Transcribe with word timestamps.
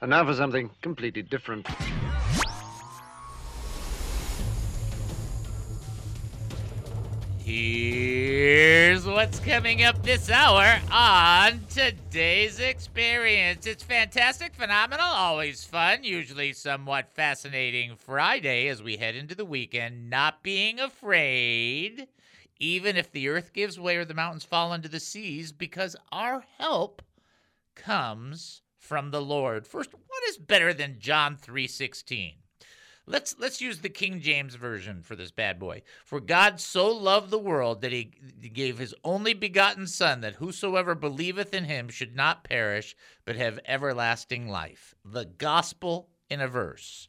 And 0.00 0.10
now 0.10 0.24
for 0.26 0.34
something 0.34 0.70
completely 0.82 1.22
different. 1.22 1.66
Here's 7.38 9.06
what's 9.06 9.38
coming 9.38 9.84
up 9.84 10.02
this 10.02 10.28
hour 10.28 10.80
on 10.90 11.60
today's 11.70 12.58
experience. 12.58 13.66
It's 13.66 13.84
fantastic, 13.84 14.54
phenomenal, 14.54 15.06
always 15.06 15.64
fun, 15.64 16.02
usually 16.02 16.52
somewhat 16.52 17.14
fascinating 17.14 17.94
Friday 17.96 18.66
as 18.66 18.82
we 18.82 18.96
head 18.96 19.14
into 19.14 19.34
the 19.34 19.44
weekend, 19.44 20.10
not 20.10 20.42
being 20.42 20.80
afraid, 20.80 22.08
even 22.58 22.96
if 22.96 23.12
the 23.12 23.28
earth 23.28 23.52
gives 23.52 23.78
way 23.78 23.96
or 23.96 24.04
the 24.04 24.12
mountains 24.12 24.44
fall 24.44 24.72
into 24.72 24.88
the 24.88 25.00
seas, 25.00 25.52
because 25.52 25.94
our 26.10 26.44
help 26.58 27.00
comes 27.76 28.62
from 28.86 29.10
the 29.10 29.20
Lord. 29.20 29.66
First, 29.66 29.92
what 29.92 30.22
is 30.28 30.38
better 30.38 30.72
than 30.72 31.00
John 31.00 31.36
3:16? 31.36 32.36
Let's 33.08 33.36
let's 33.38 33.60
use 33.60 33.80
the 33.80 33.88
King 33.88 34.20
James 34.20 34.54
version 34.54 35.02
for 35.02 35.14
this 35.14 35.30
bad 35.30 35.58
boy. 35.58 35.82
For 36.04 36.20
God 36.20 36.60
so 36.60 36.90
loved 36.90 37.30
the 37.30 37.38
world 37.38 37.80
that 37.80 37.92
he 37.92 38.04
gave 38.52 38.78
his 38.78 38.94
only 39.04 39.34
begotten 39.34 39.86
son 39.86 40.20
that 40.22 40.36
whosoever 40.36 40.94
believeth 40.94 41.52
in 41.52 41.64
him 41.64 41.88
should 41.88 42.16
not 42.16 42.44
perish 42.44 42.96
but 43.24 43.36
have 43.36 43.60
everlasting 43.66 44.48
life. 44.48 44.94
The 45.04 45.24
gospel 45.24 46.08
in 46.28 46.40
a 46.40 46.48
verse. 46.48 47.08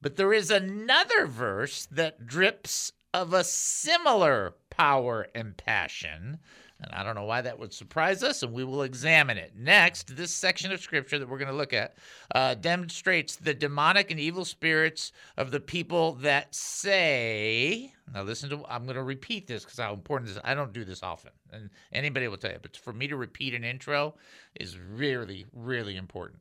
But 0.00 0.16
there 0.16 0.32
is 0.32 0.50
another 0.50 1.26
verse 1.26 1.86
that 1.86 2.26
drips 2.26 2.92
of 3.12 3.32
a 3.32 3.44
similar 3.44 4.54
power 4.70 5.26
and 5.34 5.56
passion. 5.56 6.38
And 6.78 6.92
I 6.92 7.02
don't 7.02 7.14
know 7.14 7.24
why 7.24 7.40
that 7.40 7.58
would 7.58 7.72
surprise 7.72 8.22
us, 8.22 8.42
and 8.42 8.52
we 8.52 8.62
will 8.62 8.82
examine 8.82 9.38
it. 9.38 9.54
Next, 9.56 10.14
this 10.14 10.30
section 10.30 10.72
of 10.72 10.80
scripture 10.80 11.18
that 11.18 11.28
we're 11.28 11.38
going 11.38 11.50
to 11.50 11.56
look 11.56 11.72
at 11.72 11.96
uh, 12.34 12.54
demonstrates 12.54 13.36
the 13.36 13.54
demonic 13.54 14.10
and 14.10 14.20
evil 14.20 14.44
spirits 14.44 15.12
of 15.38 15.50
the 15.50 15.60
people 15.60 16.12
that 16.16 16.54
say. 16.54 17.94
Now, 18.12 18.24
listen 18.24 18.50
to. 18.50 18.62
I'm 18.68 18.84
going 18.84 18.96
to 18.96 19.02
repeat 19.02 19.46
this 19.46 19.64
because 19.64 19.78
how 19.78 19.94
important 19.94 20.28
this. 20.28 20.38
I 20.44 20.54
don't 20.54 20.74
do 20.74 20.84
this 20.84 21.02
often, 21.02 21.30
and 21.50 21.70
anybody 21.92 22.28
will 22.28 22.36
tell 22.36 22.52
you. 22.52 22.58
But 22.60 22.76
for 22.76 22.92
me 22.92 23.08
to 23.08 23.16
repeat 23.16 23.54
an 23.54 23.64
intro 23.64 24.14
is 24.60 24.78
really, 24.78 25.46
really 25.54 25.96
important. 25.96 26.40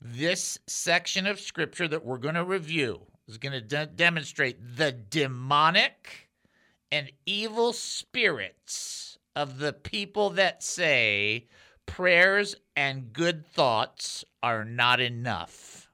This 0.00 0.58
section 0.66 1.26
of 1.26 1.38
scripture 1.38 1.88
that 1.88 2.04
we're 2.04 2.18
going 2.18 2.34
to 2.34 2.44
review 2.44 3.02
is 3.28 3.36
going 3.36 3.52
to 3.52 3.60
de- 3.60 3.86
demonstrate 3.86 4.76
the 4.76 4.92
demonic 4.92 6.30
and 6.90 7.10
evil 7.26 7.72
spirits 7.72 9.05
of 9.36 9.58
the 9.58 9.74
people 9.74 10.30
that 10.30 10.62
say 10.62 11.46
prayers 11.84 12.56
and 12.74 13.12
good 13.12 13.46
thoughts 13.46 14.24
are 14.42 14.64
not 14.64 14.98
enough. 14.98 15.88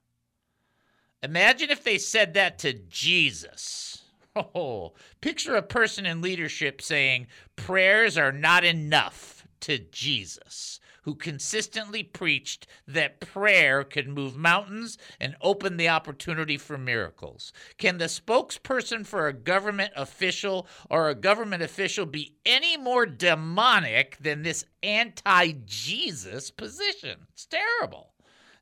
Imagine 1.22 1.70
if 1.70 1.84
they 1.84 1.98
said 1.98 2.34
that 2.34 2.58
to 2.60 2.72
Jesus. 2.72 3.98
Oh, 4.34 4.94
picture 5.20 5.56
a 5.56 5.62
person 5.62 6.06
in 6.06 6.22
leadership 6.22 6.80
saying 6.80 7.26
prayers 7.54 8.16
are 8.16 8.32
not 8.32 8.64
enough 8.64 9.46
to 9.60 9.76
Jesus 9.76 10.80
who 11.02 11.14
consistently 11.14 12.02
preached 12.02 12.66
that 12.86 13.20
prayer 13.20 13.84
could 13.84 14.08
move 14.08 14.36
mountains 14.36 14.98
and 15.20 15.36
open 15.40 15.76
the 15.76 15.88
opportunity 15.88 16.56
for 16.56 16.78
miracles. 16.78 17.52
Can 17.78 17.98
the 17.98 18.06
spokesperson 18.06 19.06
for 19.06 19.26
a 19.26 19.32
government 19.32 19.92
official 19.96 20.66
or 20.90 21.08
a 21.08 21.14
government 21.14 21.62
official 21.62 22.06
be 22.06 22.34
any 22.46 22.76
more 22.76 23.06
demonic 23.06 24.16
than 24.20 24.42
this 24.42 24.64
anti 24.82 25.52
Jesus 25.66 26.50
position? 26.50 27.26
It's 27.32 27.46
terrible. 27.46 28.11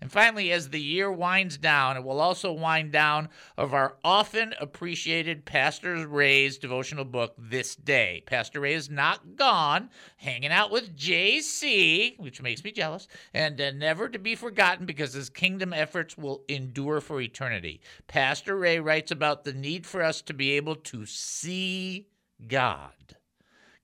And 0.01 0.11
finally, 0.11 0.51
as 0.51 0.71
the 0.71 0.81
year 0.81 1.13
winds 1.13 1.59
down, 1.59 1.97
it 1.97 2.05
will 2.05 2.21
also 2.21 2.53
wind 2.53 2.91
down 2.91 3.29
of 3.59 3.75
our 3.75 3.97
often 4.03 4.55
appreciated 4.59 5.45
Pastor 5.45 6.07
Ray's 6.07 6.57
devotional 6.57 7.05
book, 7.05 7.35
This 7.37 7.77
Day. 7.77 8.23
Pastor 8.25 8.61
Ray 8.61 8.75
is 8.75 8.89
not 8.89 9.37
gone, 9.37 9.91
hanging 10.17 10.53
out 10.53 10.71
with 10.71 10.97
JC, 10.97 12.19
which 12.19 12.41
makes 12.41 12.65
me 12.65 12.73
jealous, 12.73 13.09
and 13.35 13.61
uh, 13.61 13.73
never 13.73 14.09
to 14.09 14.19
be 14.19 14.35
forgotten 14.35 14.87
because 14.87 15.13
his 15.13 15.29
kingdom 15.29 15.75
efforts 15.75 16.17
will 16.17 16.45
endure 16.49 17.01
for 17.03 17.21
eternity. 17.21 17.81
Pastor 18.07 18.57
Ray 18.57 18.81
writes 18.81 19.11
about 19.11 19.45
the 19.45 19.53
need 19.53 19.87
for 19.87 20.03
us 20.03 20.23
to 20.23 20.33
be 20.33 20.53
able 20.53 20.77
to 20.77 21.05
see 21.05 22.07
God. 22.49 23.17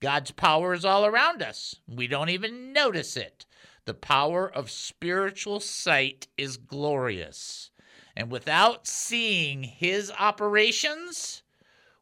God's 0.01 0.31
power 0.31 0.73
is 0.73 0.85
all 0.85 1.05
around 1.05 1.43
us. 1.43 1.77
We 1.89 2.07
don't 2.07 2.29
even 2.29 2.73
notice 2.73 3.17
it. 3.17 3.47
The 3.87 3.95
power 3.95 4.51
of 4.53 4.69
spiritual 4.69 5.61
sight 5.61 6.27
is 6.37 6.57
glorious. 6.57 7.71
And 8.17 8.33
without 8.33 8.89
seeing 8.89 9.63
his 9.63 10.11
operations, 10.19 11.45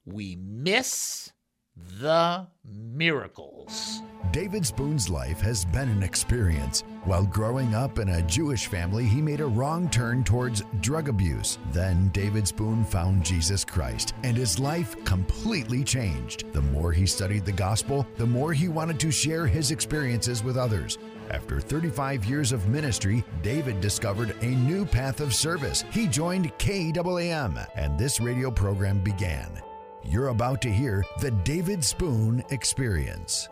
we 0.07 0.35
miss 0.37 1.33
the 1.77 2.47
miracles. 2.65 4.01
David 4.31 4.65
Spoon's 4.65 5.11
life 5.11 5.41
has 5.41 5.65
been 5.67 5.89
an 5.89 6.03
experience. 6.03 6.83
While 7.05 7.27
growing 7.27 7.75
up 7.75 7.99
in 7.99 8.09
a 8.09 8.23
Jewish 8.23 8.67
family, 8.67 9.05
he 9.05 9.21
made 9.21 9.41
a 9.41 9.47
wrong 9.47 9.91
turn 9.91 10.25
towards 10.25 10.63
drug 10.81 11.09
abuse. 11.09 11.59
Then 11.73 12.09
David 12.09 12.49
Spoon 12.49 12.85
found 12.85 13.25
Jesus 13.25 13.65
Christ, 13.65 14.15
and 14.23 14.37
his 14.37 14.59
life 14.59 14.97
completely 15.05 15.85
changed. 15.85 16.53
The 16.53 16.63
more 16.63 16.93
he 16.93 17.07
studied 17.07 17.45
the 17.45 17.53
gospel, 17.53 18.07
the 18.17 18.27
more 18.27 18.53
he 18.53 18.69
wanted 18.69 18.99
to 19.01 19.11
share 19.11 19.47
his 19.47 19.71
experiences 19.71 20.43
with 20.43 20.57
others. 20.57 20.97
After 21.31 21.61
35 21.61 22.25
years 22.27 22.53
of 22.53 22.69
ministry, 22.69 23.25
David 23.43 23.81
discovered 23.81 24.37
a 24.43 24.47
new 24.47 24.85
path 24.85 25.21
of 25.21 25.35
service. 25.35 25.85
He 25.91 26.07
joined 26.07 26.57
KAAM, 26.59 27.67
and 27.77 27.99
this 27.99 28.21
radio 28.21 28.51
program 28.51 29.01
began. 29.01 29.63
You're 30.05 30.29
about 30.29 30.61
to 30.63 30.71
hear 30.71 31.05
the 31.21 31.31
David 31.31 31.83
Spoon 31.83 32.45
Experience. 32.51 33.49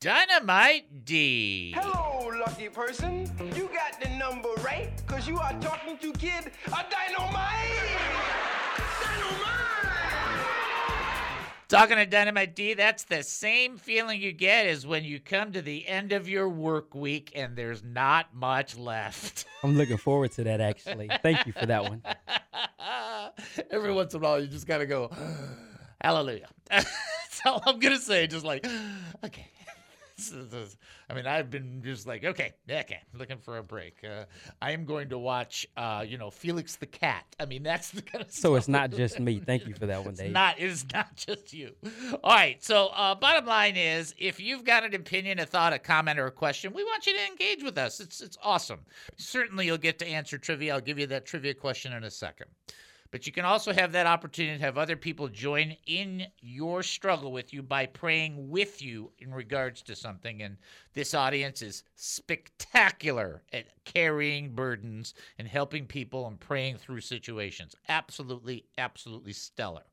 Dynamite 0.00 1.04
D. 1.04 1.72
Hello, 1.76 2.30
lucky 2.38 2.68
person. 2.68 3.30
You 3.54 3.68
got 3.68 4.00
the 4.00 4.08
number 4.16 4.48
right 4.64 4.90
because 5.06 5.28
you 5.28 5.38
are 5.38 5.52
talking 5.60 5.98
to 5.98 6.12
Kid 6.12 6.52
a 6.66 6.84
Dynamite. 6.90 7.98
Dynamite. 9.02 9.60
Talking 11.70 11.98
to 11.98 12.06
Dynamite 12.06 12.56
D, 12.56 12.74
that's 12.74 13.04
the 13.04 13.22
same 13.22 13.76
feeling 13.76 14.20
you 14.20 14.32
get 14.32 14.66
as 14.66 14.84
when 14.84 15.04
you 15.04 15.20
come 15.20 15.52
to 15.52 15.62
the 15.62 15.86
end 15.86 16.10
of 16.10 16.28
your 16.28 16.48
work 16.48 16.96
week 16.96 17.30
and 17.36 17.54
there's 17.54 17.84
not 17.84 18.34
much 18.34 18.76
left. 18.76 19.44
I'm 19.62 19.76
looking 19.76 19.96
forward 19.96 20.32
to 20.32 20.42
that, 20.42 20.60
actually. 20.60 21.08
Thank 21.22 21.46
you 21.46 21.52
for 21.52 21.66
that 21.66 21.84
one. 21.84 22.02
Every 23.70 23.92
once 23.92 24.14
in 24.14 24.20
a 24.20 24.24
while, 24.24 24.40
you 24.40 24.48
just 24.48 24.66
got 24.66 24.78
to 24.78 24.86
go, 24.86 25.12
hallelujah. 26.00 26.48
that's 26.70 27.40
all 27.44 27.62
I'm 27.64 27.78
going 27.78 27.94
to 27.94 28.02
say. 28.02 28.26
Just 28.26 28.44
like, 28.44 28.66
okay. 29.24 29.46
I 31.10 31.14
mean, 31.14 31.26
I've 31.26 31.50
been 31.50 31.82
just 31.82 32.06
like, 32.06 32.24
okay, 32.24 32.52
okay, 32.70 33.00
looking 33.14 33.38
for 33.38 33.58
a 33.58 33.62
break. 33.62 33.96
Uh, 34.04 34.24
I 34.60 34.72
am 34.72 34.84
going 34.84 35.08
to 35.10 35.18
watch, 35.18 35.66
uh, 35.76 36.04
you 36.06 36.18
know, 36.18 36.30
Felix 36.30 36.76
the 36.76 36.86
Cat. 36.86 37.24
I 37.38 37.46
mean, 37.46 37.62
that's 37.62 37.90
the 37.90 38.02
kind 38.02 38.24
of 38.24 38.30
So 38.30 38.54
it's 38.54 38.68
not 38.68 38.90
just 38.90 39.18
me. 39.18 39.40
Thank 39.40 39.66
you 39.66 39.74
for 39.74 39.86
that 39.86 40.04
one, 40.04 40.14
it's 40.14 40.22
not. 40.32 40.56
It's 40.58 40.84
not 40.92 41.16
just 41.16 41.52
you. 41.52 41.74
All 42.22 42.34
right. 42.34 42.62
So, 42.62 42.88
uh, 42.88 43.14
bottom 43.14 43.46
line 43.46 43.76
is, 43.76 44.14
if 44.18 44.40
you've 44.40 44.64
got 44.64 44.84
an 44.84 44.94
opinion, 44.94 45.38
a 45.38 45.46
thought, 45.46 45.72
a 45.72 45.78
comment, 45.78 46.18
or 46.18 46.26
a 46.26 46.32
question, 46.32 46.72
we 46.72 46.84
want 46.84 47.06
you 47.06 47.14
to 47.14 47.26
engage 47.26 47.62
with 47.62 47.78
us. 47.78 48.00
It's 48.00 48.20
it's 48.20 48.38
awesome. 48.42 48.80
Certainly, 49.16 49.66
you'll 49.66 49.78
get 49.78 49.98
to 50.00 50.06
answer 50.06 50.38
trivia. 50.38 50.74
I'll 50.74 50.80
give 50.80 50.98
you 50.98 51.06
that 51.08 51.26
trivia 51.26 51.54
question 51.54 51.92
in 51.92 52.04
a 52.04 52.10
second. 52.10 52.50
But 53.10 53.26
you 53.26 53.32
can 53.32 53.44
also 53.44 53.72
have 53.72 53.92
that 53.92 54.06
opportunity 54.06 54.58
to 54.58 54.64
have 54.64 54.78
other 54.78 54.96
people 54.96 55.28
join 55.28 55.76
in 55.86 56.26
your 56.40 56.82
struggle 56.82 57.32
with 57.32 57.52
you 57.52 57.62
by 57.62 57.86
praying 57.86 58.50
with 58.50 58.82
you 58.82 59.12
in 59.18 59.32
regards 59.34 59.82
to 59.82 59.96
something. 59.96 60.42
And 60.42 60.56
this 60.94 61.14
audience 61.14 61.62
is 61.62 61.84
spectacular 61.96 63.42
at 63.52 63.66
carrying 63.84 64.54
burdens 64.54 65.14
and 65.38 65.48
helping 65.48 65.86
people 65.86 66.26
and 66.26 66.38
praying 66.38 66.76
through 66.78 67.00
situations. 67.00 67.74
Absolutely, 67.88 68.66
absolutely 68.78 69.32
stellar. 69.32 69.84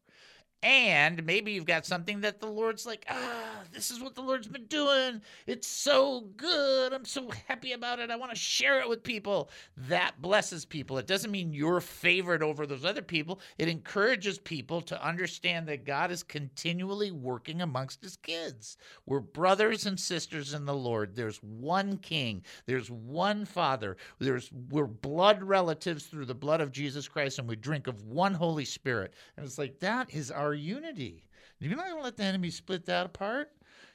And 0.63 1.23
maybe 1.23 1.51
you've 1.51 1.65
got 1.65 1.85
something 1.85 2.21
that 2.21 2.39
the 2.39 2.47
Lord's 2.47 2.85
like, 2.85 3.05
ah, 3.09 3.61
this 3.71 3.91
is 3.91 4.01
what 4.01 4.15
the 4.15 4.23
Lord's 4.23 4.47
been 4.47 4.65
doing. 4.65 5.21
It's 5.45 5.67
so 5.67 6.21
good. 6.35 6.93
I'm 6.93 7.05
so 7.05 7.29
happy 7.47 7.73
about 7.73 7.99
it. 7.99 8.09
I 8.09 8.15
want 8.15 8.31
to 8.31 8.37
share 8.37 8.79
it 8.81 8.89
with 8.89 9.03
people. 9.03 9.51
That 9.77 10.19
blesses 10.19 10.65
people. 10.65 10.97
It 10.97 11.05
doesn't 11.05 11.29
mean 11.29 11.53
you're 11.53 11.79
favored 11.79 12.41
over 12.41 12.65
those 12.65 12.85
other 12.85 13.03
people. 13.03 13.39
It 13.59 13.67
encourages 13.67 14.39
people 14.39 14.81
to 14.81 15.05
understand 15.05 15.67
that 15.67 15.85
God 15.85 16.09
is 16.11 16.23
continually 16.23 17.11
working 17.11 17.61
amongst 17.61 18.01
his 18.01 18.17
kids. 18.17 18.77
We're 19.05 19.19
brothers 19.19 19.85
and 19.85 19.99
sisters 19.99 20.55
in 20.55 20.65
the 20.65 20.73
Lord. 20.73 21.15
There's 21.15 21.37
one 21.43 21.97
king, 21.97 22.43
there's 22.65 22.89
one 22.89 23.45
father. 23.45 23.97
There's 24.19 24.51
we're 24.71 24.87
blood 24.87 25.43
relatives 25.43 26.07
through 26.07 26.25
the 26.25 26.33
blood 26.33 26.61
of 26.61 26.71
Jesus 26.71 27.07
Christ, 27.07 27.37
and 27.37 27.47
we 27.47 27.55
drink 27.55 27.87
of 27.87 28.03
one 28.03 28.33
Holy 28.33 28.65
Spirit. 28.65 29.13
And 29.35 29.45
it's 29.45 29.57
like 29.59 29.79
that 29.79 30.13
is 30.13 30.31
our 30.31 30.46
unity. 30.53 31.23
You're 31.59 31.75
not 31.75 31.87
going 31.87 31.97
to 31.97 32.03
let 32.03 32.17
the 32.17 32.23
enemy 32.23 32.49
split 32.49 32.85
that 32.85 33.05
apart. 33.05 33.51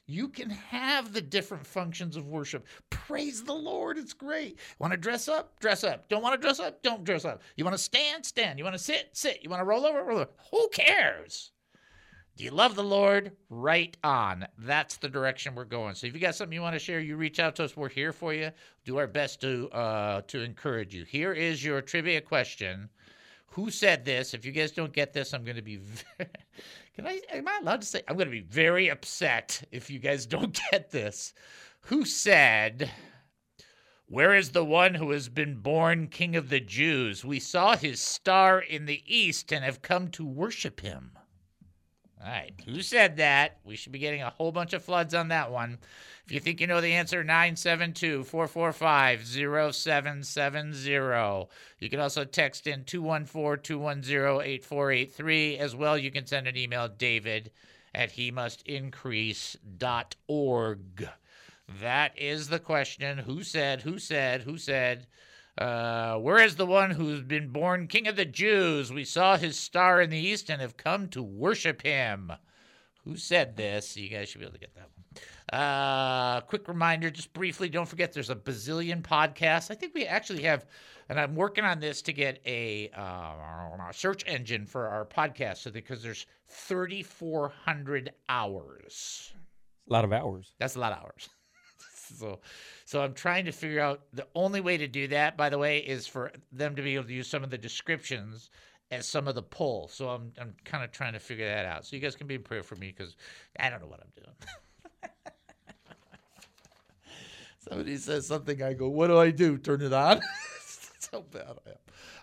You 0.07 0.29
can 0.29 0.51
have 0.51 1.13
the 1.13 1.21
different 1.21 1.67
functions 1.67 2.17
of 2.17 2.27
worship. 2.27 2.67
Praise 2.91 3.45
the 3.45 3.55
Lord. 3.55 3.99
It's 3.99 4.13
great. 4.13 4.59
Want 4.81 4.93
to 4.93 4.97
dress 4.97 5.29
up? 5.29 5.59
Dress 5.61 5.85
up. 5.85 6.09
Don't 6.09 6.23
want 6.23 6.35
to 6.35 6.45
dress 6.45 6.59
up? 6.59 6.83
Don't 6.83 7.05
dress 7.05 7.25
up. 7.25 7.41
You 7.57 7.65
want 7.65 7.77
to 7.77 7.83
stand? 7.83 8.27
Stand. 8.27 8.59
You 8.59 8.65
want 8.65 8.77
to 8.77 8.83
sit? 8.83 9.11
Sit. 9.13 9.41
You 9.43 9.51
want 9.51 9.61
to 9.61 9.65
roll 9.65 9.87
over? 9.87 10.03
Roll 10.03 10.19
over. 10.19 10.31
Who 10.51 10.69
cares? 10.71 11.53
Do 12.37 12.45
you 12.45 12.51
love 12.51 12.75
the 12.75 12.83
Lord? 12.83 13.33
Right 13.51 13.97
on. 14.03 14.47
That's 14.59 14.97
the 14.97 15.09
direction 15.09 15.55
we're 15.55 15.65
going. 15.65 15.95
So 15.95 16.07
if 16.07 16.15
you 16.15 16.21
got 16.21 16.35
something 16.35 16.55
you 16.55 16.63
want 16.63 16.75
to 16.75 16.79
share, 16.79 16.99
you 16.99 17.17
reach 17.17 17.39
out 17.39 17.55
to 17.57 17.65
us. 17.65 17.77
We're 17.77 17.91
here 17.91 18.13
for 18.13 18.33
you. 18.33 18.51
Do 18.85 18.97
our 18.97 19.07
best 19.07 19.41
to 19.43 19.69
uh, 19.71 20.23
to 20.29 20.41
encourage 20.41 20.95
you. 20.95 21.05
Here 21.05 21.33
is 21.33 21.63
your 21.63 21.81
trivia 21.83 22.23
question. 22.23 22.89
Who 23.53 23.71
said 23.71 24.07
this? 24.07 24.33
If 24.33 24.47
you 24.47 24.53
guys 24.53 24.73
don't 24.73 24.95
get 24.95 25.13
this, 25.13 25.35
I'm 25.35 25.45
going 25.45 25.57
to 25.57 25.63
be. 25.63 25.79
Can 26.95 27.07
I? 27.07 27.21
Am 27.31 27.47
I 27.47 27.59
allowed 27.61 27.83
to 27.83 27.87
say? 27.87 28.03
I'm 28.09 28.17
going 28.17 28.29
to 28.29 28.33
be 28.33 28.41
very 28.41 28.89
upset 28.89 29.63
if 29.71 29.91
you 29.91 29.99
guys 29.99 30.25
don't 30.25 30.59
get 30.71 30.91
this. 30.91 31.35
Who 31.83 32.07
said? 32.07 32.91
Where 34.07 34.35
is 34.35 34.51
the 34.51 34.65
one 34.65 34.95
who 34.95 35.11
has 35.11 35.29
been 35.29 35.57
born 35.57 36.09
King 36.09 36.35
of 36.35 36.49
the 36.49 36.61
Jews? 36.61 37.27
We 37.27 37.41
saw 37.41 37.77
his 37.77 38.01
star 38.01 38.59
in 38.59 38.87
the 38.87 39.03
east 39.07 39.53
and 39.53 39.63
have 39.65 39.83
come 39.83 40.09
to 40.13 40.25
worship 40.25 40.81
him. 40.81 41.19
All 42.25 42.31
right. 42.31 42.53
Who 42.67 42.83
said 42.83 43.17
that? 43.17 43.59
We 43.65 43.77
should 43.77 43.93
be 43.93 43.99
getting 43.99 44.23
a 44.23 44.31
whole 44.31 44.53
bunch 44.53 44.73
of 44.73 44.85
floods 44.85 45.15
on 45.15 45.29
that 45.29 45.51
one. 45.51 45.79
If 46.25 46.33
you 46.33 46.41
think 46.41 46.61
you 46.61 46.69
know 46.69 46.81
the 46.81 46.93
answer, 46.93 47.25
972 47.25 48.25
445 48.25 49.27
0770. 49.27 51.49
You 51.81 51.91
can 51.91 52.01
also 52.01 52.25
text 52.25 52.69
in 52.69 52.85
214 52.85 53.63
210 53.63 54.41
8483. 54.41 55.59
As 55.59 55.75
well, 55.75 55.99
you 55.99 56.13
can 56.13 56.27
send 56.27 56.47
an 56.47 56.57
email, 56.57 56.89
david 56.89 57.51
at 57.95 58.13
he 58.13 58.31
must 58.31 58.63
increase.org. 58.63 59.59
That 61.81 62.19
is 62.19 62.49
the 62.49 62.59
question. 62.59 63.19
Who 63.19 63.43
said, 63.43 63.83
who 63.83 63.99
said, 63.99 64.43
who 64.43 64.57
said? 64.59 65.07
Uh, 65.59 66.17
where 66.17 66.39
is 66.39 66.57
the 66.57 66.67
one 66.67 66.91
who's 66.91 67.23
been 67.23 67.49
born 67.49 67.87
King 67.87 68.09
of 68.09 68.17
the 68.17 68.25
Jews? 68.25 68.93
We 68.93 69.05
saw 69.05 69.37
his 69.37 69.59
star 69.59 70.01
in 70.01 70.11
the 70.11 70.19
east 70.19 70.49
and 70.51 70.61
have 70.61 70.77
come 70.77 71.09
to 71.09 71.23
worship 71.23 71.83
him. 71.83 72.33
Who 73.05 73.17
said 73.17 73.57
this? 73.57 73.97
You 73.97 74.09
guys 74.09 74.29
should 74.29 74.39
be 74.39 74.45
able 74.45 74.55
to 74.55 74.61
get 74.61 74.75
that 74.75 74.89
one. 74.95 75.61
Uh, 75.61 76.41
quick 76.43 76.69
reminder, 76.69 77.11
just 77.11 77.33
briefly, 77.35 77.69
don't 77.69 77.89
forget 77.89 78.13
there's 78.13 78.31
a 78.31 78.37
bazillion 78.37 79.03
podcasts. 79.03 79.71
I 79.71 79.75
think 79.75 79.93
we 79.95 80.07
actually 80.07 80.45
have, 80.45 80.65
and 81.09 81.21
I'm 81.21 81.35
working 81.35 81.65
on 81.65 81.81
this 81.81 82.01
to 82.03 82.13
get 82.13 82.41
a 82.47 82.91
uh, 82.97 83.93
search 83.93 84.25
engine 84.27 84.65
for 84.65 84.89
our 84.89 85.05
podcast, 85.05 85.59
so 85.59 85.71
because 85.71 86.03
there's 86.03 86.27
3,400 86.49 88.13
hours. 88.29 89.33
A 89.91 89.93
lot 89.93 90.05
of 90.05 90.13
hours. 90.13 90.55
That's 90.59 90.77
a 90.77 90.81
lot 90.81 90.93
of 90.93 90.99
hours. 90.99 91.29
So, 92.15 92.41
so 92.85 93.03
I'm 93.03 93.15
trying 93.15 93.45
to 93.47 93.53
figure 93.53 93.81
out 93.81 94.03
the 94.13 94.27
only 94.35 94.61
way 94.61 94.77
to 94.77 94.87
do 94.87 95.09
that. 95.09 95.37
By 95.37 95.49
the 95.49 95.59
way, 95.59 95.79
is 95.79 96.07
for 96.07 96.33
them 96.51 96.77
to 96.77 96.83
be 96.83 96.95
able 96.95 97.07
to 97.07 97.15
use 97.15 97.29
some 97.29 97.45
of 97.45 97.51
the 97.51 97.59
descriptions 97.59 98.51
as 98.91 99.07
some 99.07 99.27
of 99.27 99.35
the 99.35 99.43
pull. 99.43 99.89
So 99.89 100.09
I'm 100.09 100.33
I'm 100.41 100.55
kind 100.65 100.85
of 100.85 100.93
trying 100.93 101.15
to 101.15 101.19
figure 101.19 101.47
that 101.47 101.67
out. 101.67 101.85
So 101.85 101.97
you 101.97 102.03
guys 102.03 102.15
can 102.15 102.27
be 102.27 102.35
in 102.35 102.43
prayer 102.43 102.63
for 102.63 102.77
me 102.77 102.95
because 102.97 103.17
I 103.59 103.71
don't 103.71 103.81
know 103.81 103.89
what 103.89 104.01
I'm 104.01 104.13
doing. 104.15 104.37
Somebody 107.59 107.97
says 107.97 108.27
something, 108.27 108.63
I 108.63 108.73
go, 108.75 108.89
"What 108.89 109.07
do 109.07 109.19
I 109.19 109.31
do? 109.31 109.57
Turn 109.57 109.83
it 109.83 109.93
on." 109.93 110.21
so 111.13 111.23
bad 111.23 111.59
I 111.67 111.71
am. 111.71 111.77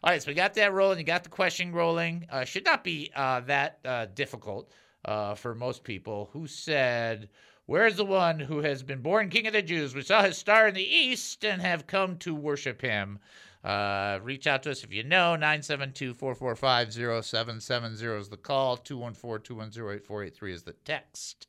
All 0.03 0.11
right, 0.11 0.21
so 0.21 0.29
we 0.29 0.33
got 0.33 0.53
that 0.53 0.73
rolling. 0.73 0.99
You 0.99 1.03
got 1.03 1.23
the 1.23 1.29
question 1.29 1.71
rolling. 1.71 2.25
Uh, 2.29 2.45
should 2.45 2.65
not 2.65 2.83
be 2.83 3.11
uh, 3.15 3.41
that 3.41 3.79
uh, 3.83 4.05
difficult 4.13 4.71
uh, 5.05 5.35
for 5.35 5.55
most 5.55 5.83
people. 5.83 6.29
Who 6.33 6.47
said? 6.47 7.29
Where's 7.69 7.97
the 7.97 8.03
one 8.03 8.39
who 8.39 8.61
has 8.61 8.81
been 8.81 9.03
born 9.03 9.29
King 9.29 9.45
of 9.45 9.53
the 9.53 9.61
Jews? 9.61 9.93
We 9.93 10.01
saw 10.01 10.23
his 10.23 10.39
star 10.39 10.67
in 10.67 10.73
the 10.73 10.81
east 10.81 11.45
and 11.45 11.61
have 11.61 11.85
come 11.85 12.17
to 12.17 12.33
worship 12.33 12.81
him. 12.81 13.19
Uh, 13.63 14.17
reach 14.23 14.47
out 14.47 14.63
to 14.63 14.71
us 14.71 14.83
if 14.83 14.91
you 14.91 15.03
know. 15.03 15.35
972 15.35 16.15
445 16.15 16.93
0770 17.23 18.19
is 18.19 18.27
the 18.27 18.37
call. 18.37 18.75
214 18.75 19.43
210 19.43 19.83
8483 19.83 20.51
is 20.51 20.63
the 20.63 20.73
text. 20.83 21.45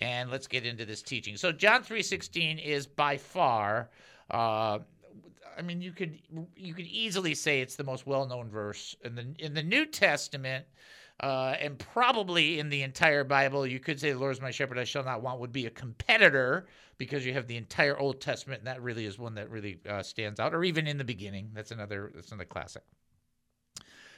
And 0.00 0.30
let's 0.30 0.46
get 0.46 0.64
into 0.64 0.84
this 0.84 1.02
teaching. 1.02 1.36
So, 1.36 1.50
John 1.50 1.82
3.16 1.82 2.64
is 2.64 2.86
by 2.86 3.16
far. 3.16 3.90
Uh, 4.30 4.78
I 5.58 5.62
mean, 5.62 5.82
you 5.82 5.90
could 5.90 6.20
you 6.54 6.74
could 6.74 6.86
easily 6.86 7.34
say 7.34 7.60
it's 7.60 7.74
the 7.74 7.82
most 7.82 8.06
well-known 8.06 8.48
verse 8.48 8.94
in 9.04 9.16
the 9.16 9.26
in 9.40 9.54
the 9.54 9.64
New 9.64 9.84
Testament. 9.84 10.64
Uh, 11.20 11.56
and 11.60 11.78
probably 11.78 12.58
in 12.58 12.68
the 12.68 12.82
entire 12.82 13.24
Bible, 13.24 13.66
you 13.66 13.80
could 13.80 13.98
say, 13.98 14.12
"The 14.12 14.18
Lord 14.18 14.32
is 14.32 14.40
my 14.40 14.50
shepherd; 14.50 14.78
I 14.78 14.84
shall 14.84 15.04
not 15.04 15.22
want." 15.22 15.40
Would 15.40 15.52
be 15.52 15.66
a 15.66 15.70
competitor 15.70 16.66
because 16.98 17.24
you 17.24 17.32
have 17.32 17.46
the 17.46 17.56
entire 17.56 17.98
Old 17.98 18.20
Testament, 18.20 18.60
and 18.60 18.66
that 18.66 18.82
really 18.82 19.06
is 19.06 19.18
one 19.18 19.34
that 19.36 19.50
really 19.50 19.80
uh, 19.88 20.02
stands 20.02 20.38
out. 20.40 20.54
Or 20.54 20.62
even 20.62 20.86
in 20.86 20.98
the 20.98 21.04
beginning, 21.04 21.50
that's 21.54 21.70
another 21.70 22.12
that's 22.14 22.32
another 22.32 22.44
classic. 22.44 22.82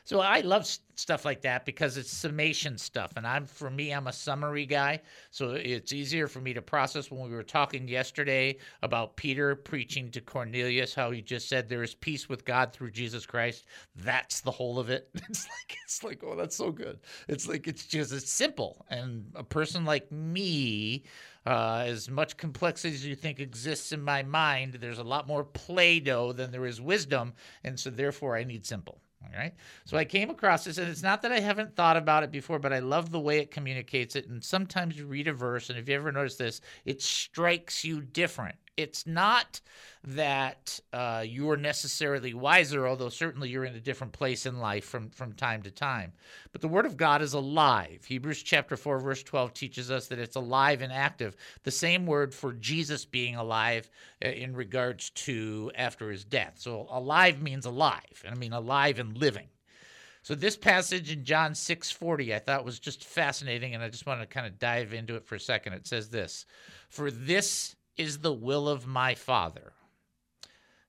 So 0.09 0.21
I 0.21 0.41
love 0.41 0.67
stuff 0.95 1.27
like 1.27 1.43
that 1.43 1.67
because 1.67 1.99
it's 1.99 2.11
summation 2.11 2.79
stuff, 2.79 3.13
and 3.17 3.27
I'm 3.27 3.45
for 3.45 3.69
me, 3.69 3.93
I'm 3.93 4.07
a 4.07 4.13
summary 4.15 4.65
guy, 4.65 5.03
so 5.31 5.51
it's 5.51 5.93
easier 5.93 6.27
for 6.29 6.41
me 6.41 6.55
to 6.55 6.63
process. 6.63 7.11
When 7.11 7.29
we 7.29 7.37
were 7.37 7.43
talking 7.43 7.87
yesterday 7.87 8.57
about 8.83 9.17
Peter 9.17 9.55
preaching 9.55 10.11
to 10.13 10.23
Cornelius, 10.23 10.95
how 10.95 11.11
he 11.11 11.21
just 11.21 11.47
said 11.47 11.69
there 11.69 11.83
is 11.83 11.95
peace 11.95 12.27
with 12.27 12.47
God 12.47 12.73
through 12.73 12.93
Jesus 12.93 13.27
Christ. 13.27 13.67
That's 13.97 14.41
the 14.41 14.51
whole 14.51 14.79
of 14.79 14.89
it. 14.89 15.11
It's 15.29 15.47
like 15.47 15.77
it's 15.85 16.03
like 16.03 16.25
oh, 16.25 16.37
that's 16.37 16.57
so 16.57 16.73
good. 16.73 17.01
It's 17.29 17.47
like 17.47 17.69
it's 17.69 17.85
just 17.85 18.11
it's 18.11 18.33
simple, 18.33 18.87
and 18.89 19.31
a 19.35 19.45
person 19.45 19.85
like 19.85 20.11
me. 20.11 21.05
Uh, 21.45 21.85
as 21.87 22.09
much 22.11 22.39
complexity 22.39 22.95
as 22.95 23.07
you 23.07 23.15
think 23.15 23.41
exists 23.41 23.93
in 23.93 24.03
my 24.03 24.23
mind, 24.23 24.79
there's 24.81 24.99
a 24.99 25.05
lot 25.05 25.27
more 25.27 25.45
Play 25.45 26.01
Doh 26.01 26.33
than 26.33 26.51
there 26.51 26.67
is 26.67 26.81
wisdom. 26.81 27.33
And 27.65 27.79
so, 27.79 27.89
therefore, 27.89 28.37
I 28.37 28.45
need 28.45 28.67
simple. 28.67 29.01
All 29.23 29.31
right. 29.37 29.55
So 29.85 29.97
I 29.97 30.05
came 30.05 30.31
across 30.31 30.65
this, 30.65 30.79
and 30.79 30.89
it's 30.89 31.03
not 31.03 31.23
that 31.23 31.33
I 31.33 31.41
haven't 31.41 31.75
thought 31.75 31.97
about 31.97 32.23
it 32.23 32.31
before, 32.31 32.59
but 32.59 32.73
I 32.73 32.79
love 32.79 33.11
the 33.11 33.21
way 33.21 33.39
it 33.39 33.51
communicates 33.51 34.15
it. 34.17 34.27
And 34.29 34.43
sometimes 34.45 34.97
you 34.97 35.07
read 35.07 35.29
a 35.29 35.33
verse, 35.33 35.71
and 35.71 35.79
if 35.79 35.89
you 35.89 35.95
ever 35.97 36.13
notice 36.13 36.37
this, 36.37 36.61
it 36.85 37.03
strikes 37.03 37.85
you 37.85 38.01
different. 38.01 38.57
It's 38.79 39.09
not 39.09 39.61
that 40.05 40.79
uh, 40.93 41.25
you 41.27 41.51
are 41.51 41.57
necessarily 41.57 42.33
wiser, 42.33 42.87
although 42.87 43.09
certainly 43.09 43.49
you're 43.49 43.65
in 43.65 43.75
a 43.75 43.81
different 43.81 44.13
place 44.13 44.47
in 44.47 44.61
life 44.61 44.85
from, 44.85 45.11
from 45.11 45.33
time 45.33 45.63
to 45.63 45.71
time. 45.73 46.13
But 46.53 46.61
the 46.61 46.69
Word 46.69 46.87
of 46.87 46.97
God 46.97 47.21
is 47.21 47.33
alive. 47.33 48.05
Hebrews 48.05 48.45
chapter 48.45 48.77
4, 48.77 49.01
verse 49.01 49.25
12 49.25 49.53
teaches 49.53 49.91
us 49.91 50.07
that 50.07 50.21
it's 50.21 50.37
alive 50.37 50.81
and 50.81 50.93
active. 50.93 51.35
The 51.65 51.73
same 51.73 52.07
word 52.07 52.33
for 52.33 52.53
Jesus 52.53 53.05
being 53.05 53.35
alive 53.35 53.91
uh, 54.25 54.29
in 54.29 54.55
regards 54.55 55.11
to 55.11 55.73
after 55.75 56.09
his 56.09 56.25
death. 56.25 56.55
So 56.59 56.87
alive 56.89 57.43
means 57.43 57.67
alive, 57.67 58.23
and 58.25 58.33
I 58.33 58.39
mean 58.39 58.53
alive 58.53 59.01
and 59.01 59.19
living. 59.19 59.49
So 60.23 60.37
this 60.37 60.57
passage 60.57 61.11
in 61.11 61.25
John 61.25 61.53
6:40 61.53 62.33
I 62.33 62.39
thought 62.39 62.65
was 62.65 62.79
just 62.79 63.05
fascinating 63.05 63.75
and 63.75 63.83
I 63.83 63.89
just 63.89 64.07
want 64.07 64.21
to 64.21 64.27
kind 64.27 64.47
of 64.47 64.59
dive 64.59 64.93
into 64.93 65.17
it 65.17 65.27
for 65.27 65.35
a 65.35 65.41
second. 65.41 65.73
It 65.73 65.87
says 65.87 66.11
this, 66.11 66.45
"For 66.91 67.11
this 67.11 67.77
is 67.99 68.19
the 68.19 68.33
will 68.33 68.69
of 68.69 68.87
my 68.87 69.15
Father, 69.15 69.73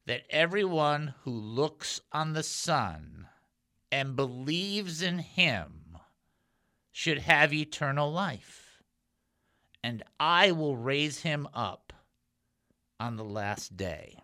that 0.06 0.22
everyone 0.30 1.16
who 1.24 1.32
looks 1.32 2.00
on 2.12 2.34
the 2.34 2.44
Son 2.44 3.28
and 3.92 4.16
believes 4.16 5.02
in 5.02 5.20
him 5.20 5.98
should 6.92 7.20
have 7.20 7.52
eternal 7.52 8.12
life, 8.12 8.82
and 9.84 10.04
I 10.20 10.52
will 10.52 10.78
raise 10.78 11.20
him 11.20 11.48
up 11.54 11.92
on 13.00 13.18
the 13.18 13.24
last 13.24 13.76
day. 13.76 14.18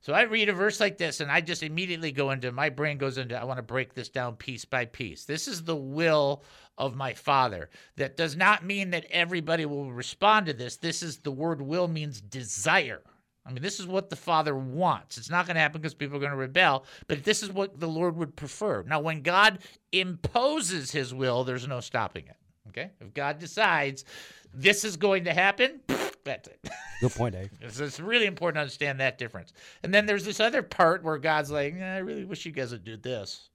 So 0.00 0.12
I 0.12 0.22
read 0.22 0.48
a 0.48 0.52
verse 0.52 0.80
like 0.80 0.96
this 0.96 1.20
and 1.20 1.30
I 1.30 1.40
just 1.40 1.62
immediately 1.62 2.12
go 2.12 2.30
into 2.30 2.52
my 2.52 2.68
brain 2.70 2.98
goes 2.98 3.18
into 3.18 3.38
I 3.38 3.44
want 3.44 3.58
to 3.58 3.62
break 3.62 3.94
this 3.94 4.08
down 4.08 4.36
piece 4.36 4.64
by 4.64 4.84
piece. 4.84 5.24
This 5.24 5.48
is 5.48 5.64
the 5.64 5.76
will 5.76 6.44
of 6.76 6.94
my 6.94 7.14
father. 7.14 7.68
That 7.96 8.16
does 8.16 8.36
not 8.36 8.64
mean 8.64 8.90
that 8.90 9.06
everybody 9.10 9.66
will 9.66 9.92
respond 9.92 10.46
to 10.46 10.52
this. 10.52 10.76
This 10.76 11.02
is 11.02 11.18
the 11.18 11.32
word 11.32 11.60
will 11.60 11.88
means 11.88 12.20
desire. 12.20 13.02
I 13.48 13.50
mean, 13.50 13.62
this 13.62 13.80
is 13.80 13.86
what 13.86 14.10
the 14.10 14.16
Father 14.16 14.54
wants. 14.54 15.16
It's 15.16 15.30
not 15.30 15.46
going 15.46 15.54
to 15.54 15.60
happen 15.60 15.80
because 15.80 15.94
people 15.94 16.18
are 16.18 16.20
going 16.20 16.32
to 16.32 16.36
rebel, 16.36 16.84
but 17.06 17.24
this 17.24 17.42
is 17.42 17.50
what 17.50 17.80
the 17.80 17.88
Lord 17.88 18.14
would 18.18 18.36
prefer. 18.36 18.82
Now, 18.82 19.00
when 19.00 19.22
God 19.22 19.60
imposes 19.90 20.90
his 20.90 21.14
will, 21.14 21.44
there's 21.44 21.66
no 21.66 21.80
stopping 21.80 22.26
it. 22.26 22.36
Okay? 22.68 22.90
If 23.00 23.14
God 23.14 23.38
decides 23.38 24.04
this 24.52 24.84
is 24.84 24.98
going 24.98 25.24
to 25.24 25.32
happen, 25.32 25.80
that's 26.28 26.48
it. 26.48 26.60
Good 27.00 27.12
point, 27.12 27.34
Dave. 27.34 27.50
So 27.70 27.84
it's 27.84 28.00
really 28.00 28.26
important 28.26 28.56
to 28.56 28.60
understand 28.60 29.00
that 29.00 29.18
difference. 29.18 29.52
And 29.82 29.92
then 29.92 30.06
there's 30.06 30.24
this 30.24 30.40
other 30.40 30.62
part 30.62 31.02
where 31.02 31.18
God's 31.18 31.50
like, 31.50 31.74
"Eh, 31.74 31.94
I 31.94 31.98
really 31.98 32.24
wish 32.24 32.46
you 32.46 32.52
guys 32.52 32.72
would 32.72 32.84
do 32.84 32.96
this. 32.96 33.50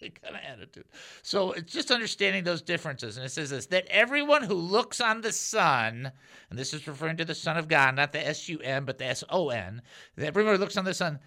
kind 0.00 0.34
of 0.34 0.42
attitude. 0.46 0.86
So 1.22 1.52
it's 1.52 1.72
just 1.72 1.90
understanding 1.90 2.44
those 2.44 2.62
differences. 2.62 3.16
And 3.16 3.26
it 3.26 3.30
says 3.30 3.50
this 3.50 3.66
that 3.66 3.86
everyone 3.88 4.42
who 4.42 4.54
looks 4.54 5.00
on 5.00 5.20
the 5.20 5.32
Son, 5.32 6.10
and 6.48 6.58
this 6.58 6.72
is 6.72 6.86
referring 6.86 7.16
to 7.18 7.24
the 7.24 7.34
Son 7.34 7.56
of 7.56 7.68
God, 7.68 7.96
not 7.96 8.12
the 8.12 8.26
S 8.26 8.48
U 8.48 8.58
N, 8.60 8.84
but 8.84 8.98
the 8.98 9.06
S 9.06 9.24
O 9.28 9.50
N, 9.50 9.82
that 10.16 10.26
everyone 10.26 10.54
who 10.54 10.60
looks 10.60 10.76
on 10.76 10.84
the 10.84 10.94
Son 10.94 11.18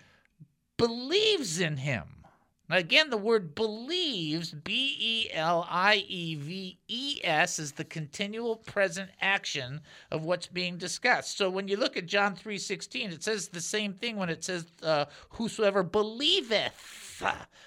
believes 0.78 1.60
in 1.60 1.78
him. 1.78 2.23
Now, 2.70 2.78
again, 2.78 3.10
the 3.10 3.18
word 3.18 3.56
believes, 3.56 4.52
B 4.52 4.96
E 4.98 5.30
L 5.34 5.68
I 5.70 6.06
E 6.08 6.36
V 6.36 6.78
E 6.88 7.20
S, 7.24 7.60
is 7.60 7.74
the 7.74 7.84
continual 7.84 8.56
present 8.56 9.10
action 9.20 9.82
of 10.12 10.24
what's 10.24 10.48
being 10.48 10.78
discussed. 10.78 11.38
So 11.38 11.50
when 11.50 11.68
you 11.68 11.76
look 11.76 11.98
at 11.98 12.06
John 12.06 12.36
3.16, 12.36 13.12
it 13.12 13.24
says 13.24 13.50
the 13.50 13.60
same 13.60 13.94
thing 13.94 14.16
when 14.16 14.30
it 14.30 14.44
says, 14.46 14.66
uh, 14.82 15.06
whosoever 15.32 15.84
believeth. 15.84 17.22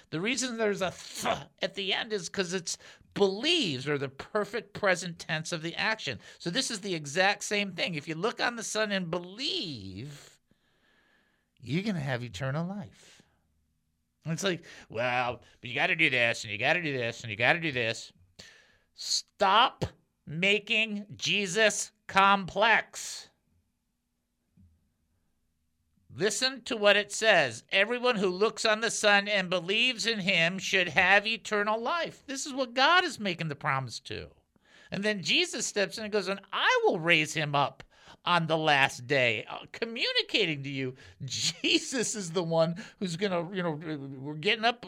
The 0.09 0.19
reason 0.19 0.57
there's 0.57 0.81
a 0.81 0.91
th 0.91 1.35
at 1.61 1.75
the 1.75 1.93
end 1.93 2.11
is 2.11 2.27
because 2.27 2.53
it's 2.53 2.77
believes, 3.13 3.87
or 3.87 3.97
the 3.97 4.09
perfect 4.09 4.73
present 4.73 5.19
tense 5.19 5.51
of 5.51 5.63
the 5.63 5.75
action. 5.75 6.19
So 6.37 6.49
this 6.49 6.69
is 6.69 6.81
the 6.81 6.93
exact 6.93 7.43
same 7.43 7.71
thing. 7.71 7.95
If 7.95 8.07
you 8.07 8.15
look 8.15 8.39
on 8.39 8.55
the 8.55 8.63
Son 8.63 8.91
and 8.91 9.09
believe, 9.09 10.37
you're 11.59 11.83
going 11.83 11.95
to 11.95 12.01
have 12.01 12.23
eternal 12.23 12.67
life. 12.67 13.16
It's 14.29 14.43
like, 14.43 14.63
well, 14.89 15.41
but 15.61 15.69
you 15.69 15.75
got 15.75 15.87
to 15.87 15.95
do 15.95 16.09
this, 16.09 16.43
and 16.43 16.51
you 16.51 16.57
got 16.57 16.73
to 16.73 16.81
do 16.81 16.97
this, 16.97 17.21
and 17.21 17.31
you 17.31 17.37
got 17.37 17.53
to 17.53 17.59
do 17.59 17.71
this. 17.71 18.11
Stop 18.95 19.85
making 20.25 21.05
Jesus 21.15 21.91
complex. 22.07 23.29
Listen 26.15 26.61
to 26.63 26.75
what 26.75 26.97
it 26.97 27.11
says. 27.11 27.63
Everyone 27.71 28.15
who 28.15 28.29
looks 28.29 28.65
on 28.65 28.81
the 28.81 28.89
Son 28.89 29.27
and 29.27 29.51
believes 29.51 30.07
in 30.07 30.19
him 30.19 30.57
should 30.57 30.89
have 30.89 31.27
eternal 31.27 31.79
life. 31.79 32.23
This 32.25 32.47
is 32.47 32.53
what 32.53 32.73
God 32.73 33.03
is 33.03 33.19
making 33.19 33.49
the 33.49 33.55
promise 33.55 33.99
to. 34.01 34.27
And 34.89 35.03
then 35.03 35.21
Jesus 35.21 35.67
steps 35.67 35.97
in 35.97 36.05
and 36.05 36.13
goes, 36.13 36.27
And 36.27 36.41
I 36.51 36.81
will 36.85 36.99
raise 36.99 37.33
him 37.33 37.53
up 37.53 37.83
on 38.27 38.45
the 38.45 38.57
last 38.57 39.07
day, 39.07 39.45
uh, 39.49 39.59
communicating 39.71 40.61
to 40.61 40.69
you, 40.69 40.93
Jesus 41.25 42.13
is 42.13 42.31
the 42.31 42.43
one 42.43 42.75
who's 42.99 43.15
going 43.15 43.31
to, 43.31 43.55
you 43.55 43.63
know, 43.63 43.79
we're 44.19 44.33
getting 44.33 44.65
up. 44.65 44.85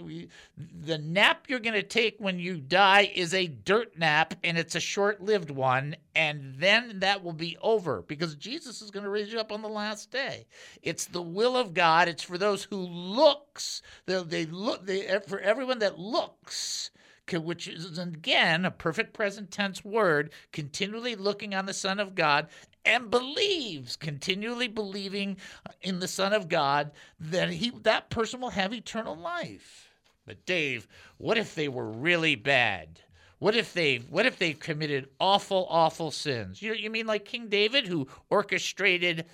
The 0.82 0.98
nap 0.98 1.46
you're 1.48 1.60
going 1.60 1.74
to 1.74 1.84
take 1.84 2.18
when 2.20 2.38
you 2.38 2.58
die 2.58 3.10
is 3.16 3.34
a 3.34 3.48
dirt 3.48 3.98
nap, 3.98 4.34
and 4.44 4.58
it's 4.58 4.76
a 4.76 4.82
short 4.82 5.22
lived 5.22 5.52
one. 5.52 5.96
And 6.16 6.56
then 6.58 7.00
that 7.00 7.24
will 7.24 7.34
be 7.34 7.58
over 7.62 8.02
because 8.02 8.36
Jesus 8.36 8.82
is 8.82 8.92
going 8.92 9.06
to 9.06 9.10
raise 9.10 9.32
you 9.32 9.40
up 9.40 9.54
on 9.54 9.62
the 9.62 9.70
last 9.70 10.12
day. 10.12 10.46
It's 10.84 11.06
the 11.06 11.22
will 11.22 11.56
of 11.56 11.74
God. 11.74 12.10
It's 12.10 12.24
for 12.24 12.38
those 12.38 12.66
who 12.66 12.76
looks. 12.76 13.82
They, 14.06 14.22
they 14.22 14.46
look. 14.48 14.86
They 14.86 15.20
for 15.26 15.40
everyone 15.40 15.80
that 15.80 15.98
looks 15.98 16.92
which 17.38 17.68
is 17.68 17.98
again 18.00 18.66
a 18.66 18.72
perfect 18.72 19.14
present 19.14 19.52
tense 19.52 19.86
word, 19.86 20.32
continually 20.52 21.16
looking 21.16 21.54
on 21.54 21.66
the 21.66 21.74
Son 21.74 22.00
of 22.00 22.16
God 22.16 22.48
and 22.86 23.12
believes, 23.12 23.96
continually 23.96 24.68
believing 24.68 25.38
uh, 25.66 25.72
in 25.82 26.00
the 26.00 26.08
Son 26.08 26.34
of 26.34 26.50
God, 26.50 26.92
that 27.20 27.50
he 27.50 27.72
that 27.84 28.10
person 28.10 28.40
will 28.40 28.52
have 28.52 28.74
eternal 28.74 29.16
life. 29.16 29.90
But 30.26 30.46
Dave, 30.46 30.88
what 31.18 31.38
if 31.38 31.56
they 31.56 31.68
were 31.68 31.90
really 31.90 32.36
bad? 32.36 33.02
What 33.40 33.56
if 33.56 33.74
they 33.74 33.98
what 33.98 34.26
if 34.26 34.38
they 34.38 34.54
committed 34.54 35.10
awful, 35.20 35.66
awful 35.70 36.12
sins? 36.12 36.62
You 36.62 36.74
you 36.74 36.90
mean 36.90 37.08
like 37.08 37.26
King 37.26 37.48
David 37.48 37.88
who 37.88 38.08
orchestrated 38.30 39.26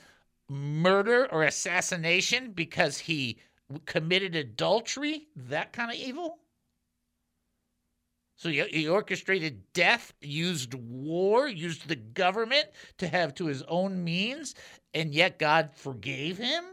murder 0.48 1.28
or 1.32 1.44
assassination 1.44 2.52
because 2.52 3.00
he 3.00 3.40
committed 3.86 4.36
adultery? 4.36 5.28
That 5.36 5.74
kind 5.74 5.92
of 5.92 5.98
evil? 5.98 6.40
So 8.36 8.50
he, 8.50 8.62
he 8.64 8.88
orchestrated 8.88 9.62
death, 9.74 10.14
used 10.22 10.74
war, 10.74 11.48
used 11.48 11.88
the 11.88 11.96
government 11.96 12.66
to 12.98 13.08
have 13.08 13.34
to 13.36 13.46
his 13.46 13.64
own 13.64 14.04
means, 14.04 14.56
and 14.94 15.14
yet 15.14 15.40
God 15.40 15.70
forgave 15.74 16.38
him? 16.38 16.64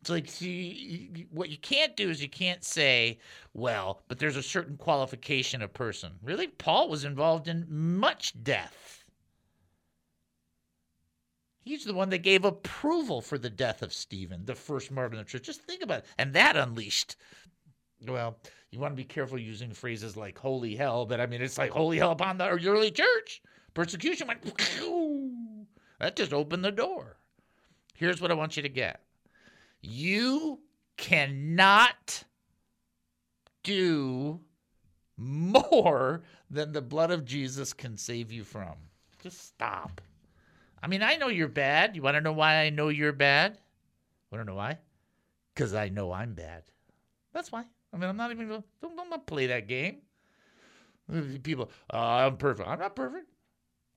It's 0.00 0.08
like, 0.08 0.28
see, 0.28 1.26
what 1.30 1.50
you 1.50 1.58
can't 1.58 1.94
do 1.94 2.08
is 2.08 2.22
you 2.22 2.28
can't 2.30 2.64
say, 2.64 3.18
well, 3.52 4.02
but 4.08 4.18
there's 4.18 4.36
a 4.36 4.42
certain 4.42 4.78
qualification 4.78 5.60
of 5.60 5.74
person. 5.74 6.12
Really? 6.22 6.46
Paul 6.46 6.88
was 6.88 7.04
involved 7.04 7.48
in 7.48 7.66
much 7.68 8.42
death. 8.42 9.04
He's 11.62 11.84
the 11.84 11.92
one 11.92 12.08
that 12.08 12.18
gave 12.18 12.46
approval 12.46 13.20
for 13.20 13.36
the 13.36 13.50
death 13.50 13.82
of 13.82 13.92
Stephen, 13.92 14.46
the 14.46 14.54
first 14.54 14.90
martyr 14.90 15.12
in 15.12 15.18
the 15.18 15.24
church. 15.24 15.42
Just 15.42 15.60
think 15.60 15.82
about 15.82 15.98
it. 15.98 16.06
And 16.16 16.32
that 16.32 16.56
unleashed 16.56 17.16
well, 18.06 18.38
you 18.70 18.78
want 18.78 18.92
to 18.92 18.96
be 18.96 19.04
careful 19.04 19.38
using 19.38 19.72
phrases 19.72 20.16
like 20.16 20.38
holy 20.38 20.76
hell, 20.76 21.04
but 21.06 21.20
I 21.20 21.26
mean, 21.26 21.42
it's 21.42 21.58
like 21.58 21.70
holy 21.70 21.98
hell 21.98 22.12
upon 22.12 22.38
the 22.38 22.48
early 22.48 22.90
church. 22.90 23.42
Persecution 23.74 24.28
went, 24.28 24.42
that 25.98 26.16
just 26.16 26.32
opened 26.32 26.64
the 26.64 26.72
door. 26.72 27.16
Here's 27.94 28.20
what 28.20 28.30
I 28.30 28.34
want 28.34 28.56
you 28.56 28.62
to 28.62 28.68
get 28.68 29.02
you 29.82 30.60
cannot 30.96 32.24
do 33.62 34.40
more 35.16 36.22
than 36.50 36.72
the 36.72 36.82
blood 36.82 37.10
of 37.10 37.24
Jesus 37.24 37.72
can 37.72 37.96
save 37.96 38.30
you 38.30 38.44
from. 38.44 38.74
Just 39.22 39.46
stop. 39.48 40.00
I 40.82 40.86
mean, 40.86 41.02
I 41.02 41.16
know 41.16 41.28
you're 41.28 41.48
bad. 41.48 41.94
You 41.94 42.02
want 42.02 42.16
to 42.16 42.20
know 42.20 42.32
why 42.32 42.56
I 42.56 42.70
know 42.70 42.88
you're 42.88 43.12
bad? 43.12 43.58
Want 44.30 44.42
to 44.42 44.50
know 44.50 44.56
why? 44.56 44.78
Because 45.54 45.74
I 45.74 45.88
know 45.88 46.12
I'm 46.12 46.34
bad. 46.34 46.62
That's 47.32 47.52
why. 47.52 47.64
I 47.92 47.96
mean, 47.96 48.08
I'm 48.08 48.16
not 48.16 48.30
even 48.30 48.48
going. 48.48 48.64
Don't, 48.80 48.96
don't 48.96 49.10
not 49.10 49.26
play 49.26 49.46
that 49.48 49.66
game. 49.66 49.98
People, 51.42 51.70
oh, 51.90 51.98
I'm 51.98 52.36
perfect. 52.36 52.68
I'm 52.68 52.78
not 52.78 52.94
perfect. 52.94 53.26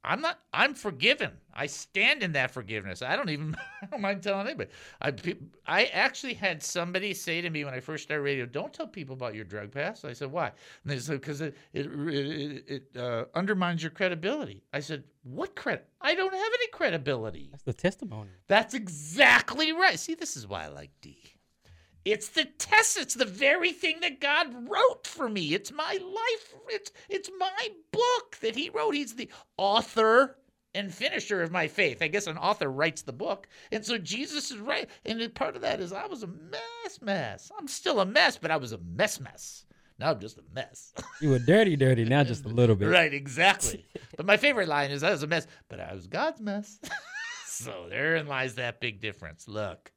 I'm 0.05 0.19
not. 0.19 0.39
I'm 0.53 0.73
forgiven. 0.73 1.31
I 1.53 1.67
stand 1.67 2.23
in 2.23 2.33
that 2.33 2.51
forgiveness. 2.51 3.01
I 3.01 3.15
don't 3.15 3.29
even. 3.29 3.55
I 3.81 3.85
don't 3.85 4.01
mind 4.01 4.21
telling 4.21 4.47
anybody. 4.47 4.69
I 5.01 5.13
I 5.65 5.85
actually 5.85 6.33
had 6.33 6.61
somebody 6.61 7.13
say 7.13 7.39
to 7.39 7.49
me 7.49 7.63
when 7.63 7.73
I 7.73 7.79
first 7.79 8.03
started 8.03 8.23
radio, 8.23 8.45
"Don't 8.45 8.73
tell 8.73 8.87
people 8.87 9.13
about 9.13 9.33
your 9.33 9.45
drug 9.45 9.71
past." 9.71 10.03
I 10.03 10.11
said, 10.11 10.31
"Why?" 10.31 10.47
And 10.47 10.91
they 10.91 10.99
said, 10.99 11.21
"Because 11.21 11.39
it 11.39 11.55
it 11.71 11.85
it, 11.85 12.63
it 12.67 12.97
uh, 12.99 13.25
undermines 13.33 13.81
your 13.81 13.91
credibility." 13.91 14.63
I 14.73 14.81
said, 14.81 15.05
"What 15.23 15.55
credit? 15.55 15.87
I 16.01 16.15
don't 16.15 16.33
have 16.33 16.53
any 16.53 16.67
credibility." 16.71 17.47
That's 17.51 17.63
the 17.63 17.73
testimony. 17.73 18.31
That's 18.47 18.73
exactly 18.73 19.71
right. 19.71 19.97
See, 19.97 20.15
this 20.15 20.35
is 20.35 20.45
why 20.45 20.65
I 20.65 20.67
like 20.67 20.91
D. 20.99 21.17
It's 22.05 22.29
the 22.29 22.45
test. 22.45 22.97
It's 22.97 23.13
the 23.13 23.25
very 23.25 23.71
thing 23.71 24.01
that 24.01 24.19
God 24.19 24.69
wrote 24.69 25.07
for 25.07 25.29
me. 25.29 25.53
It's 25.53 25.71
my 25.71 25.93
life. 26.01 26.53
It's 26.69 26.91
it's 27.09 27.29
my 27.37 27.69
book 27.91 28.37
that 28.41 28.55
He 28.55 28.69
wrote. 28.69 28.95
He's 28.95 29.15
the 29.15 29.29
author 29.57 30.37
and 30.75 30.93
finisher 30.93 31.41
of 31.41 31.51
my 31.51 31.67
faith. 31.67 32.01
I 32.01 32.07
guess 32.07 32.27
an 32.27 32.37
author 32.37 32.69
writes 32.69 33.03
the 33.03 33.13
book, 33.13 33.47
and 33.71 33.85
so 33.85 33.97
Jesus 33.97 34.51
is 34.51 34.57
right. 34.57 34.89
And 35.05 35.33
part 35.35 35.55
of 35.55 35.61
that 35.61 35.79
is 35.79 35.93
I 35.93 36.07
was 36.07 36.23
a 36.23 36.27
mess, 36.27 37.01
mess. 37.01 37.51
I'm 37.57 37.67
still 37.67 37.99
a 37.99 38.05
mess, 38.05 38.37
but 38.37 38.51
I 38.51 38.57
was 38.57 38.73
a 38.73 38.79
mess, 38.79 39.19
mess. 39.19 39.65
Now 39.99 40.11
I'm 40.11 40.19
just 40.19 40.37
a 40.37 40.43
mess. 40.53 40.93
You 41.21 41.29
were 41.29 41.39
dirty, 41.39 41.75
dirty. 41.75 42.05
Now 42.05 42.23
just 42.23 42.45
a 42.45 42.49
little 42.49 42.75
bit. 42.75 42.89
Right, 42.89 43.13
exactly. 43.13 43.85
but 44.17 44.25
my 44.25 44.37
favorite 44.37 44.67
line 44.67 44.91
is 44.91 45.03
I 45.03 45.11
was 45.11 45.23
a 45.23 45.27
mess, 45.27 45.47
but 45.69 45.79
I 45.79 45.93
was 45.93 46.07
God's 46.07 46.41
mess. 46.41 46.79
so 47.47 47.87
therein 47.89 48.27
lies 48.27 48.55
that 48.55 48.81
big 48.81 48.99
difference. 48.99 49.47
Look, 49.47 49.91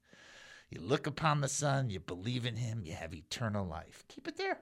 you 0.71 0.81
look 0.81 1.07
upon 1.07 1.41
the 1.41 1.49
Son, 1.49 1.91
you 1.91 2.01
believe 2.01 2.47
in 2.47 2.57
him, 2.57 2.83
you 2.85 2.95
have 2.95 3.15
eternal 3.15 3.67
life. 3.67 4.05
Keep 4.09 4.29
it 4.29 4.37
there. 4.37 4.59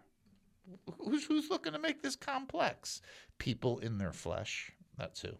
Who's, 0.98 1.24
who's 1.24 1.50
looking 1.50 1.72
to 1.72 1.78
make 1.78 2.02
this 2.02 2.16
complex? 2.16 3.00
People 3.38 3.78
in 3.78 3.98
their 3.98 4.12
flesh. 4.12 4.72
That's 4.96 5.20
who. 5.20 5.30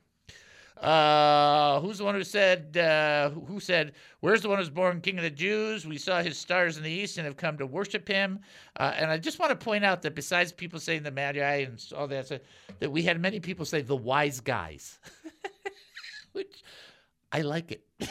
Uh, 0.77 1.81
who's 1.81 1.99
the 1.99 2.05
one 2.05 2.17
who 2.17 2.25
said, 2.25 2.77
uh, 2.77 3.31
who 3.31 3.61
said, 3.61 3.93
Where's 4.21 4.43
the 4.43 4.49
one 4.49 4.59
who's 4.59 4.71
born 4.71 5.01
King 5.01 5.19
of 5.19 5.23
the 5.23 5.31
Jews? 5.31 5.87
We 5.87 5.99
saw 5.99 6.21
his 6.21 6.37
stars 6.37 6.77
in 6.77 6.83
the 6.83 6.91
east 6.91 7.17
and 7.17 7.27
have 7.27 7.37
come 7.37 7.57
to 7.59 7.67
worship 7.67 8.09
him. 8.09 8.41
Uh, 8.77 8.93
and 8.97 9.11
I 9.11 9.19
just 9.19 9.39
want 9.39 9.51
to 9.51 9.57
point 9.57 9.85
out 9.85 10.03
that 10.03 10.17
besides 10.17 10.53
people 10.53 10.81
saying 10.81 11.05
the 11.05 11.13
Magi 11.13 11.59
and 11.59 11.83
all 11.97 12.09
that, 12.09 12.43
that 12.81 12.91
we 12.91 13.03
had 13.03 13.21
many 13.21 13.39
people 13.39 13.65
say 13.65 13.83
the 13.83 13.95
wise 13.95 14.41
guys, 14.41 14.99
which 16.33 16.65
I 17.31 17.43
like 17.43 17.71
it. 17.71 17.85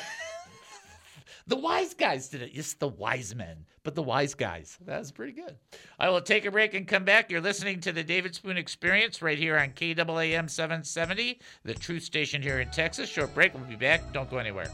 The 1.45 1.57
wise 1.57 1.93
guys 1.93 2.29
did 2.29 2.41
it. 2.41 2.51
Yes, 2.53 2.73
the 2.73 2.87
wise 2.87 3.35
men, 3.35 3.65
but 3.83 3.95
the 3.95 4.03
wise 4.03 4.33
guys. 4.33 4.77
That's 4.85 5.11
pretty 5.11 5.33
good. 5.33 5.57
I 5.99 6.09
will 6.09 6.21
take 6.21 6.45
a 6.45 6.51
break 6.51 6.73
and 6.73 6.87
come 6.87 7.03
back. 7.03 7.29
You're 7.29 7.41
listening 7.41 7.81
to 7.81 7.91
the 7.91 8.03
David 8.03 8.33
Spoon 8.33 8.57
Experience 8.57 9.21
right 9.21 9.37
here 9.37 9.57
on 9.57 9.71
KAAM 9.71 10.49
770, 10.49 11.39
the 11.63 11.73
truth 11.73 12.03
station 12.03 12.41
here 12.41 12.61
in 12.61 12.69
Texas. 12.69 13.09
Short 13.09 13.33
break. 13.35 13.53
We'll 13.53 13.65
be 13.65 13.75
back. 13.75 14.13
Don't 14.13 14.29
go 14.29 14.37
anywhere. 14.37 14.67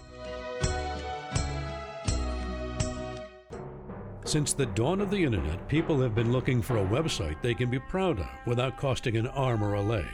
Since 4.25 4.53
the 4.53 4.67
dawn 4.67 5.01
of 5.01 5.09
the 5.09 5.23
internet, 5.23 5.67
people 5.67 5.99
have 6.01 6.13
been 6.13 6.31
looking 6.31 6.61
for 6.61 6.77
a 6.77 6.85
website 6.85 7.41
they 7.41 7.55
can 7.55 7.71
be 7.71 7.79
proud 7.79 8.19
of 8.19 8.29
without 8.45 8.77
costing 8.77 9.17
an 9.17 9.25
arm 9.27 9.63
or 9.63 9.73
a 9.73 9.81
leg. 9.81 10.05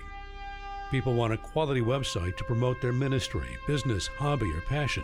People 0.89 1.15
want 1.15 1.33
a 1.33 1.37
quality 1.37 1.81
website 1.81 2.37
to 2.37 2.45
promote 2.45 2.79
their 2.81 2.93
ministry, 2.93 3.49
business, 3.67 4.07
hobby, 4.07 4.49
or 4.55 4.61
passion. 4.61 5.03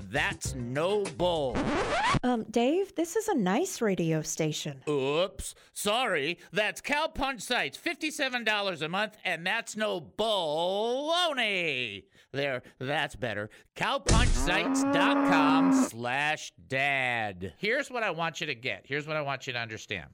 that's 0.11 0.53
no 0.55 1.03
bull. 1.17 1.55
Um, 2.23 2.43
Dave, 2.51 2.93
this 2.95 3.15
is 3.15 3.29
a 3.29 3.35
nice 3.35 3.81
radio 3.81 4.21
station. 4.21 4.83
Oops, 4.87 5.55
sorry. 5.73 6.37
That's 6.51 6.81
Cowpunch 6.81 7.41
Sites, 7.41 7.77
$57 7.77 8.81
a 8.81 8.89
month, 8.89 9.15
and 9.23 9.47
that's 9.47 9.77
no 9.77 10.01
baloney. 10.01 12.03
There, 12.33 12.63
that's 12.79 13.15
better. 13.15 13.49
Cowpunchsites.com 13.75 15.73
slash 15.89 16.51
dad. 16.67 17.53
Here's 17.57 17.89
what 17.89 18.03
I 18.03 18.11
want 18.11 18.41
you 18.41 18.47
to 18.47 18.55
get. 18.55 18.83
Here's 18.85 19.07
what 19.07 19.17
I 19.17 19.21
want 19.21 19.47
you 19.47 19.53
to 19.53 19.59
understand. 19.59 20.09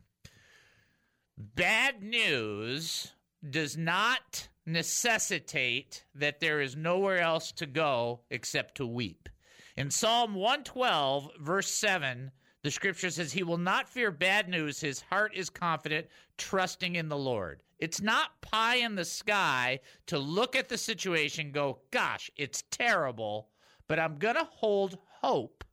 Bad 1.37 2.01
news 2.01 3.11
does 3.47 3.77
not 3.77 4.49
necessitate 4.65 6.05
that 6.15 6.39
there 6.39 6.61
is 6.61 6.75
nowhere 6.75 7.19
else 7.19 7.51
to 7.53 7.65
go 7.65 8.21
except 8.29 8.75
to 8.75 8.85
weep. 8.85 9.29
In 9.77 9.91
Psalm 9.91 10.34
112, 10.34 11.34
verse 11.39 11.69
7, 11.69 12.31
the 12.63 12.72
scripture 12.72 13.12
says, 13.12 13.32
He 13.32 13.43
will 13.43 13.60
not 13.60 13.88
fear 13.88 14.10
bad 14.10 14.49
news. 14.49 14.80
His 14.82 15.01
heart 15.01 15.36
is 15.36 15.51
confident, 15.51 16.08
trusting 16.36 16.95
in 16.95 17.10
the 17.10 17.17
Lord. 17.17 17.62
It's 17.78 18.01
not 18.01 18.41
pie 18.41 18.78
in 18.78 18.95
the 18.95 19.06
sky 19.06 19.80
to 20.08 20.17
look 20.17 20.56
at 20.56 20.67
the 20.67 20.80
situation, 20.80 21.51
go, 21.51 21.78
Gosh, 21.91 22.32
it's 22.38 22.63
terrible, 22.71 23.49
but 23.88 23.99
I'm 23.99 24.17
going 24.17 24.34
to 24.34 24.49
hold 24.49 24.97
hope 25.21 25.63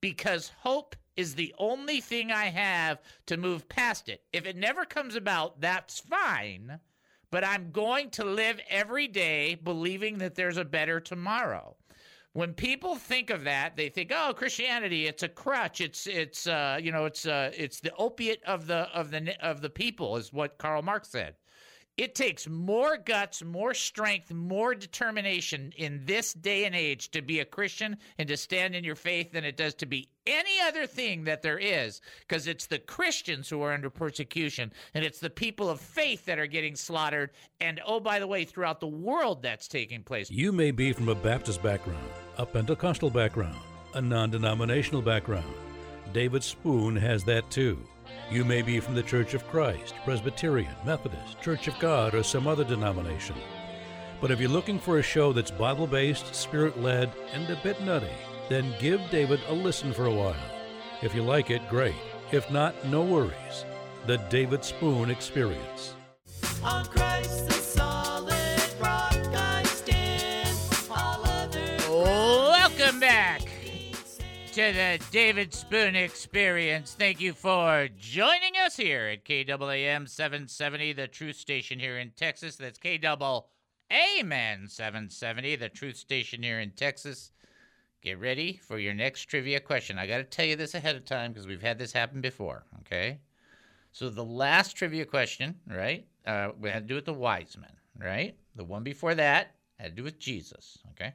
because 0.00 0.50
hope 0.58 0.96
is 1.16 1.36
the 1.36 1.54
only 1.56 2.00
thing 2.00 2.32
I 2.32 2.46
have 2.46 3.00
to 3.26 3.36
move 3.36 3.68
past 3.68 4.08
it. 4.08 4.24
If 4.32 4.44
it 4.44 4.56
never 4.56 4.84
comes 4.84 5.14
about, 5.14 5.60
that's 5.60 6.00
fine, 6.00 6.80
but 7.30 7.44
I'm 7.44 7.70
going 7.70 8.10
to 8.10 8.24
live 8.24 8.58
every 8.68 9.06
day 9.06 9.54
believing 9.54 10.18
that 10.18 10.34
there's 10.34 10.56
a 10.56 10.64
better 10.64 10.98
tomorrow. 10.98 11.76
When 12.34 12.54
people 12.54 12.96
think 12.96 13.28
of 13.28 13.44
that, 13.44 13.76
they 13.76 13.90
think, 13.90 14.10
"Oh, 14.14 14.32
Christianity, 14.34 15.06
it's 15.06 15.22
a 15.22 15.28
crutch. 15.28 15.80
It's 15.80 16.06
it's 16.06 16.46
uh, 16.46 16.78
you 16.82 16.90
know, 16.90 17.04
it's 17.04 17.26
uh, 17.26 17.52
it's 17.56 17.80
the 17.80 17.94
opiate 17.96 18.42
of 18.44 18.66
the 18.66 18.88
of 18.94 19.10
the 19.10 19.36
of 19.46 19.60
the 19.60 19.70
people," 19.70 20.16
is 20.16 20.32
what 20.32 20.58
Karl 20.58 20.82
Marx 20.82 21.10
said. 21.10 21.34
It 21.98 22.14
takes 22.14 22.48
more 22.48 22.96
guts, 22.96 23.44
more 23.44 23.74
strength, 23.74 24.32
more 24.32 24.74
determination 24.74 25.74
in 25.76 26.00
this 26.06 26.32
day 26.32 26.64
and 26.64 26.74
age 26.74 27.10
to 27.10 27.20
be 27.20 27.40
a 27.40 27.44
Christian 27.44 27.98
and 28.18 28.26
to 28.28 28.36
stand 28.38 28.74
in 28.74 28.82
your 28.82 28.94
faith 28.94 29.32
than 29.32 29.44
it 29.44 29.58
does 29.58 29.74
to 29.74 29.86
be 29.86 30.08
any 30.26 30.58
other 30.62 30.86
thing 30.86 31.24
that 31.24 31.42
there 31.42 31.58
is. 31.58 32.00
Because 32.20 32.46
it's 32.46 32.64
the 32.64 32.78
Christians 32.78 33.50
who 33.50 33.60
are 33.60 33.74
under 33.74 33.90
persecution 33.90 34.72
and 34.94 35.04
it's 35.04 35.20
the 35.20 35.28
people 35.28 35.68
of 35.68 35.80
faith 35.80 36.24
that 36.24 36.38
are 36.38 36.46
getting 36.46 36.76
slaughtered. 36.76 37.30
And 37.60 37.78
oh, 37.86 38.00
by 38.00 38.18
the 38.20 38.26
way, 38.26 38.46
throughout 38.46 38.80
the 38.80 38.86
world 38.86 39.42
that's 39.42 39.68
taking 39.68 40.02
place. 40.02 40.30
You 40.30 40.50
may 40.50 40.70
be 40.70 40.94
from 40.94 41.10
a 41.10 41.14
Baptist 41.14 41.62
background, 41.62 42.00
a 42.38 42.46
Pentecostal 42.46 43.10
background, 43.10 43.58
a 43.94 44.00
non 44.00 44.30
denominational 44.30 45.02
background. 45.02 45.54
David 46.12 46.42
Spoon 46.42 46.96
has 46.96 47.24
that 47.24 47.48
too. 47.50 47.78
You 48.30 48.44
may 48.44 48.62
be 48.62 48.80
from 48.80 48.94
the 48.94 49.02
Church 49.02 49.34
of 49.34 49.46
Christ, 49.48 49.94
Presbyterian, 50.04 50.74
Methodist, 50.84 51.40
Church 51.40 51.68
of 51.68 51.78
God, 51.78 52.14
or 52.14 52.22
some 52.22 52.46
other 52.46 52.64
denomination. 52.64 53.36
But 54.20 54.30
if 54.30 54.40
you're 54.40 54.48
looking 54.48 54.78
for 54.78 54.98
a 54.98 55.02
show 55.02 55.32
that's 55.32 55.50
Bible 55.50 55.86
based, 55.86 56.34
spirit 56.34 56.80
led, 56.80 57.10
and 57.34 57.48
a 57.50 57.56
bit 57.62 57.80
nutty, 57.82 58.06
then 58.48 58.74
give 58.78 59.00
David 59.10 59.40
a 59.48 59.52
listen 59.52 59.92
for 59.92 60.06
a 60.06 60.14
while. 60.14 60.36
If 61.02 61.14
you 61.14 61.22
like 61.22 61.50
it, 61.50 61.68
great. 61.68 61.94
If 62.30 62.50
not, 62.50 62.86
no 62.86 63.02
worries. 63.02 63.64
The 64.06 64.18
David 64.30 64.64
Spoon 64.64 65.10
Experience. 65.10 65.94
To 74.52 74.60
the 74.60 75.02
David 75.10 75.54
Spoon 75.54 75.96
Experience. 75.96 76.94
Thank 76.98 77.22
you 77.22 77.32
for 77.32 77.88
joining 77.96 78.52
us 78.62 78.76
here 78.76 79.06
at 79.06 79.24
KAAM 79.24 80.06
770, 80.06 80.92
the 80.92 81.08
truth 81.08 81.36
station 81.36 81.78
here 81.78 81.98
in 81.98 82.10
Texas. 82.10 82.56
That's 82.56 82.78
KAAM 82.78 83.44
770, 84.68 85.56
the 85.56 85.70
truth 85.70 85.96
station 85.96 86.42
here 86.42 86.60
in 86.60 86.72
Texas. 86.72 87.32
Get 88.02 88.20
ready 88.20 88.60
for 88.62 88.78
your 88.78 88.92
next 88.92 89.24
trivia 89.24 89.58
question. 89.58 89.98
I 89.98 90.06
got 90.06 90.18
to 90.18 90.24
tell 90.24 90.44
you 90.44 90.56
this 90.56 90.74
ahead 90.74 90.96
of 90.96 91.06
time 91.06 91.32
because 91.32 91.46
we've 91.46 91.62
had 91.62 91.78
this 91.78 91.94
happen 91.94 92.20
before, 92.20 92.66
okay? 92.80 93.20
So 93.92 94.10
the 94.10 94.22
last 94.22 94.76
trivia 94.76 95.06
question, 95.06 95.54
right? 95.66 96.06
Uh, 96.26 96.50
we 96.60 96.68
had 96.68 96.82
to 96.82 96.88
do 96.88 96.96
with 96.96 97.06
the 97.06 97.14
wise 97.14 97.56
men, 97.58 97.72
right? 97.98 98.36
The 98.54 98.64
one 98.64 98.82
before 98.82 99.14
that 99.14 99.54
had 99.78 99.92
to 99.92 99.96
do 99.96 100.04
with 100.04 100.18
Jesus, 100.18 100.76
okay? 100.90 101.14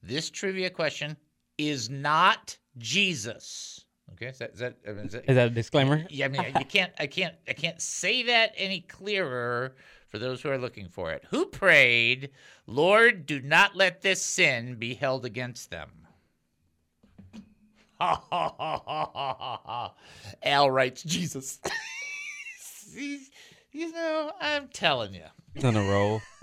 This 0.00 0.30
trivia 0.30 0.70
question 0.70 1.16
is 1.58 1.90
not 1.90 2.56
Jesus. 2.78 3.84
Okay, 4.12 4.26
is 4.26 4.38
that, 4.38 4.52
is 4.54 4.60
that, 4.60 4.76
is 4.84 5.12
that, 5.12 5.24
Is 5.28 5.36
that 5.36 5.46
a 5.48 5.50
disclaimer? 5.50 6.04
yeah, 6.08 6.24
I 6.24 6.28
mean, 6.28 6.42
you 6.58 6.64
can't, 6.64 6.92
I 6.98 7.06
can't, 7.06 7.34
I 7.46 7.52
can't 7.52 7.80
say 7.80 8.22
that 8.24 8.54
any 8.56 8.80
clearer 8.80 9.74
for 10.08 10.18
those 10.18 10.40
who 10.40 10.48
are 10.48 10.56
looking 10.58 10.88
for 10.88 11.12
it. 11.12 11.24
Who 11.30 11.44
prayed, 11.46 12.30
"Lord, 12.66 13.26
do 13.26 13.40
not 13.42 13.76
let 13.76 14.00
this 14.00 14.22
sin 14.22 14.76
be 14.76 14.94
held 14.94 15.26
against 15.26 15.70
them"? 15.70 15.90
Al 20.42 20.70
writes 20.70 21.02
Jesus. 21.02 21.60
You 23.70 23.92
know, 23.92 24.32
I'm 24.40 24.68
telling 24.68 25.14
you. 25.14 25.26
He's 25.54 25.64
on 25.64 25.76
a 25.76 25.82
roll. 25.82 26.20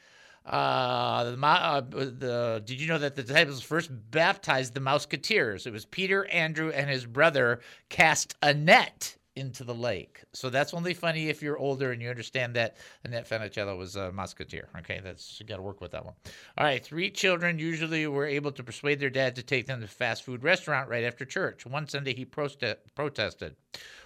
Uh, 0.45 1.25
the, 1.25 1.47
uh, 1.47 1.81
the 1.81 2.63
did 2.65 2.81
you 2.81 2.87
know 2.87 2.99
that 2.99 3.17
the 3.17 3.23
disciples 3.23 3.63
first 3.63 3.91
baptized 4.11 4.75
the 4.75 4.81
Mouseketeers? 4.81 5.67
It 5.67 5.73
was 5.73 5.85
Peter, 5.85 6.27
Andrew, 6.27 6.71
and 6.71 6.89
his 6.89 7.05
brother 7.05 7.61
cast 7.89 8.37
a 8.43 8.55
net 8.55 9.16
into 9.37 9.65
the 9.65 9.75
lake. 9.75 10.23
So 10.33 10.51
that's 10.51 10.75
only 10.75 10.95
funny 10.95 11.29
if 11.29 11.43
you're 11.43 11.59
older 11.59 11.93
and 11.93 12.01
you 12.01 12.09
understand 12.09 12.55
that 12.55 12.77
Annette 13.05 13.29
Funicello 13.29 13.77
was 13.77 13.97
a 13.97 14.11
Mouseketeer. 14.11 14.65
Okay, 14.79 15.01
that's 15.05 15.39
you 15.39 15.47
got 15.47 15.57
to 15.57 15.63
work 15.63 15.81
with 15.81 15.93
that 15.93 16.05
one. 16.05 16.15
All 16.59 16.65
right, 16.65 16.83
three 16.83 17.11
children 17.11 17.59
usually 17.59 18.07
were 18.07 18.27
able 18.27 18.51
to 18.53 18.65
persuade 18.65 18.99
their 18.99 19.11
dad 19.11 19.37
to 19.37 19.43
take 19.43 19.67
them 19.67 19.81
to 19.81 19.85
a 19.85 19.89
fast 19.89 20.25
food 20.25 20.43
restaurant 20.43 20.89
right 20.89 21.05
after 21.05 21.25
church. 21.25 21.67
One 21.67 21.87
Sunday 21.87 22.15
he 22.15 22.25
proste- 22.25 22.77
protested. 22.95 23.57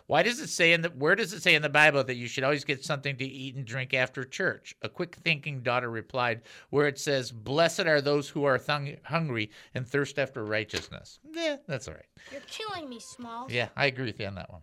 Why 0.06 0.24
does 0.24 0.40
it 0.40 0.48
say 0.48 0.72
in 0.72 0.80
the 0.82 0.88
where 0.88 1.14
does 1.14 1.32
it 1.32 1.40
say 1.40 1.54
in 1.54 1.62
the 1.62 1.68
Bible 1.68 2.02
that 2.02 2.16
you 2.16 2.26
should 2.26 2.42
always 2.42 2.64
get 2.64 2.84
something 2.84 3.16
to 3.18 3.24
eat 3.24 3.54
and 3.54 3.64
drink 3.64 3.94
after 3.94 4.24
church? 4.24 4.74
A 4.82 4.88
quick 4.88 5.14
thinking 5.14 5.60
daughter 5.60 5.88
replied, 5.88 6.42
where 6.70 6.88
it 6.88 6.98
says, 6.98 7.30
Blessed 7.30 7.86
are 7.86 8.00
those 8.00 8.28
who 8.28 8.42
are 8.42 8.58
thung- 8.58 8.96
hungry 9.04 9.52
and 9.72 9.86
thirst 9.86 10.18
after 10.18 10.44
righteousness. 10.44 11.20
Yeah, 11.32 11.58
that's 11.68 11.86
all 11.86 11.94
right. 11.94 12.06
You're 12.32 12.40
killing 12.48 12.88
me, 12.88 12.98
Small. 12.98 13.46
Yeah, 13.48 13.68
I 13.76 13.86
agree 13.86 14.06
with 14.06 14.18
you 14.18 14.26
on 14.26 14.34
that 14.34 14.50
one. 14.50 14.62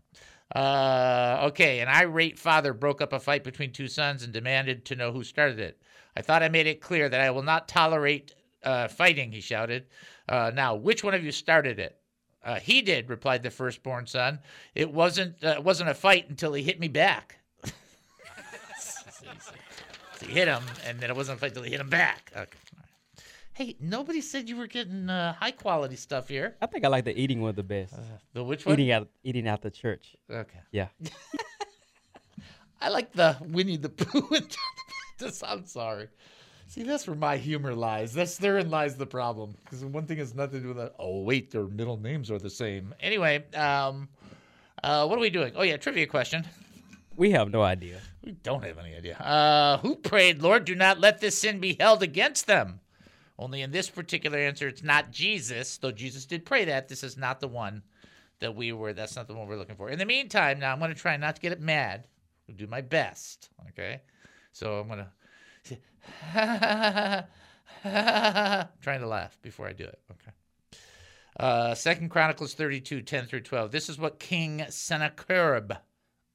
Uh, 0.55 1.39
okay, 1.43 1.79
an 1.79 1.87
irate 1.89 2.39
father 2.39 2.73
broke 2.73 3.01
up 3.01 3.13
a 3.13 3.19
fight 3.19 3.43
between 3.43 3.71
two 3.71 3.87
sons 3.87 4.23
and 4.23 4.31
demanded 4.31 4.85
to 4.85 4.95
know 4.95 5.11
who 5.11 5.23
started 5.23 5.59
it. 5.59 5.81
I 6.15 6.21
thought 6.21 6.41
I 6.41 6.49
made 6.49 6.67
it 6.67 6.81
clear 6.81 7.09
that 7.09 7.21
I 7.21 7.29
will 7.31 7.43
not 7.43 7.67
tolerate 7.67 8.33
uh, 8.63 8.87
fighting, 8.87 9.31
he 9.31 9.41
shouted. 9.41 9.85
Uh, 10.27 10.51
now, 10.53 10.75
which 10.75 11.03
one 11.03 11.13
of 11.13 11.23
you 11.23 11.31
started 11.31 11.79
it? 11.79 11.97
Uh, 12.43 12.55
he 12.55 12.81
did, 12.81 13.09
replied 13.09 13.43
the 13.43 13.51
firstborn 13.51 14.07
son. 14.07 14.39
It 14.73 14.91
wasn't 14.91 15.43
uh, 15.43 15.61
wasn't 15.63 15.89
a 15.89 15.93
fight 15.93 16.29
until 16.29 16.53
he 16.53 16.63
hit 16.63 16.79
me 16.79 16.87
back. 16.87 17.39
So 20.19 20.25
he 20.25 20.33
hit 20.33 20.47
him, 20.47 20.63
and 20.83 20.99
then 20.99 21.11
it 21.11 21.15
wasn't 21.15 21.37
a 21.37 21.39
fight 21.39 21.51
until 21.51 21.61
he 21.61 21.69
hit 21.69 21.79
him 21.79 21.89
back. 21.89 22.31
Okay. 22.35 22.57
Hey, 23.57 23.75
nobody 23.79 24.21
said 24.21 24.47
you 24.47 24.55
were 24.55 24.67
getting 24.67 25.09
uh, 25.09 25.33
high 25.33 25.49
quality 25.49 25.95
stuff 25.95 26.27
here. 26.27 26.55
I 26.61 26.67
think 26.67 26.85
I 26.85 26.89
like 26.89 27.05
the 27.05 27.19
eating 27.19 27.41
one 27.41 27.55
the 27.55 27.63
best. 27.63 27.95
The 28.33 28.43
which 28.43 28.67
one? 28.67 28.73
eating 28.73 28.91
out, 28.91 29.07
eating 29.23 29.47
out 29.47 29.63
the 29.63 29.71
church. 29.71 30.15
Okay. 30.29 30.59
Yeah. 30.71 30.89
I 32.81 32.89
like 32.89 33.13
the 33.13 33.35
Winnie 33.41 33.77
the 33.77 33.89
Pooh 33.89 34.27
and 34.35 34.47
John 34.47 34.73
the 34.77 34.93
Baptist. 35.17 35.43
I'm 35.43 35.65
sorry. 35.65 36.07
See, 36.67 36.83
that's 36.83 37.07
where 37.07 37.15
my 37.15 37.37
humor 37.37 37.73
lies. 37.73 38.13
That's 38.13 38.37
therein 38.37 38.69
lies 38.69 38.95
the 38.95 39.07
problem. 39.07 39.55
Because 39.63 39.83
one 39.83 40.05
thing 40.05 40.19
has 40.19 40.35
nothing 40.35 40.59
to 40.59 40.61
do 40.61 40.67
with 40.67 40.77
that. 40.77 40.93
Oh, 40.99 41.23
wait, 41.23 41.49
their 41.49 41.65
middle 41.65 41.97
names 41.97 42.29
are 42.29 42.37
the 42.37 42.51
same. 42.51 42.93
Anyway, 42.99 43.43
um, 43.55 44.07
uh, 44.83 45.07
what 45.07 45.17
are 45.17 45.21
we 45.21 45.31
doing? 45.31 45.53
Oh, 45.55 45.63
yeah, 45.63 45.77
trivia 45.77 46.05
question. 46.05 46.45
We 47.15 47.31
have 47.31 47.49
no 47.49 47.63
idea. 47.63 48.01
We 48.23 48.33
don't 48.33 48.63
have 48.63 48.77
any 48.77 48.95
idea. 48.95 49.17
Uh, 49.17 49.79
who 49.79 49.95
prayed, 49.95 50.43
Lord, 50.43 50.65
do 50.65 50.75
not 50.75 50.99
let 50.99 51.21
this 51.21 51.39
sin 51.39 51.59
be 51.59 51.75
held 51.79 52.03
against 52.03 52.45
them? 52.45 52.81
Only 53.39 53.61
in 53.61 53.71
this 53.71 53.89
particular 53.89 54.37
answer, 54.39 54.67
it's 54.67 54.83
not 54.83 55.11
Jesus, 55.11 55.77
though 55.77 55.91
Jesus 55.91 56.25
did 56.25 56.45
pray 56.45 56.65
that. 56.65 56.87
This 56.87 57.03
is 57.03 57.17
not 57.17 57.39
the 57.39 57.47
one 57.47 57.83
that 58.39 58.55
we 58.55 58.71
were, 58.71 58.93
that's 58.93 59.15
not 59.15 59.27
the 59.27 59.35
one 59.35 59.47
we're 59.47 59.57
looking 59.57 59.75
for. 59.75 59.89
In 59.89 59.99
the 59.99 60.05
meantime, 60.05 60.59
now 60.59 60.71
I'm 60.71 60.79
going 60.79 60.93
to 60.93 60.99
try 60.99 61.17
not 61.17 61.35
to 61.35 61.41
get 61.41 61.51
it 61.51 61.61
mad. 61.61 62.07
I'll 62.49 62.55
do 62.55 62.67
my 62.67 62.81
best, 62.81 63.49
okay? 63.69 64.01
So 64.51 64.79
I'm 64.79 64.87
going 64.87 65.05
to, 66.33 67.27
trying 68.81 68.99
to 69.01 69.07
laugh 69.07 69.37
before 69.41 69.67
I 69.67 69.73
do 69.73 69.83
it, 69.83 69.99
okay? 70.11 70.31
Uh, 71.39 71.75
Second 71.75 72.09
Chronicles 72.09 72.55
32, 72.55 73.01
10 73.01 73.25
through 73.27 73.41
12. 73.41 73.71
This 73.71 73.89
is 73.89 73.99
what 73.99 74.19
King 74.19 74.65
Sennacherib 74.69 75.73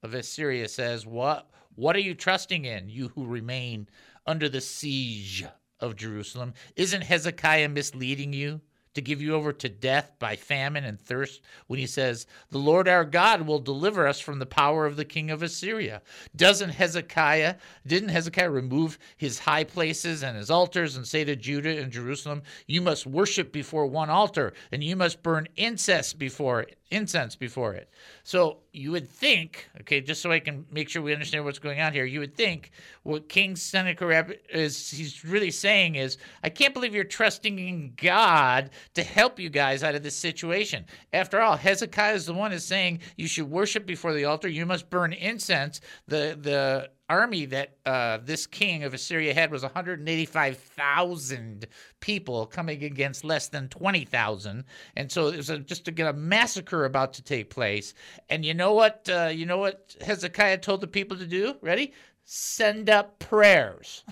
of 0.03 0.15
Assyria 0.15 0.69
says, 0.69 1.05
What 1.07 1.49
what 1.75 1.97
are 1.97 2.01
you 2.01 2.15
trusting 2.15 2.67
in, 2.67 2.91
you 2.91 3.09
who 3.09 3.25
remain 3.25 3.89
under 4.27 4.49
the 4.49 4.61
siege 4.61 5.45
of 5.83 5.97
Jerusalem? 5.97 6.55
Isn't 6.77 7.03
Hezekiah 7.03 7.69
misleading 7.69 8.33
you 8.33 8.63
to 8.95 9.01
give 9.01 9.23
you 9.23 9.35
over 9.35 9.53
to 9.53 9.69
death 9.69 10.13
by 10.19 10.37
famine 10.37 10.85
and 10.85 11.01
thirst 11.01 11.41
when 11.67 11.79
he 11.79 11.87
says, 11.87 12.27
The 12.51 12.59
Lord 12.59 12.89
our 12.89 13.05
God 13.05 13.43
will 13.43 13.59
deliver 13.59 14.07
us 14.07 14.21
from 14.21 14.39
the 14.39 14.47
power 14.47 14.87
of 14.87 14.97
the 14.97 15.05
king 15.05 15.31
of 15.31 15.43
Assyria? 15.43 16.03
Doesn't 16.37 16.71
Hezekiah, 16.71 17.57
didn't 17.87 18.11
Hezekiah 18.11 18.51
remove 18.51 18.99
his 19.17 19.39
high 19.39 19.65
places 19.65 20.23
and 20.23 20.37
his 20.37 20.51
altars 20.51 20.97
and 20.97 21.07
say 21.07 21.25
to 21.25 21.37
Judah 21.37 21.81
and 21.81 21.91
Jerusalem, 21.91 22.43
You 22.67 22.81
must 22.81 23.07
worship 23.07 23.53
before 23.53 23.87
one 23.87 24.11
altar, 24.11 24.53
and 24.71 24.85
you 24.85 24.97
must 24.97 25.23
burn 25.23 25.49
incense 25.57 26.13
before 26.13 26.61
it, 26.61 26.79
incense 26.93 27.35
before 27.35 27.75
it. 27.75 27.89
So 28.23 28.59
you 28.73 28.93
would 28.93 29.09
think, 29.09 29.69
okay, 29.81 30.01
just 30.01 30.23
so 30.23 30.31
I 30.31 30.39
can 30.39 30.67
make 30.71 30.89
sure 30.89 31.03
we 31.03 31.13
understand 31.13 31.45
what's 31.45 31.59
going 31.59 31.81
on 31.81 31.93
here, 31.93 32.05
you 32.05 32.21
would 32.21 32.37
think 32.37 32.71
what 33.03 33.29
King 33.29 33.57
Sennacherib 33.57 34.33
is 34.53 34.91
he's 34.91 35.25
really 35.25 35.51
saying 35.51 35.97
is, 35.97 36.19
I 36.45 36.51
can't 36.51 36.75
believe 36.75 36.95
you're 36.95 37.05
trusting 37.05 37.59
in 37.59 37.95
God 37.97 38.71
to 38.95 39.03
help 39.03 39.41
you 39.41 39.51
guys 39.51 39.83
out 39.83 39.95
of 39.95 40.03
this 40.03 40.17
situation. 40.17 40.85
After 41.13 41.41
all, 41.41 41.57
Hezekiah 41.57 42.15
is 42.15 42.27
the 42.27 42.35
one 42.35 42.53
is 42.53 42.65
saying 42.65 43.01
you 43.17 43.27
should 43.27 43.51
worship 43.51 43.87
before 43.87 44.13
the 44.13 44.27
altar, 44.27 44.49
you 44.49 44.67
must 44.67 44.91
burn 44.91 45.13
incense. 45.13 45.81
The 46.07 46.39
the 46.41 46.91
army 47.09 47.47
that 47.47 47.77
uh, 47.85 48.19
this 48.25 48.47
king 48.47 48.85
of 48.85 48.95
Assyria 48.95 49.35
had 49.35 49.51
was 49.51 49.63
185,000 49.63 51.67
people 52.01 52.47
coming 52.47 52.85
against 52.85 53.25
less 53.25 53.49
than 53.49 53.69
20,000, 53.69 54.65
and 54.97 55.11
so 55.11 55.31
there's 55.31 55.51
a, 55.51 55.59
just 55.59 55.89
a, 55.89 56.09
a 56.09 56.13
massacre 56.13 56.85
about 56.85 57.13
to 57.15 57.23
take 57.23 57.51
place. 57.51 57.95
And 58.29 58.45
you 58.45 58.55
know 58.55 58.73
what? 58.73 59.09
Uh, 59.13 59.31
you 59.33 59.47
know 59.47 59.59
what 59.59 59.97
Hezekiah 60.01 60.59
told 60.59 60.81
the 60.81 60.87
people 60.87 61.17
to 61.19 61.27
do? 61.27 61.57
Ready? 61.61 61.93
Send 62.25 62.89
up 62.89 63.19
prayers. 63.19 64.05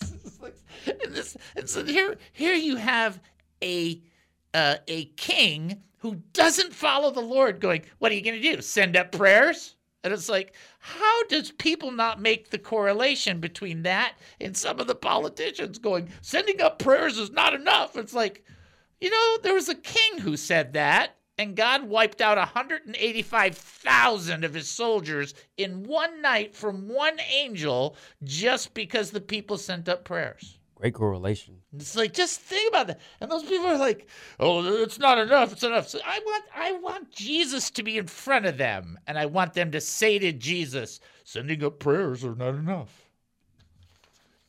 and, 0.86 1.14
this, 1.14 1.36
and 1.56 1.68
so 1.68 1.84
here, 1.84 2.16
here 2.32 2.54
you 2.54 2.76
have 2.76 3.20
a 3.62 4.00
uh, 4.54 4.76
a 4.88 5.06
king 5.16 5.82
who 5.98 6.14
doesn't 6.32 6.72
follow 6.72 7.10
the 7.10 7.20
Lord, 7.20 7.60
going, 7.60 7.82
"What 7.98 8.12
are 8.12 8.14
you 8.14 8.22
going 8.22 8.40
to 8.40 8.56
do? 8.56 8.62
Send 8.62 8.96
up 8.96 9.12
prayers?" 9.12 9.76
And 10.02 10.14
it's 10.14 10.28
like, 10.28 10.54
how 10.78 11.24
does 11.24 11.50
people 11.52 11.90
not 11.90 12.20
make 12.20 12.50
the 12.50 12.58
correlation 12.58 13.40
between 13.40 13.82
that 13.82 14.14
and 14.40 14.56
some 14.56 14.78
of 14.80 14.86
the 14.86 14.94
politicians 14.94 15.78
going, 15.78 16.08
sending 16.22 16.62
up 16.62 16.78
prayers 16.78 17.18
is 17.18 17.30
not 17.30 17.52
enough? 17.52 17.96
It's 17.96 18.14
like, 18.14 18.44
you 19.00 19.10
know, 19.10 19.38
there 19.42 19.54
was 19.54 19.68
a 19.68 19.74
king 19.74 20.18
who 20.18 20.36
said 20.36 20.74
that, 20.74 21.16
and 21.36 21.56
God 21.56 21.82
wiped 21.84 22.20
out 22.20 22.38
185,000 22.38 24.44
of 24.44 24.54
his 24.54 24.68
soldiers 24.68 25.34
in 25.56 25.82
one 25.84 26.22
night 26.22 26.54
from 26.54 26.86
one 26.88 27.18
angel 27.20 27.96
just 28.24 28.74
because 28.74 29.10
the 29.10 29.22
people 29.22 29.56
sent 29.56 29.88
up 29.88 30.04
prayers. 30.04 30.59
Great 30.80 30.94
correlation. 30.94 31.56
It's 31.74 31.94
like 31.94 32.14
just 32.14 32.40
think 32.40 32.70
about 32.70 32.86
that. 32.86 33.00
And 33.20 33.30
those 33.30 33.42
people 33.42 33.66
are 33.66 33.76
like, 33.76 34.08
"Oh, 34.38 34.64
it's 34.82 34.98
not 34.98 35.18
enough. 35.18 35.52
It's 35.52 35.62
enough." 35.62 35.88
So 35.88 36.00
I 36.02 36.18
want 36.24 36.44
I 36.54 36.72
want 36.72 37.10
Jesus 37.10 37.70
to 37.72 37.82
be 37.82 37.98
in 37.98 38.06
front 38.06 38.46
of 38.46 38.56
them, 38.56 38.98
and 39.06 39.18
I 39.18 39.26
want 39.26 39.52
them 39.52 39.72
to 39.72 39.80
say 39.82 40.18
to 40.18 40.32
Jesus, 40.32 40.98
"Sending 41.22 41.62
up 41.62 41.80
prayers 41.80 42.24
are 42.24 42.34
not 42.34 42.54
enough." 42.54 43.10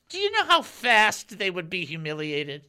Do 0.07 0.19
you 0.19 0.31
know 0.31 0.45
how 0.45 0.61
fast 0.61 1.37
they 1.37 1.49
would 1.49 1.69
be 1.69 1.83
humiliated? 1.83 2.65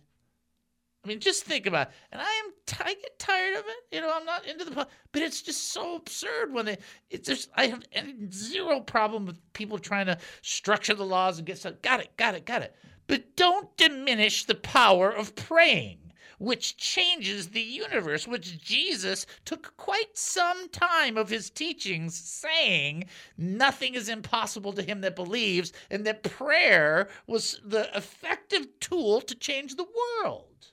I 1.05 1.09
mean, 1.09 1.21
just 1.21 1.45
think 1.45 1.67
about 1.67 1.89
it. 1.89 1.95
And 2.11 2.21
I 2.21 2.43
am 2.45 2.53
t- 2.67 2.77
I 2.85 2.95
get 2.95 3.19
tired 3.21 3.59
of 3.59 3.65
it. 3.65 3.95
You 3.95 4.01
know, 4.01 4.13
I'm 4.13 4.25
not 4.25 4.45
into 4.45 4.65
the 4.65 4.89
but 5.13 5.23
it's 5.23 5.41
just 5.43 5.73
so 5.73 5.95
absurd 5.97 6.53
when 6.53 6.67
they 6.67 6.79
it's 7.11 7.29
just 7.29 7.49
I 7.55 7.67
have 7.69 7.85
zero 8.33 8.81
problem 8.81 9.25
with 9.25 9.39
people 9.53 9.79
trying 9.79 10.07
to 10.07 10.19
structure 10.43 10.95
the 10.95 11.07
laws 11.07 11.39
and 11.39 11.47
get 11.47 11.59
stuff. 11.59 11.81
Got 11.81 12.01
it, 12.01 12.17
got 12.17 12.35
it, 12.35 12.45
got 12.45 12.63
it. 12.63 12.75
But 13.13 13.37
don't 13.37 13.77
diminish 13.77 14.47
the 14.47 14.55
power 14.55 15.11
of 15.11 15.35
praying, 15.35 16.15
which 16.39 16.79
changes 16.79 17.51
the 17.51 17.61
universe, 17.61 18.27
which 18.27 18.59
Jesus 18.59 19.27
took 19.45 19.77
quite 19.77 20.17
some 20.17 20.71
time 20.71 21.19
of 21.19 21.29
his 21.29 21.51
teachings 21.51 22.15
saying 22.15 23.05
nothing 23.37 23.93
is 23.93 24.09
impossible 24.09 24.73
to 24.73 24.83
him 24.83 25.03
that 25.03 25.15
believes, 25.15 25.75
and 25.91 26.07
that 26.07 26.23
prayer 26.23 27.11
was 27.27 27.61
the 27.63 27.95
effective 27.95 28.67
tool 28.81 29.21
to 29.21 29.35
change 29.35 29.77
the 29.77 29.89
world. 30.25 30.73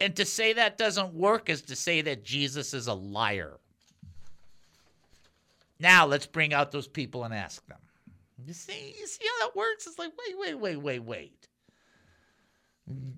And 0.00 0.16
to 0.16 0.24
say 0.24 0.54
that 0.54 0.76
doesn't 0.76 1.14
work 1.14 1.48
is 1.48 1.62
to 1.62 1.76
say 1.76 2.00
that 2.00 2.24
Jesus 2.24 2.74
is 2.74 2.88
a 2.88 2.94
liar. 2.94 3.60
Now 5.78 6.04
let's 6.04 6.26
bring 6.26 6.52
out 6.52 6.72
those 6.72 6.88
people 6.88 7.22
and 7.22 7.32
ask 7.32 7.64
them. 7.68 7.78
You 8.44 8.52
see, 8.52 8.94
you 8.98 9.06
see 9.06 9.24
how 9.24 9.46
that 9.46 9.56
works? 9.56 9.86
It's 9.86 9.98
like, 9.98 10.12
wait, 10.18 10.36
wait, 10.38 10.54
wait, 10.54 10.76
wait, 10.76 10.98
wait. 11.04 11.48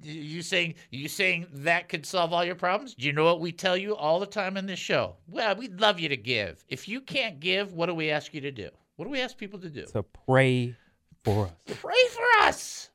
You 0.03 0.43
saying 0.43 0.75
you 0.91 1.09
saying 1.09 1.47
that 1.53 1.89
could 1.89 2.07
solve 2.07 2.33
all 2.33 2.45
your 2.45 2.55
problems? 2.55 2.95
Do 2.95 3.05
you 3.05 3.13
know 3.13 3.25
what 3.25 3.41
we 3.41 3.51
tell 3.51 3.77
you 3.77 3.97
all 3.97 4.21
the 4.21 4.27
time 4.27 4.57
in 4.57 4.67
this 4.67 4.79
show? 4.79 5.17
Well, 5.27 5.57
we'd 5.57 5.81
love 5.81 5.99
you 5.99 6.09
to 6.09 6.17
give. 6.17 6.65
If 6.69 6.87
you 6.87 7.01
can't 7.01 7.41
give, 7.41 7.73
what 7.73 7.87
do 7.87 7.95
we 7.95 8.11
ask 8.11 8.33
you 8.33 8.41
to 8.43 8.53
do? 8.53 8.69
What 8.95 9.07
do 9.07 9.11
we 9.11 9.21
ask 9.21 9.37
people 9.37 9.59
to 9.61 9.71
do? 9.71 9.87
So 9.89 10.03
pray 10.03 10.77
for 11.25 11.47
us. 11.47 11.79
Pray 11.81 12.07
for 12.11 12.47
us. 12.47 12.91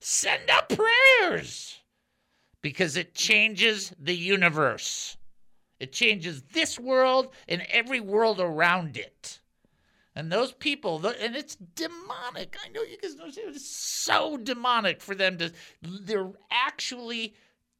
Send 0.00 0.50
up 0.50 0.68
prayers. 0.68 1.78
Because 2.60 2.96
it 2.96 3.14
changes 3.14 3.92
the 4.00 4.16
universe. 4.16 5.16
It 5.78 5.92
changes 5.92 6.42
this 6.52 6.80
world 6.80 7.34
and 7.46 7.62
every 7.70 8.00
world 8.00 8.40
around 8.40 8.96
it. 8.96 9.40
And 10.16 10.30
those 10.30 10.52
people, 10.52 11.00
th- 11.00 11.16
and 11.20 11.34
it's 11.34 11.56
demonic. 11.56 12.56
I 12.64 12.68
know 12.68 12.82
you 12.82 12.96
guys 13.02 13.16
know 13.16 13.24
it's 13.26 13.68
so 13.68 14.36
demonic 14.36 15.00
for 15.00 15.14
them 15.14 15.38
to, 15.38 15.52
they're 15.82 16.30
actually 16.50 17.34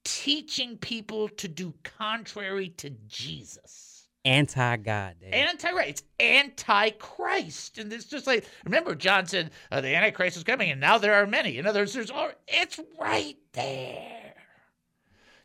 teaching 0.04 0.76
people 0.76 1.28
to 1.28 1.48
do 1.48 1.74
contrary 1.84 2.70
to 2.78 2.90
Jesus. 3.06 4.08
Anti 4.26 4.76
God, 4.78 5.16
Anti 5.22 5.70
right. 5.72 5.88
It's 5.88 6.02
anti 6.18 6.90
Christ. 6.90 7.76
And 7.76 7.92
it's 7.92 8.06
just 8.06 8.26
like, 8.26 8.46
remember, 8.64 8.94
John 8.94 9.26
said 9.26 9.50
uh, 9.70 9.82
the 9.82 9.94
Antichrist 9.94 10.38
is 10.38 10.44
coming, 10.44 10.70
and 10.70 10.80
now 10.80 10.96
there 10.96 11.14
are 11.14 11.26
many. 11.26 11.58
In 11.58 11.66
other 11.66 11.80
words, 11.80 11.92
there's 11.92 12.10
all, 12.10 12.30
it's 12.48 12.80
right 12.98 13.36
there. 13.52 14.34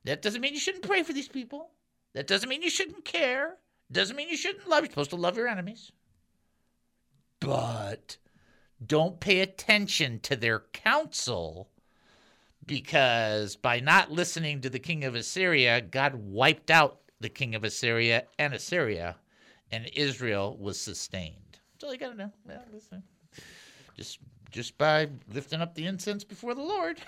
That 0.05 0.21
doesn't 0.21 0.39
mean 0.39 0.53
you 0.53 0.61
shouldn't 0.61 0.87
pray 0.87 1.03
for 1.03 1.11
these 1.11 1.27
people. 1.27 1.71
That 2.13 2.25
doesn't 2.25 2.47
mean 2.47 2.63
you 2.63 2.69
shouldn't 2.69 3.03
care. 3.03 3.57
Doesn't 3.91 4.15
mean 4.15 4.29
you 4.29 4.37
shouldn't 4.37 4.67
love. 4.69 4.83
You're 4.83 4.91
supposed 4.91 5.09
to 5.09 5.17
love 5.17 5.35
your 5.35 5.47
enemies. 5.47 5.91
But 7.39 8.17
don't 8.85 9.19
pay 9.19 9.39
attention 9.41 10.19
to 10.21 10.35
their 10.35 10.59
counsel 10.73 11.69
because 12.65 13.55
by 13.55 13.79
not 13.79 14.11
listening 14.11 14.61
to 14.61 14.69
the 14.69 14.79
king 14.79 15.03
of 15.03 15.15
Assyria, 15.15 15.81
God 15.81 16.15
wiped 16.15 16.69
out 16.69 16.99
the 17.19 17.29
king 17.29 17.55
of 17.55 17.63
Assyria 17.63 18.25
and 18.37 18.53
Assyria, 18.53 19.15
and 19.71 19.89
Israel 19.93 20.55
was 20.59 20.79
sustained. 20.79 21.59
That's 21.73 21.83
all 21.83 21.93
you 21.93 21.99
got 21.99 22.11
to 22.11 22.17
know. 22.17 22.31
Yeah, 22.47 22.59
listen. 22.71 23.03
Just 23.95 24.19
just 24.51 24.77
by 24.77 25.07
lifting 25.31 25.61
up 25.61 25.75
the 25.75 25.85
incense 25.85 26.23
before 26.23 26.55
the 26.55 26.61
Lord. 26.61 26.99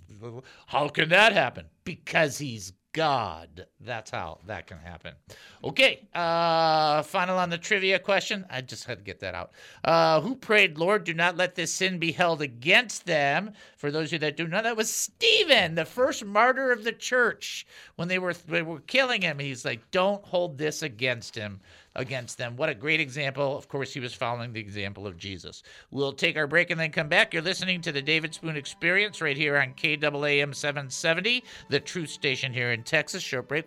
how 0.66 0.88
can 0.88 1.08
that 1.10 1.32
happen? 1.32 1.66
Because 1.84 2.38
he's 2.38 2.72
God. 2.92 3.66
That's 3.80 4.10
how 4.10 4.38
that 4.46 4.66
can 4.66 4.78
happen. 4.78 5.14
Okay, 5.62 6.08
uh, 6.12 7.02
final 7.02 7.38
on 7.38 7.48
the 7.48 7.58
trivia 7.58 8.00
question. 8.00 8.44
I 8.50 8.60
just 8.60 8.84
had 8.86 8.98
to 8.98 9.04
get 9.04 9.20
that 9.20 9.36
out. 9.36 9.52
Uh, 9.84 10.20
who 10.20 10.34
prayed, 10.34 10.78
Lord, 10.78 11.04
do 11.04 11.14
not 11.14 11.36
let 11.36 11.54
this 11.54 11.72
sin 11.72 11.98
be 11.98 12.10
held 12.10 12.42
against 12.42 13.06
them? 13.06 13.52
For 13.76 13.92
those 13.92 14.08
of 14.08 14.14
you 14.14 14.18
that 14.20 14.36
do 14.36 14.48
know, 14.48 14.62
that 14.62 14.76
was 14.76 14.92
Stephen, 14.92 15.76
the 15.76 15.84
first 15.84 16.24
martyr 16.24 16.72
of 16.72 16.82
the 16.82 16.92
church. 16.92 17.66
When 17.94 18.08
they 18.08 18.18
were 18.18 18.34
they 18.34 18.62
were 18.62 18.80
killing 18.80 19.22
him, 19.22 19.38
he's 19.38 19.64
like, 19.64 19.90
"Don't 19.92 20.24
hold 20.24 20.58
this 20.58 20.82
against 20.82 21.36
him." 21.36 21.60
Against 21.94 22.38
them. 22.38 22.54
What 22.56 22.68
a 22.68 22.76
great 22.76 23.00
example. 23.00 23.56
Of 23.56 23.66
course, 23.66 23.92
he 23.92 23.98
was 23.98 24.14
following 24.14 24.52
the 24.52 24.60
example 24.60 25.04
of 25.04 25.16
Jesus. 25.16 25.64
We'll 25.90 26.12
take 26.12 26.36
our 26.36 26.46
break 26.46 26.70
and 26.70 26.78
then 26.78 26.92
come 26.92 27.08
back. 27.08 27.34
You're 27.34 27.42
listening 27.42 27.80
to 27.80 27.90
the 27.90 28.02
David 28.02 28.32
Spoon 28.32 28.56
Experience 28.56 29.20
right 29.20 29.36
here 29.36 29.56
on 29.56 29.74
KAAM 29.74 30.54
770, 30.54 31.42
the 31.70 31.80
truth 31.80 32.10
station 32.10 32.52
here 32.52 32.70
in 32.70 32.84
Texas. 32.84 33.24
Short 33.24 33.48
break. 33.48 33.66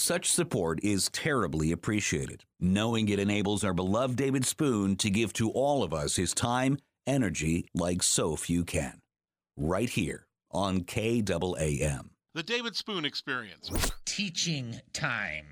Such 0.00 0.30
support 0.30 0.78
is 0.84 1.08
terribly 1.08 1.72
appreciated, 1.72 2.44
knowing 2.60 3.08
it 3.08 3.18
enables 3.18 3.64
our 3.64 3.74
beloved 3.74 4.14
David 4.14 4.46
Spoon 4.46 4.94
to 4.94 5.10
give 5.10 5.32
to 5.32 5.50
all 5.50 5.82
of 5.82 5.92
us 5.92 6.14
his 6.14 6.32
time, 6.32 6.78
energy 7.04 7.66
like 7.74 8.04
so 8.04 8.36
few 8.36 8.64
can. 8.64 9.00
Right 9.56 9.90
here 9.90 10.28
on 10.52 10.82
KAAM. 10.82 12.10
The 12.32 12.44
David 12.44 12.76
Spoon 12.76 13.04
Experience. 13.04 13.72
Teaching 14.04 14.80
time. 14.92 15.46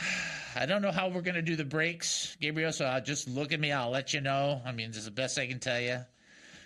I 0.56 0.64
don't 0.64 0.80
know 0.80 0.90
how 0.90 1.08
we're 1.08 1.20
going 1.20 1.34
to 1.34 1.42
do 1.42 1.56
the 1.56 1.64
breaks, 1.66 2.38
Gabriel, 2.40 2.72
so 2.72 2.86
I'll 2.86 3.02
just 3.02 3.28
look 3.28 3.52
at 3.52 3.60
me. 3.60 3.70
I'll 3.70 3.90
let 3.90 4.14
you 4.14 4.22
know. 4.22 4.62
I 4.64 4.72
mean, 4.72 4.88
this 4.88 4.96
is 5.00 5.04
the 5.04 5.10
best 5.10 5.38
I 5.38 5.46
can 5.46 5.60
tell 5.60 5.78
you 5.78 6.00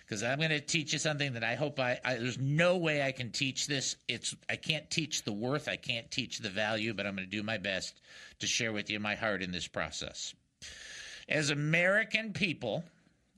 because 0.08 0.22
I'm 0.22 0.38
going 0.38 0.50
to 0.50 0.60
teach 0.60 0.94
you 0.94 0.98
something 0.98 1.34
that 1.34 1.44
I 1.44 1.54
hope 1.54 1.78
I, 1.78 1.98
I. 2.04 2.14
There's 2.14 2.38
no 2.38 2.78
way 2.78 3.02
I 3.02 3.12
can 3.12 3.30
teach 3.30 3.66
this. 3.66 3.96
It's 4.08 4.34
I 4.48 4.56
can't 4.56 4.88
teach 4.90 5.24
the 5.24 5.32
worth. 5.32 5.68
I 5.68 5.76
can't 5.76 6.10
teach 6.10 6.38
the 6.38 6.48
value, 6.48 6.94
but 6.94 7.06
I'm 7.06 7.14
going 7.14 7.28
to 7.28 7.30
do 7.30 7.42
my 7.42 7.58
best 7.58 8.00
to 8.38 8.46
share 8.46 8.72
with 8.72 8.88
you 8.88 9.00
my 9.00 9.14
heart 9.14 9.42
in 9.42 9.52
this 9.52 9.68
process. 9.68 10.34
As 11.28 11.50
American 11.50 12.32
people, 12.32 12.84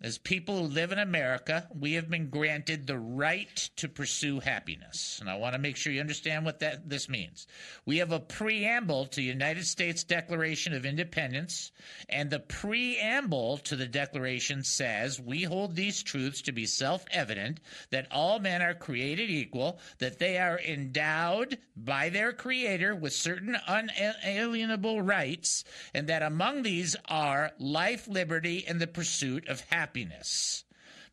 as 0.02 0.16
people 0.16 0.56
who 0.56 0.64
live 0.64 0.92
in 0.92 0.98
America, 0.98 1.68
we 1.78 1.92
have 1.92 2.08
been 2.08 2.30
granted 2.30 2.86
the 2.86 2.98
right 2.98 3.70
to 3.76 3.86
pursue 3.86 4.40
happiness. 4.40 5.18
And 5.20 5.28
I 5.28 5.36
want 5.36 5.54
to 5.54 5.58
make 5.58 5.76
sure 5.76 5.92
you 5.92 6.00
understand 6.00 6.46
what 6.46 6.60
that 6.60 6.88
this 6.88 7.08
means. 7.08 7.46
We 7.84 7.98
have 7.98 8.10
a 8.10 8.18
preamble 8.18 9.06
to 9.06 9.16
the 9.16 9.22
United 9.22 9.66
States 9.66 10.02
Declaration 10.02 10.72
of 10.72 10.86
Independence, 10.86 11.70
and 12.08 12.30
the 12.30 12.40
preamble 12.40 13.58
to 13.58 13.76
the 13.76 13.86
declaration 13.86 14.64
says, 14.64 15.20
"We 15.20 15.42
hold 15.42 15.76
these 15.76 16.02
truths 16.02 16.40
to 16.42 16.52
be 16.52 16.64
self-evident 16.64 17.60
that 17.90 18.10
all 18.10 18.38
men 18.38 18.62
are 18.62 18.74
created 18.74 19.28
equal, 19.28 19.78
that 19.98 20.18
they 20.18 20.38
are 20.38 20.58
endowed 20.60 21.58
by 21.76 22.08
their 22.08 22.32
creator 22.32 22.94
with 22.94 23.12
certain 23.12 23.56
unalienable 23.66 25.02
rights, 25.02 25.64
and 25.92 26.08
that 26.08 26.22
among 26.22 26.62
these 26.62 26.96
are 27.04 27.52
life, 27.58 28.08
liberty, 28.08 28.64
and 28.66 28.80
the 28.80 28.86
pursuit 28.86 29.46
of 29.46 29.60
happiness." 29.68 29.89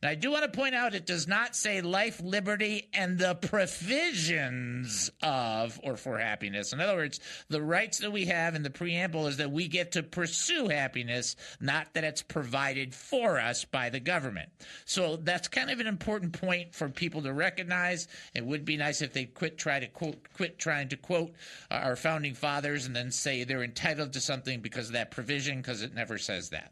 Now, 0.00 0.10
I 0.10 0.14
do 0.14 0.30
want 0.30 0.44
to 0.44 0.56
point 0.56 0.76
out 0.76 0.94
it 0.94 1.06
does 1.06 1.26
not 1.26 1.56
say 1.56 1.80
life, 1.80 2.20
liberty, 2.20 2.88
and 2.94 3.18
the 3.18 3.34
provisions 3.34 5.10
of 5.24 5.80
or 5.82 5.96
for 5.96 6.18
happiness. 6.18 6.72
In 6.72 6.80
other 6.80 6.94
words, 6.94 7.18
the 7.48 7.60
rights 7.60 7.98
that 7.98 8.12
we 8.12 8.26
have 8.26 8.54
in 8.54 8.62
the 8.62 8.70
preamble 8.70 9.26
is 9.26 9.38
that 9.38 9.50
we 9.50 9.66
get 9.66 9.92
to 9.92 10.04
pursue 10.04 10.68
happiness, 10.68 11.34
not 11.60 11.94
that 11.94 12.04
it's 12.04 12.22
provided 12.22 12.94
for 12.94 13.40
us 13.40 13.64
by 13.64 13.90
the 13.90 13.98
government. 13.98 14.50
So 14.84 15.16
that's 15.16 15.48
kind 15.48 15.68
of 15.68 15.80
an 15.80 15.88
important 15.88 16.40
point 16.40 16.76
for 16.76 16.88
people 16.88 17.22
to 17.22 17.32
recognize. 17.32 18.06
It 18.34 18.46
would 18.46 18.64
be 18.64 18.76
nice 18.76 19.02
if 19.02 19.12
they 19.12 19.24
quit 19.24 19.58
try 19.58 19.80
to 19.80 19.88
quote, 19.88 20.32
quit 20.32 20.60
trying 20.60 20.90
to 20.90 20.96
quote 20.96 21.32
our 21.72 21.96
founding 21.96 22.34
fathers 22.34 22.86
and 22.86 22.94
then 22.94 23.10
say 23.10 23.42
they're 23.42 23.64
entitled 23.64 24.12
to 24.12 24.20
something 24.20 24.60
because 24.60 24.86
of 24.86 24.92
that 24.92 25.10
provision, 25.10 25.56
because 25.56 25.82
it 25.82 25.92
never 25.92 26.18
says 26.18 26.50
that. 26.50 26.70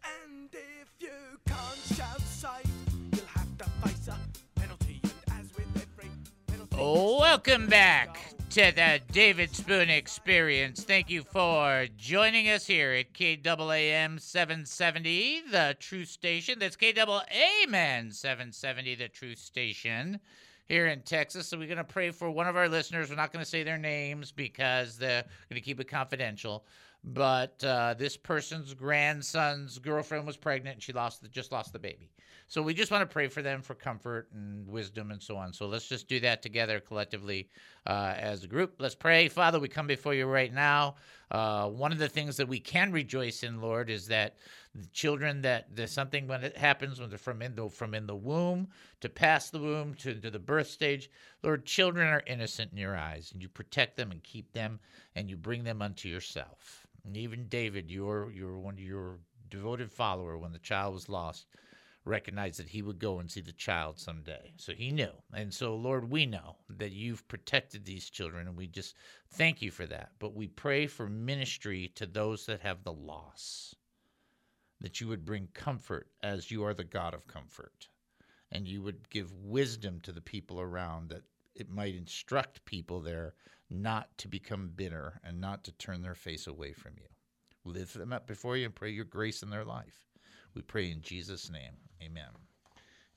Welcome 6.79 7.69
back 7.69 8.35
to 8.51 8.73
the 8.75 9.01
David 9.13 9.55
Spoon 9.55 9.89
Experience. 9.89 10.83
Thank 10.85 11.11
you 11.11 11.23
for 11.23 11.87
joining 11.97 12.49
us 12.49 12.67
here 12.67 12.93
at 12.93 13.13
KAAM 13.13 14.21
770, 14.21 15.43
the 15.51 15.77
True 15.79 16.05
Station. 16.05 16.59
That's 16.59 16.77
KAAM 16.77 18.13
770, 18.13 18.95
the 18.95 19.09
True 19.09 19.35
Station 19.35 20.19
here 20.69 20.87
in 20.87 21.03
Texas. 21.03 21.49
So 21.49 21.59
we're 21.59 21.67
going 21.67 21.77
to 21.79 21.85
pray 21.85 22.11
for 22.11 22.31
one 22.31 22.47
of 22.47 22.57
our 22.57 22.69
listeners. 22.69 23.11
We're 23.11 23.17
not 23.17 23.33
going 23.33 23.45
to 23.45 23.51
say 23.51 23.63
their 23.63 23.79
names 23.79 24.33
because 24.33 24.99
they're 24.99 25.25
going 25.49 25.61
to 25.61 25.65
keep 25.65 25.81
it 25.81 25.89
confidential. 25.89 26.65
But 27.09 27.63
uh, 27.63 27.95
this 27.95 28.17
person's 28.17 28.75
grandson's 28.75 29.79
girlfriend 29.79 30.27
was 30.27 30.37
pregnant 30.37 30.75
and 30.75 30.83
she 30.83 30.93
lost 30.93 31.23
the, 31.23 31.29
just 31.29 31.53
lost 31.53 31.73
the 31.73 31.79
baby. 31.79 32.11
So 32.49 32.63
we 32.63 32.75
just 32.75 32.91
want 32.91 33.03
to 33.03 33.13
pray 33.13 33.29
for 33.29 33.43
them 33.43 33.63
for 33.63 33.75
comfort 33.75 34.29
and 34.33 34.67
wisdom 34.67 35.13
and 35.13 35.23
so 35.23 35.37
on. 35.37 35.53
So 35.53 35.67
let's 35.67 35.89
just 35.89 36.09
do 36.09 36.19
that 36.21 36.43
together 36.43 36.81
collectively 36.81 37.49
uh, 37.87 38.15
as 38.17 38.43
a 38.43 38.49
group. 38.49 38.75
Let's 38.79 38.95
pray. 38.95 39.29
Father, 39.29 39.59
we 39.61 39.69
come 39.69 39.87
before 39.87 40.15
you 40.15 40.27
right 40.27 40.53
now. 40.53 40.97
Uh, 41.31 41.69
one 41.69 41.91
of 41.91 41.99
the 41.99 42.09
things 42.09 42.37
that 42.37 42.47
we 42.49 42.61
can 42.61 42.93
rejoice 42.93 43.43
in, 43.43 43.61
Lord, 43.61 43.91
is 43.91 44.07
that 44.09 44.37
children 44.93 45.43
that 45.43 45.75
there's 45.75 45.93
something 45.93 46.29
when 46.29 46.45
it 46.45 46.57
happens 46.57 47.01
when 47.01 47.09
they're 47.09 47.19
from 47.19 47.43
in 47.43 47.55
the 47.55 47.69
from 47.69 47.95
in 47.95 48.07
the 48.07 48.15
womb 48.15 48.69
to 49.01 49.09
past 49.09 49.51
the 49.51 49.59
womb 49.59 49.95
to, 49.95 50.15
to 50.15 50.31
the 50.31 50.39
birth 50.39 50.69
stage, 50.69 51.11
Lord, 51.43 51.67
children 51.67 52.07
are 52.07 52.23
innocent 52.27 52.71
in 52.73 52.79
your 52.79 52.97
eyes, 52.97 53.33
and 53.33 53.43
you 53.43 53.49
protect 53.49 53.97
them 53.97 54.13
and 54.13 54.23
keep 54.23 54.53
them, 54.53 54.79
and 55.17 55.29
you 55.29 55.37
bring 55.37 55.65
them 55.65 55.83
unto 55.83 56.09
yourself. 56.09 56.86
And 57.07 57.17
even 57.17 57.47
David, 57.49 57.91
your 57.91 58.31
your 58.33 58.59
one 58.59 58.77
your 58.79 59.21
devoted 59.49 59.93
follower, 59.93 60.37
when 60.37 60.53
the 60.53 60.59
child 60.59 60.95
was 60.95 61.09
lost, 61.09 61.47
recognized 62.05 62.59
that 62.59 62.69
he 62.69 62.83
would 62.83 62.99
go 62.99 63.21
and 63.21 63.31
see 63.31 63.41
the 63.41 63.53
child 63.53 63.99
someday. 63.99 64.53
So 64.57 64.73
he 64.73 64.91
knew. 64.91 65.13
And 65.33 65.55
so, 65.55 65.77
Lord, 65.77 66.11
we 66.11 66.27
know 66.27 66.57
that 66.69 66.93
you've 66.93 67.27
protected 67.29 67.85
these 67.85 68.11
children, 68.11 68.49
and 68.49 68.57
we 68.57 68.67
just 68.67 68.95
thank 69.31 69.63
you 69.63 69.71
for 69.71 69.87
that. 69.87 70.11
But 70.19 70.35
we 70.35 70.49
pray 70.49 70.87
for 70.87 71.09
ministry 71.09 71.93
to 71.95 72.07
those 72.07 72.47
that 72.47 72.61
have 72.61 72.83
the 72.83 72.93
loss, 72.93 73.75
that 74.81 75.01
you 75.01 75.09
would 75.09 75.25
bring 75.25 75.49
comfort 75.55 76.09
as 76.23 76.51
you 76.51 76.65
are 76.65 76.75
the 76.75 76.85
God 76.85 77.15
of 77.15 77.27
comfort, 77.29 77.89
and 78.51 78.67
you 78.67 78.83
would 78.83 79.09
give 79.11 79.33
wisdom 79.33 80.01
to 80.01 80.13
the 80.13 80.21
people 80.21 80.61
around 80.61 81.11
that 81.11 81.23
it 81.55 81.71
might 81.71 81.95
instruct 81.95 82.65
people 82.65 83.01
there 83.01 83.35
not 83.71 84.17
to 84.19 84.29
become 84.29 84.71
bitter 84.75 85.21
and 85.25 85.41
not 85.41 85.65
to 85.65 85.73
turn 85.73 86.03
their 86.03 86.15
face 86.15 86.47
away 86.47 86.73
from 86.73 86.93
you. 86.97 87.09
Lift 87.65 87.95
them 87.95 88.13
up 88.13 88.27
before 88.27 88.57
you 88.57 88.67
and 88.67 88.75
pray 88.75 88.91
your 88.91 89.05
grace 89.05 89.43
in 89.43 89.51
their 89.51 89.65
life. 89.65 90.07
We 90.55 90.63
pray 90.63 90.91
in 90.91 91.03
Jesus' 91.03 91.51
name. 91.51 91.73
Amen. 92.03 92.31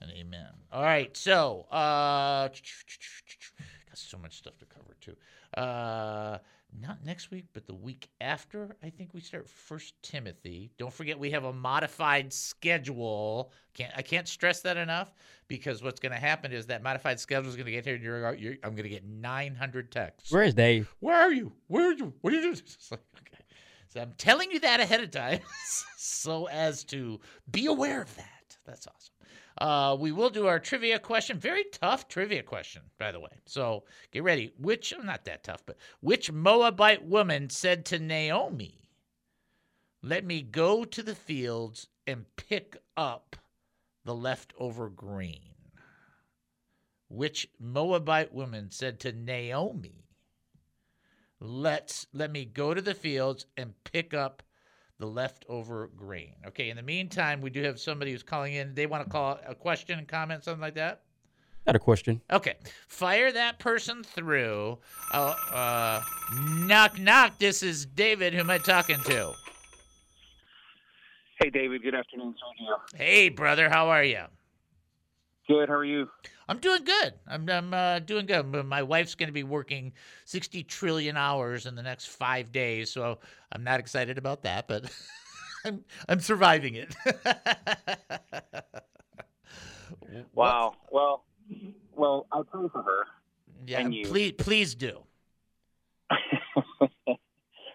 And 0.02 0.12
amen. 0.12 0.50
All 0.72 0.84
right, 0.84 1.16
so 1.16 1.68
uh 1.72 2.48
got 3.88 3.98
so 3.98 4.18
much 4.18 4.38
stuff 4.38 4.58
to 4.60 4.66
cover 4.66 4.96
too. 5.02 5.16
Uh 5.60 6.40
not 6.78 7.04
next 7.04 7.32
week, 7.32 7.46
but 7.54 7.66
the 7.66 7.74
week 7.74 8.10
after, 8.22 8.76
I 8.84 8.90
think 8.90 9.14
we 9.14 9.22
start 9.22 9.48
First 9.48 9.96
Timothy. 10.04 10.72
Don't 10.78 10.94
forget 10.94 11.18
we 11.18 11.32
have 11.32 11.44
a 11.44 11.54
modified 11.54 12.32
schedule. 12.32 13.52
Can't 13.74 13.92
I 13.96 14.02
can't 14.02 14.28
stress 14.28 14.62
that 14.62 14.78
enough 14.78 15.14
because 15.48 15.82
what's 15.82 16.00
going 16.00 16.12
to 16.12 16.20
happen 16.20 16.52
is 16.52 16.68
that 16.68 16.84
modified 16.84 17.20
schedule 17.20 17.50
is 17.50 17.56
going 17.56 17.66
to 17.66 17.72
get 17.72 17.86
here, 17.86 17.96
and 17.96 18.04
you're, 18.04 18.34
you're 18.36 18.56
I'm 18.64 18.72
going 18.72 18.84
to 18.84 18.90
get 18.90 19.06
900 19.06 19.92
texts. 19.92 20.32
Where 20.32 20.44
is 20.44 20.54
Dave? 20.54 20.94
Where 21.00 21.16
are 21.16 21.32
you? 21.32 21.52
Where 21.68 21.90
are 21.90 21.94
you? 21.94 22.14
What 22.22 22.34
are 22.34 22.36
you 22.36 22.42
doing? 22.42 22.54
It's 22.62 22.92
like, 22.92 23.02
okay. 23.20 23.44
So 23.90 24.02
I'm 24.02 24.14
telling 24.18 24.52
you 24.52 24.60
that 24.60 24.80
ahead 24.80 25.02
of 25.02 25.12
time 25.12 25.40
so 25.98 26.48
as 26.48 26.84
to 26.86 27.20
be 27.50 27.66
aware 27.66 28.02
of 28.02 28.16
that. 28.18 28.39
That's 28.70 28.88
awesome. 28.88 29.14
Uh, 29.58 29.98
we 30.00 30.12
will 30.12 30.30
do 30.30 30.46
our 30.46 30.60
trivia 30.60 31.00
question. 31.00 31.40
Very 31.40 31.64
tough 31.72 32.08
trivia 32.08 32.44
question, 32.44 32.84
by 33.00 33.12
the 33.12 33.20
way. 33.20 33.32
So 33.46 33.84
get 34.12 34.24
ready. 34.24 34.54
Which, 34.60 34.94
not 35.04 35.26
that 35.26 35.44
tough, 35.44 35.64
but 35.66 35.78
which 36.02 36.32
Moabite 36.32 37.04
woman 37.04 37.50
said 37.50 37.84
to 37.86 37.98
Naomi, 38.00 38.90
Let 40.04 40.24
me 40.24 40.44
go 40.44 40.86
to 40.86 41.02
the 41.02 41.16
fields 41.16 41.88
and 42.06 42.26
pick 42.36 42.78
up 42.96 43.36
the 44.06 44.14
leftover 44.14 44.90
grain? 44.90 45.56
Which 47.08 47.50
Moabite 47.60 48.32
woman 48.32 48.70
said 48.70 49.00
to 49.00 49.12
Naomi, 49.12 50.06
Let's 51.40 52.06
let 52.14 52.32
me 52.32 52.46
go 52.46 52.76
to 52.76 52.82
the 52.82 52.94
fields 52.94 53.48
and 53.58 53.74
pick 53.84 54.14
up 54.14 54.44
the 55.00 55.08
leftover 55.08 55.90
grain. 55.96 56.34
Okay, 56.48 56.70
in 56.70 56.76
the 56.76 56.84
meantime, 56.84 57.42
we 57.42 57.50
do 57.50 57.64
have 57.64 57.80
somebody 57.80 58.12
who's 58.12 58.24
calling 58.24 58.54
in. 58.54 58.76
They 58.76 58.86
want 58.86 59.04
to 59.04 59.10
call 59.10 59.40
a 59.48 59.56
question, 59.56 59.98
and 59.98 60.08
comment, 60.08 60.44
something 60.44 60.62
like 60.62 60.76
that. 60.76 61.02
Got 61.66 61.76
a 61.76 61.80
question. 61.80 62.22
Okay, 62.32 62.56
fire 62.88 63.32
that 63.32 63.60
person 63.60 64.04
through. 64.04 64.78
Uh, 65.14 65.36
uh, 65.54 66.02
knock, 66.66 67.00
knock. 67.00 67.40
This 67.40 67.64
is 67.64 67.86
David. 67.86 68.34
Who 68.34 68.40
am 68.40 68.50
I 68.50 68.58
talking 68.58 69.00
to? 69.06 69.34
Hey, 71.40 71.50
David. 71.50 71.82
Good 71.82 71.96
afternoon, 71.96 72.34
Sergio. 72.34 72.98
Hey, 72.98 73.30
brother. 73.30 73.70
How 73.70 73.90
are 73.90 74.04
you? 74.04 74.24
Good. 75.50 75.68
How 75.68 75.76
are 75.76 75.86
you? 75.86 76.08
I'm 76.48 76.60
doing 76.60 76.84
good. 76.84 77.14
I'm, 77.28 77.50
I'm 77.50 77.74
uh, 77.74 78.00
doing 78.00 78.28
good. 78.28 78.44
My 78.66 78.84
wife's 78.84 79.16
going 79.16 79.30
to 79.30 79.34
be 79.34 79.44
working 79.44 79.94
60 80.26 80.64
trillion 80.64 81.18
hours 81.18 81.66
in 81.66 81.74
the 81.74 81.82
next 81.82 82.06
five 82.06 82.52
days, 82.52 82.92
so 82.92 83.18
I'm 83.52 83.64
not 83.64 83.80
excited 83.80 84.20
about 84.20 84.44
that, 84.44 84.68
but 84.68 84.92
I'm 85.66 85.84
I'm 86.08 86.20
surviving 86.20 86.76
it. 86.76 86.96
Wow. 90.34 90.76
Well, 90.92 91.24
well, 91.96 92.26
I 92.32 92.42
pray 92.50 92.68
for 92.72 92.82
her. 92.82 93.04
yeah, 93.68 93.80
And 93.80 93.94
you. 93.94 94.06
please 94.06 94.34
please 94.38 94.76
do. 94.76 95.02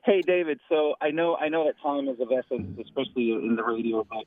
Hey, 0.05 0.21
David. 0.21 0.61
So 0.69 0.95
I 1.01 1.11
know 1.11 1.37
I 1.37 1.49
know 1.49 1.65
that 1.65 1.75
time 1.83 2.09
is 2.09 2.21
of 2.21 2.29
essence, 2.31 2.79
especially 2.79 3.33
in 3.33 3.57
the 3.57 3.63
radio, 3.65 4.05
but 4.09 4.25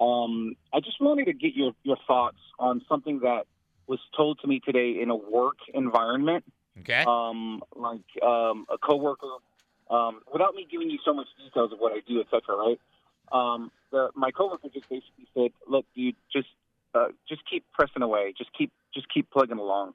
um, 0.00 0.54
I 0.72 0.80
just 0.80 1.00
wanted 1.00 1.26
to 1.26 1.32
get 1.32 1.54
your 1.54 1.72
your 1.82 1.96
thoughts 2.06 2.38
on 2.58 2.82
something 2.88 3.20
that 3.20 3.46
was 3.86 3.98
told 4.16 4.38
to 4.40 4.46
me 4.46 4.60
today 4.60 5.00
in 5.00 5.10
a 5.10 5.16
work 5.16 5.56
environment. 5.74 6.44
Okay. 6.80 7.04
Um, 7.06 7.62
like 7.74 8.22
um, 8.22 8.66
a 8.70 8.78
coworker, 8.78 9.26
um, 9.90 10.20
without 10.32 10.54
me 10.54 10.66
giving 10.70 10.90
you 10.90 10.98
so 11.04 11.12
much 11.12 11.26
details 11.42 11.72
of 11.72 11.78
what 11.78 11.92
I 11.92 12.00
do, 12.06 12.20
et 12.20 12.26
cetera, 12.30 12.56
right? 12.56 12.80
Um, 13.32 13.72
the, 13.90 14.10
my 14.14 14.30
coworker 14.30 14.68
just 14.72 14.88
basically 14.88 15.26
said, 15.34 15.50
"Look, 15.66 15.86
dude, 15.96 16.14
just 16.32 16.48
uh, 16.94 17.08
just 17.28 17.42
keep 17.50 17.64
pressing 17.72 18.02
away. 18.02 18.34
Just 18.36 18.50
keep 18.56 18.70
just 18.94 19.12
keep 19.12 19.30
plugging 19.30 19.58
along." 19.58 19.94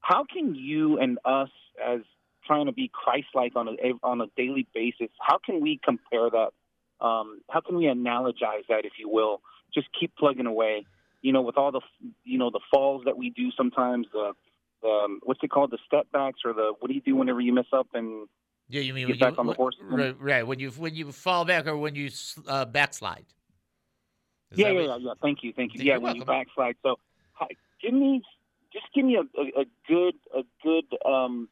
How 0.00 0.24
can 0.24 0.54
you 0.54 0.98
and 1.00 1.18
us, 1.24 1.50
as 1.84 2.00
trying 2.46 2.66
to 2.66 2.72
be 2.72 2.88
Christ-like 2.92 3.56
on 3.56 3.68
a 3.68 3.92
on 4.04 4.20
a 4.20 4.26
daily 4.36 4.66
basis, 4.72 5.08
how 5.20 5.38
can 5.38 5.60
we 5.60 5.80
compare 5.82 6.30
that? 6.30 6.50
Um, 7.00 7.40
how 7.50 7.60
can 7.60 7.76
we 7.76 7.84
analogize 7.84 8.66
that, 8.68 8.84
if 8.84 8.92
you 8.98 9.08
will? 9.08 9.40
Just 9.74 9.88
keep 9.98 10.14
plugging 10.16 10.46
away. 10.46 10.86
You 11.22 11.32
know, 11.32 11.42
with 11.42 11.56
all 11.56 11.72
the 11.72 11.80
you 12.24 12.38
know 12.38 12.50
the 12.50 12.60
falls 12.70 13.04
that 13.04 13.16
we 13.16 13.30
do 13.30 13.50
sometimes. 13.56 14.06
The 14.12 14.32
um, 14.86 15.20
what's 15.24 15.40
it 15.42 15.50
called? 15.50 15.70
The 15.70 15.78
step 15.86 16.06
backs 16.12 16.40
or 16.44 16.52
the 16.52 16.72
what 16.78 16.88
do 16.88 16.94
you 16.94 17.00
do 17.00 17.16
whenever 17.16 17.40
you 17.40 17.52
mess 17.52 17.66
up 17.72 17.88
and 17.94 18.28
Yeah, 18.68 18.82
you 18.82 18.94
mean 18.94 19.08
get 19.08 19.20
back 19.20 19.32
you, 19.32 19.38
on 19.38 19.46
the 19.46 19.54
horse? 19.54 19.76
Right, 19.82 20.16
right. 20.20 20.46
When 20.46 20.58
you 20.58 20.70
when 20.70 20.94
you 20.94 21.10
fall 21.12 21.44
back 21.44 21.66
or 21.66 21.76
when 21.76 21.94
you 21.94 22.10
uh, 22.46 22.64
backslide. 22.64 23.26
Is 24.50 24.58
yeah, 24.58 24.70
yeah, 24.70 24.80
yeah, 24.80 24.96
yeah. 25.00 25.12
Thank 25.20 25.42
you, 25.42 25.52
thank 25.52 25.74
you. 25.74 25.82
Yeah, 25.82 25.96
when 25.96 26.14
you 26.14 26.24
backslide. 26.24 26.76
So, 26.82 26.96
hi, 27.32 27.48
give 27.82 27.92
me, 27.92 28.22
just 28.72 28.86
give 28.94 29.04
me 29.04 29.16
a, 29.16 29.22
a, 29.40 29.62
a 29.62 29.64
good, 29.88 30.14
a 30.34 30.42
good, 30.62 30.84
um, 31.04 31.48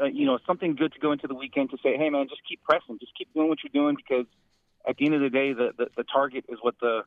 uh, 0.00 0.06
you 0.06 0.24
know, 0.24 0.38
something 0.46 0.76
good 0.76 0.92
to 0.92 1.00
go 1.00 1.10
into 1.12 1.26
the 1.26 1.34
weekend 1.34 1.70
to 1.70 1.78
say, 1.82 1.96
hey, 1.96 2.10
man, 2.10 2.28
just 2.28 2.42
keep 2.48 2.62
pressing, 2.62 2.98
just 3.00 3.12
keep 3.18 3.32
doing 3.34 3.48
what 3.48 3.58
you're 3.64 3.82
doing 3.82 3.96
because 3.96 4.26
at 4.88 4.96
the 4.96 5.06
end 5.06 5.14
of 5.14 5.20
the 5.20 5.30
day, 5.30 5.52
the 5.52 5.70
the, 5.76 5.86
the 5.96 6.04
target 6.04 6.44
is 6.48 6.58
what 6.62 6.74
the, 6.80 7.02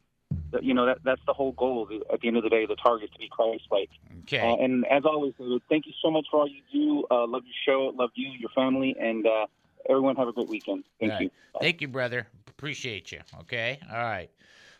the, 0.51 0.63
you 0.63 0.73
know, 0.73 0.85
that 0.85 0.99
that's 1.03 1.21
the 1.25 1.33
whole 1.33 1.51
goal. 1.53 1.85
The, 1.85 2.01
at 2.13 2.21
the 2.21 2.27
end 2.27 2.37
of 2.37 2.43
the 2.43 2.49
day, 2.49 2.65
the 2.65 2.75
target 2.75 3.09
is 3.09 3.13
to 3.13 3.19
be 3.19 3.29
Christ-like. 3.29 3.89
Okay. 4.23 4.39
Uh, 4.39 4.63
and 4.63 4.85
as 4.87 5.03
always, 5.05 5.33
thank 5.69 5.85
you 5.85 5.93
so 6.01 6.09
much 6.09 6.25
for 6.31 6.41
all 6.41 6.47
you 6.47 6.61
do. 6.71 7.05
Uh, 7.11 7.27
love 7.27 7.43
your 7.45 7.55
show, 7.65 7.93
love 7.95 8.11
you, 8.15 8.29
your 8.39 8.49
family, 8.55 8.95
and 8.99 9.25
uh, 9.27 9.45
everyone 9.89 10.15
have 10.15 10.27
a 10.27 10.33
great 10.33 10.49
weekend. 10.49 10.83
Thank 10.99 11.13
All 11.13 11.21
you. 11.21 11.29
right. 11.53 11.61
Thank 11.61 11.81
you, 11.81 11.87
brother. 11.87 12.27
Appreciate 12.47 13.11
you. 13.11 13.19
Okay. 13.41 13.79
All 13.91 13.97
right. 13.97 14.29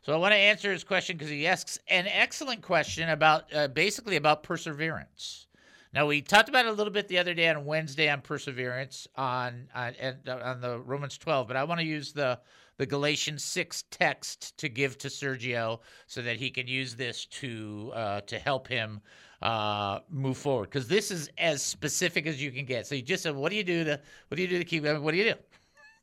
So 0.01 0.13
I 0.13 0.17
want 0.17 0.33
to 0.33 0.37
answer 0.37 0.71
his 0.71 0.83
question 0.83 1.17
because 1.17 1.31
he 1.31 1.47
asks 1.47 1.79
an 1.87 2.05
excellent 2.07 2.61
question 2.61 3.09
about 3.09 3.51
uh, 3.53 3.67
basically 3.67 4.17
about 4.17 4.43
perseverance. 4.43 5.47
Now 5.95 6.05
we 6.05 6.21
talked 6.21 6.47
about 6.47 6.65
it 6.65 6.69
a 6.69 6.73
little 6.73 6.93
bit 6.93 7.07
the 7.07 7.17
other 7.17 7.33
day 7.33 7.47
on 7.47 7.65
Wednesday 7.65 8.09
on 8.09 8.21
perseverance 8.21 9.07
on 9.15 9.67
on, 9.73 9.95
uh, 10.27 10.31
on 10.43 10.61
the 10.61 10.79
Romans 10.79 11.17
12, 11.17 11.47
but 11.47 11.57
I 11.57 11.63
want 11.63 11.79
to 11.79 11.85
use 11.85 12.11
the 12.11 12.39
the 12.78 12.86
Galatians 12.86 13.43
6 13.43 13.86
text 13.91 14.57
to 14.57 14.69
give 14.69 14.97
to 14.99 15.07
Sergio 15.07 15.80
so 16.07 16.21
that 16.21 16.38
he 16.38 16.49
can 16.49 16.67
use 16.67 16.95
this 16.95 17.26
to 17.26 17.91
uh, 17.93 18.21
to 18.21 18.39
help 18.39 18.67
him 18.67 19.01
uh, 19.41 19.99
move 20.09 20.38
forward 20.38 20.69
because 20.69 20.88
this 20.88 21.11
is 21.11 21.30
as 21.38 21.61
specific 21.61 22.26
as 22.28 22.41
you 22.41 22.51
can 22.51 22.65
get. 22.65 22.88
So 22.88 22.95
you 22.95 23.01
just 23.01 23.23
said, 23.23 23.36
what 23.36 23.49
do 23.49 23.55
you 23.55 23.63
do 23.63 23.84
to 23.84 23.99
what 24.28 24.36
do 24.36 24.41
you 24.41 24.47
do 24.47 24.57
to 24.57 24.65
keep 24.65 24.84
what 24.84 25.11
do 25.11 25.17
you 25.17 25.34
do? 25.34 25.36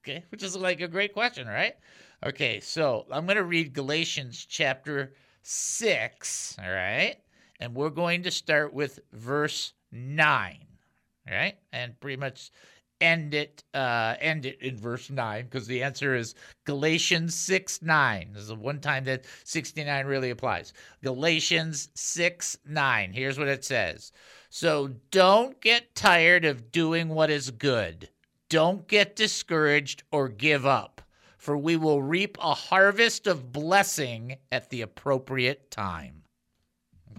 Okay, 0.04 0.24
which 0.30 0.42
is 0.42 0.56
like 0.56 0.80
a 0.80 0.88
great 0.88 1.12
question, 1.12 1.46
right? 1.46 1.74
Okay, 2.26 2.58
so 2.58 3.06
I'm 3.08 3.24
going 3.24 3.36
to 3.36 3.44
read 3.44 3.72
Galatians 3.72 4.44
chapter 4.48 5.14
6, 5.42 6.56
all 6.60 6.72
right? 6.72 7.16
And 7.60 7.72
we're 7.72 7.90
going 7.90 8.24
to 8.24 8.30
start 8.32 8.74
with 8.74 8.98
verse 9.12 9.74
9, 9.92 10.58
all 11.28 11.34
right? 11.34 11.54
And 11.72 11.98
pretty 12.00 12.16
much 12.16 12.50
end 13.02 13.34
it 13.34 13.64
uh 13.74 14.14
end 14.20 14.46
it 14.46 14.62
in 14.62 14.76
verse 14.76 15.10
9 15.10 15.44
because 15.44 15.66
the 15.66 15.82
answer 15.82 16.14
is 16.14 16.34
Galatians 16.64 17.34
6 17.34 17.82
9. 17.82 18.30
This 18.32 18.42
is 18.42 18.48
the 18.48 18.54
one 18.54 18.80
time 18.80 19.04
that 19.04 19.24
69 19.44 20.06
really 20.06 20.30
applies. 20.30 20.72
Galatians 21.02 21.88
6 21.94 22.58
9. 22.64 23.12
Here's 23.12 23.38
what 23.38 23.48
it 23.48 23.64
says. 23.64 24.12
So 24.48 24.88
don't 25.10 25.60
get 25.60 25.94
tired 25.94 26.44
of 26.44 26.70
doing 26.70 27.08
what 27.08 27.30
is 27.30 27.50
good. 27.50 28.08
Don't 28.48 28.86
get 28.86 29.16
discouraged 29.16 30.04
or 30.12 30.28
give 30.28 30.64
up, 30.66 31.00
for 31.38 31.56
we 31.56 31.76
will 31.76 32.02
reap 32.02 32.38
a 32.38 32.54
harvest 32.54 33.26
of 33.26 33.50
blessing 33.50 34.36
at 34.52 34.70
the 34.70 34.82
appropriate 34.82 35.70
time. 35.70 36.21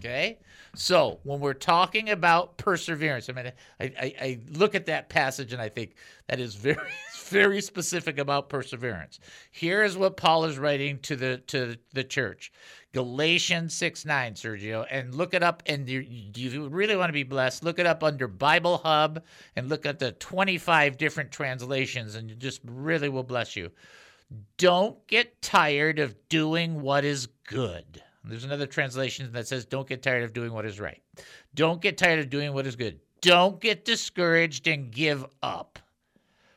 Okay? 0.03 0.39
So, 0.75 1.19
when 1.23 1.39
we're 1.39 1.53
talking 1.53 2.09
about 2.09 2.57
perseverance, 2.57 3.29
I 3.29 3.33
mean, 3.33 3.51
I, 3.79 3.83
I, 3.85 4.15
I 4.19 4.39
look 4.51 4.75
at 4.75 4.87
that 4.87 5.07
passage 5.07 5.53
and 5.53 5.61
I 5.61 5.69
think 5.69 5.95
that 6.27 6.39
is 6.39 6.55
very, 6.55 6.77
very 7.27 7.61
specific 7.61 8.17
about 8.17 8.49
perseverance. 8.49 9.19
Here 9.51 9.83
is 9.83 9.95
what 9.95 10.17
Paul 10.17 10.45
is 10.45 10.57
writing 10.57 10.99
to 11.03 11.15
the 11.15 11.37
to 11.47 11.77
the 11.93 12.03
church. 12.03 12.51
Galatians 12.91 13.73
6 13.75 14.05
9, 14.05 14.33
Sergio, 14.33 14.85
and 14.89 15.15
look 15.15 15.33
it 15.33 15.41
up. 15.41 15.63
And 15.67 15.87
you, 15.87 16.01
you 16.01 16.67
really 16.67 16.97
want 16.97 17.09
to 17.09 17.13
be 17.13 17.23
blessed, 17.23 17.63
look 17.63 17.79
it 17.79 17.85
up 17.85 18.03
under 18.03 18.27
Bible 18.27 18.79
Hub 18.79 19.23
and 19.55 19.69
look 19.69 19.85
at 19.85 19.99
the 19.99 20.11
25 20.11 20.97
different 20.97 21.31
translations, 21.31 22.15
and 22.15 22.29
it 22.29 22.39
just 22.39 22.61
really 22.65 23.09
will 23.09 23.23
bless 23.23 23.55
you. 23.55 23.71
Don't 24.57 25.05
get 25.07 25.41
tired 25.41 25.99
of 25.99 26.15
doing 26.29 26.81
what 26.81 27.05
is 27.05 27.27
good. 27.47 28.03
There's 28.23 28.45
another 28.45 28.67
translation 28.67 29.31
that 29.33 29.47
says, 29.47 29.65
Don't 29.65 29.87
get 29.87 30.01
tired 30.01 30.23
of 30.23 30.33
doing 30.33 30.53
what 30.53 30.65
is 30.65 30.79
right. 30.79 31.01
Don't 31.55 31.81
get 31.81 31.97
tired 31.97 32.19
of 32.19 32.29
doing 32.29 32.53
what 32.53 32.65
is 32.65 32.75
good. 32.75 32.99
Don't 33.21 33.59
get 33.59 33.85
discouraged 33.85 34.67
and 34.67 34.91
give 34.91 35.25
up, 35.41 35.79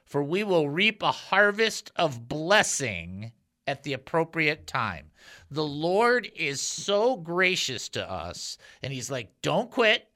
for 0.05 0.23
we 0.23 0.45
will 0.45 0.69
reap 0.69 1.03
a 1.03 1.13
harvest 1.13 1.91
of 1.97 2.29
blessing 2.29 3.33
at 3.67 3.83
the 3.83 3.93
appropriate 3.93 4.67
time. 4.67 5.11
The 5.51 5.65
Lord 5.65 6.31
is 6.37 6.61
so 6.61 7.17
gracious 7.17 7.89
to 7.91 8.11
us, 8.11 8.59
and 8.83 8.93
He's 8.93 9.11
like, 9.11 9.31
Don't 9.43 9.71
quit, 9.71 10.09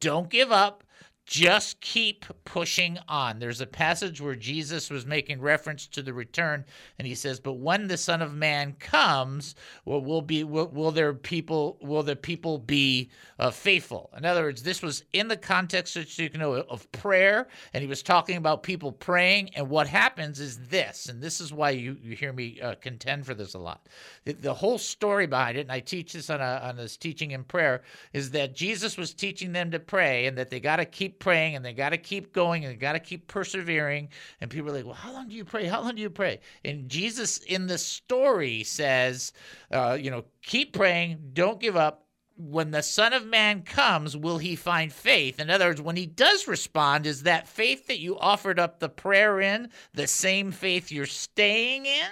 don't 0.00 0.28
give 0.28 0.52
up. 0.52 0.84
Just 1.28 1.82
keep 1.82 2.24
pushing 2.46 2.98
on. 3.06 3.38
There's 3.38 3.60
a 3.60 3.66
passage 3.66 4.18
where 4.18 4.34
Jesus 4.34 4.88
was 4.88 5.04
making 5.04 5.42
reference 5.42 5.86
to 5.88 6.00
the 6.00 6.14
return, 6.14 6.64
and 6.98 7.06
he 7.06 7.14
says, 7.14 7.38
"But 7.38 7.58
when 7.58 7.86
the 7.86 7.98
Son 7.98 8.22
of 8.22 8.32
Man 8.32 8.72
comes, 8.80 9.54
will 9.84 10.22
be 10.22 10.42
will, 10.42 10.68
will 10.68 10.90
there 10.90 11.12
people 11.12 11.76
will 11.82 12.02
the 12.02 12.16
people 12.16 12.56
be 12.56 13.10
uh, 13.38 13.50
faithful?" 13.50 14.08
In 14.16 14.24
other 14.24 14.42
words, 14.42 14.62
this 14.62 14.80
was 14.80 15.04
in 15.12 15.28
the 15.28 15.36
context 15.36 15.92
that 15.94 16.18
you 16.18 16.30
know 16.30 16.54
of 16.54 16.90
prayer, 16.92 17.48
and 17.74 17.82
he 17.82 17.88
was 17.88 18.02
talking 18.02 18.38
about 18.38 18.62
people 18.62 18.90
praying. 18.90 19.50
And 19.54 19.68
what 19.68 19.86
happens 19.86 20.40
is 20.40 20.58
this, 20.68 21.10
and 21.10 21.22
this 21.22 21.42
is 21.42 21.52
why 21.52 21.70
you 21.70 21.98
you 22.00 22.16
hear 22.16 22.32
me 22.32 22.58
uh, 22.62 22.76
contend 22.76 23.26
for 23.26 23.34
this 23.34 23.52
a 23.52 23.58
lot. 23.58 23.86
The, 24.24 24.32
the 24.32 24.54
whole 24.54 24.78
story 24.78 25.26
behind 25.26 25.58
it, 25.58 25.60
and 25.60 25.72
I 25.72 25.80
teach 25.80 26.14
this 26.14 26.30
on 26.30 26.40
a 26.40 26.60
on 26.64 26.76
this 26.76 26.96
teaching 26.96 27.32
in 27.32 27.44
prayer, 27.44 27.82
is 28.14 28.30
that 28.30 28.56
Jesus 28.56 28.96
was 28.96 29.12
teaching 29.12 29.52
them 29.52 29.70
to 29.72 29.78
pray, 29.78 30.24
and 30.24 30.38
that 30.38 30.48
they 30.48 30.58
got 30.58 30.76
to 30.76 30.86
keep 30.86 31.17
praying 31.18 31.56
and 31.56 31.64
they 31.64 31.72
got 31.72 31.90
to 31.90 31.98
keep 31.98 32.32
going 32.32 32.64
and 32.64 32.72
they 32.72 32.76
got 32.76 32.92
to 32.92 33.00
keep 33.00 33.26
persevering. 33.26 34.08
And 34.40 34.50
people 34.50 34.70
are 34.70 34.74
like, 34.74 34.84
well, 34.84 34.94
how 34.94 35.12
long 35.12 35.28
do 35.28 35.34
you 35.34 35.44
pray? 35.44 35.66
How 35.66 35.80
long 35.80 35.94
do 35.94 36.02
you 36.02 36.10
pray? 36.10 36.40
And 36.64 36.88
Jesus 36.88 37.38
in 37.38 37.66
the 37.66 37.78
story 37.78 38.64
says, 38.64 39.32
uh, 39.70 39.96
you 40.00 40.10
know, 40.10 40.24
keep 40.42 40.72
praying, 40.72 41.30
don't 41.32 41.60
give 41.60 41.76
up. 41.76 42.04
When 42.40 42.70
the 42.70 42.84
Son 42.84 43.12
of 43.12 43.26
Man 43.26 43.62
comes, 43.62 44.16
will 44.16 44.38
he 44.38 44.54
find 44.54 44.92
faith? 44.92 45.40
In 45.40 45.50
other 45.50 45.66
words, 45.66 45.82
when 45.82 45.96
he 45.96 46.06
does 46.06 46.46
respond, 46.46 47.04
is 47.04 47.24
that 47.24 47.48
faith 47.48 47.88
that 47.88 47.98
you 47.98 48.16
offered 48.16 48.60
up 48.60 48.78
the 48.78 48.88
prayer 48.88 49.40
in 49.40 49.70
the 49.92 50.06
same 50.06 50.52
faith 50.52 50.92
you're 50.92 51.04
staying 51.04 51.86
in? 51.86 52.10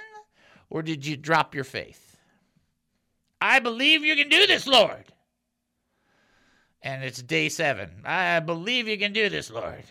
Or 0.68 0.82
did 0.82 1.06
you 1.06 1.16
drop 1.16 1.54
your 1.54 1.62
faith? 1.62 2.16
I 3.40 3.60
believe 3.60 4.04
you 4.04 4.16
can 4.16 4.28
do 4.28 4.48
this, 4.48 4.66
Lord 4.66 5.04
and 6.82 7.02
it's 7.02 7.22
day 7.22 7.48
seven. 7.48 8.02
I 8.04 8.40
believe 8.40 8.88
you 8.88 8.98
can 8.98 9.12
do 9.12 9.28
this, 9.28 9.50
Lord. 9.50 9.84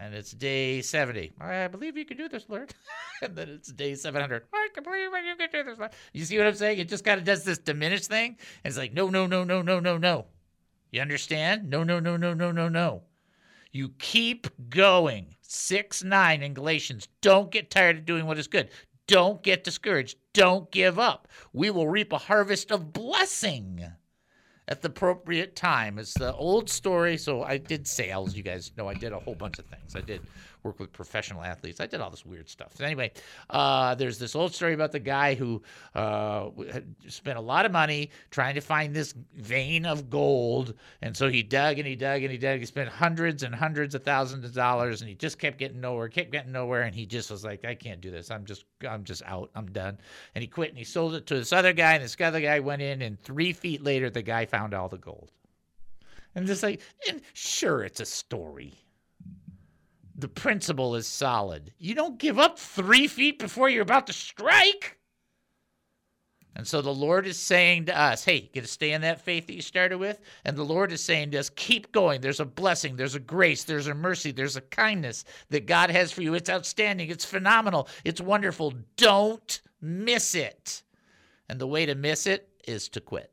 And 0.00 0.14
it's 0.14 0.30
day 0.30 0.80
70. 0.80 1.32
I 1.40 1.66
believe 1.66 1.96
you 1.96 2.04
can 2.04 2.16
do 2.16 2.28
this, 2.28 2.46
Lord. 2.48 2.72
and 3.22 3.34
then 3.34 3.48
it's 3.48 3.72
day 3.72 3.96
700. 3.96 4.44
I 4.52 4.68
can 4.72 4.84
believe 4.84 5.10
you 5.12 5.36
can 5.36 5.48
do 5.50 5.64
this, 5.64 5.76
Lord. 5.76 5.90
You 6.12 6.24
see 6.24 6.38
what 6.38 6.46
I'm 6.46 6.54
saying? 6.54 6.78
It 6.78 6.88
just 6.88 7.04
kind 7.04 7.18
of 7.18 7.24
does 7.24 7.42
this 7.42 7.58
diminished 7.58 8.06
thing. 8.06 8.36
And 8.62 8.70
it's 8.70 8.78
like, 8.78 8.92
no, 8.92 9.08
no, 9.08 9.26
no, 9.26 9.42
no, 9.42 9.60
no, 9.60 9.80
no, 9.80 9.98
no. 9.98 10.26
You 10.92 11.00
understand? 11.00 11.68
No, 11.68 11.82
no, 11.82 11.98
no, 11.98 12.16
no, 12.16 12.32
no, 12.32 12.52
no, 12.52 12.68
no. 12.68 13.02
You 13.72 13.90
keep 13.98 14.46
going. 14.70 15.34
6 15.42 16.04
9 16.04 16.42
in 16.42 16.54
Galatians. 16.54 17.08
Don't 17.20 17.50
get 17.50 17.70
tired 17.70 17.98
of 17.98 18.04
doing 18.06 18.24
what 18.24 18.38
is 18.38 18.46
good. 18.46 18.70
Don't 19.08 19.42
get 19.42 19.64
discouraged. 19.64 20.16
Don't 20.32 20.70
give 20.70 20.98
up. 20.98 21.26
We 21.52 21.70
will 21.70 21.88
reap 21.88 22.12
a 22.12 22.18
harvest 22.18 22.70
of 22.70 22.92
blessing 22.92 23.84
at 24.68 24.82
the 24.82 24.88
appropriate 24.88 25.56
time. 25.56 25.98
It's 25.98 26.14
the 26.14 26.34
old 26.34 26.70
story. 26.70 27.16
So 27.16 27.42
I 27.42 27.56
did 27.56 27.88
sales. 27.88 28.36
You 28.36 28.42
guys 28.42 28.70
know 28.76 28.88
I 28.88 28.94
did 28.94 29.12
a 29.12 29.18
whole 29.18 29.34
bunch 29.34 29.58
of 29.58 29.64
things. 29.64 29.96
I 29.96 30.00
did 30.00 30.20
work 30.68 30.78
with 30.78 30.92
professional 30.92 31.42
athletes. 31.42 31.80
I 31.80 31.86
did 31.86 32.00
all 32.00 32.10
this 32.10 32.26
weird 32.26 32.48
stuff. 32.48 32.76
So 32.76 32.84
anyway, 32.84 33.10
uh, 33.48 33.94
there's 33.94 34.18
this 34.18 34.36
old 34.36 34.54
story 34.54 34.74
about 34.74 34.92
the 34.92 34.98
guy 34.98 35.34
who 35.34 35.62
uh, 35.94 36.50
spent 37.08 37.38
a 37.38 37.40
lot 37.40 37.64
of 37.64 37.72
money 37.72 38.10
trying 38.30 38.54
to 38.54 38.60
find 38.60 38.94
this 38.94 39.14
vein 39.36 39.86
of 39.86 40.10
gold. 40.10 40.74
And 41.00 41.16
so 41.16 41.28
he 41.30 41.42
dug 41.42 41.78
and 41.78 41.88
he 41.88 41.96
dug 41.96 42.22
and 42.22 42.30
he 42.30 42.36
dug. 42.36 42.60
He 42.60 42.66
spent 42.66 42.90
hundreds 42.90 43.42
and 43.42 43.54
hundreds 43.54 43.94
of 43.94 44.04
thousands 44.04 44.44
of 44.44 44.52
dollars 44.52 45.00
and 45.00 45.08
he 45.08 45.14
just 45.14 45.38
kept 45.38 45.58
getting 45.58 45.80
nowhere, 45.80 46.08
kept 46.08 46.32
getting 46.32 46.52
nowhere. 46.52 46.82
And 46.82 46.94
he 46.94 47.06
just 47.06 47.30
was 47.30 47.44
like, 47.44 47.64
I 47.64 47.74
can't 47.74 48.02
do 48.02 48.10
this. 48.10 48.30
I'm 48.30 48.44
just, 48.44 48.66
I'm 48.86 49.04
just 49.04 49.22
out. 49.24 49.50
I'm 49.54 49.70
done. 49.72 49.98
And 50.34 50.42
he 50.42 50.48
quit 50.48 50.68
and 50.68 50.78
he 50.78 50.84
sold 50.84 51.14
it 51.14 51.26
to 51.28 51.34
this 51.34 51.52
other 51.52 51.72
guy. 51.72 51.94
And 51.94 52.04
this 52.04 52.16
other 52.20 52.42
guy 52.42 52.60
went 52.60 52.82
in 52.82 53.00
and 53.00 53.18
three 53.18 53.54
feet 53.54 53.82
later, 53.82 54.10
the 54.10 54.22
guy 54.22 54.44
found 54.44 54.74
all 54.74 54.90
the 54.90 54.98
gold. 54.98 55.32
And 56.34 56.46
just 56.46 56.62
like, 56.62 56.82
and 57.08 57.22
sure, 57.32 57.82
it's 57.82 58.00
a 58.00 58.04
story 58.04 58.74
the 60.18 60.28
principle 60.28 60.96
is 60.96 61.06
solid. 61.06 61.72
You 61.78 61.94
don't 61.94 62.18
give 62.18 62.40
up 62.40 62.58
three 62.58 63.06
feet 63.06 63.38
before 63.38 63.70
you're 63.70 63.82
about 63.82 64.08
to 64.08 64.12
strike. 64.12 64.98
And 66.56 66.66
so 66.66 66.82
the 66.82 66.92
Lord 66.92 67.24
is 67.24 67.38
saying 67.38 67.84
to 67.84 67.96
us, 67.96 68.24
hey, 68.24 68.34
you 68.34 68.48
got 68.52 68.62
to 68.62 68.66
stay 68.66 68.90
in 68.90 69.02
that 69.02 69.20
faith 69.20 69.46
that 69.46 69.54
you 69.54 69.62
started 69.62 69.98
with. 69.98 70.18
And 70.44 70.56
the 70.56 70.64
Lord 70.64 70.90
is 70.90 71.00
saying 71.00 71.30
to 71.30 71.38
us, 71.38 71.50
keep 71.50 71.92
going. 71.92 72.20
There's 72.20 72.40
a 72.40 72.44
blessing, 72.44 72.96
there's 72.96 73.14
a 73.14 73.20
grace, 73.20 73.62
there's 73.62 73.86
a 73.86 73.94
mercy, 73.94 74.32
there's 74.32 74.56
a 74.56 74.60
kindness 74.60 75.24
that 75.50 75.66
God 75.66 75.88
has 75.90 76.10
for 76.10 76.22
you. 76.22 76.34
It's 76.34 76.50
outstanding, 76.50 77.10
it's 77.10 77.24
phenomenal, 77.24 77.88
it's 78.04 78.20
wonderful. 78.20 78.74
Don't 78.96 79.60
miss 79.80 80.34
it. 80.34 80.82
And 81.48 81.60
the 81.60 81.68
way 81.68 81.86
to 81.86 81.94
miss 81.94 82.26
it 82.26 82.48
is 82.66 82.88
to 82.88 83.00
quit. 83.00 83.30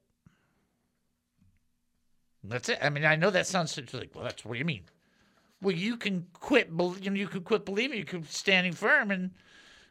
That's 2.44 2.70
it. 2.70 2.78
I 2.80 2.92
mean, 2.92 3.06
I 3.06 3.16
know 3.16 3.32
that 3.32 3.48
sounds 3.48 3.76
like, 3.92 4.12
well, 4.14 4.24
that's 4.24 4.46
what 4.46 4.54
do 4.54 4.60
you 4.60 4.66
mean? 4.66 4.84
Well, 5.66 5.76
you 5.76 5.98
can 5.98 6.28
quit. 6.34 6.70
You 6.70 7.10
know, 7.10 7.16
you 7.16 7.28
can 7.28 7.42
quit 7.42 7.66
believing. 7.66 7.98
You 7.98 8.06
can 8.06 8.24
standing 8.26 8.72
firm, 8.72 9.10
and 9.10 9.32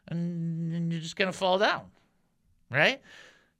and, 0.07 0.73
and 0.73 0.89
you're 0.89 1.01
just 1.01 1.17
gonna 1.17 1.33
fall 1.33 1.57
down, 1.57 1.91
right? 2.71 3.01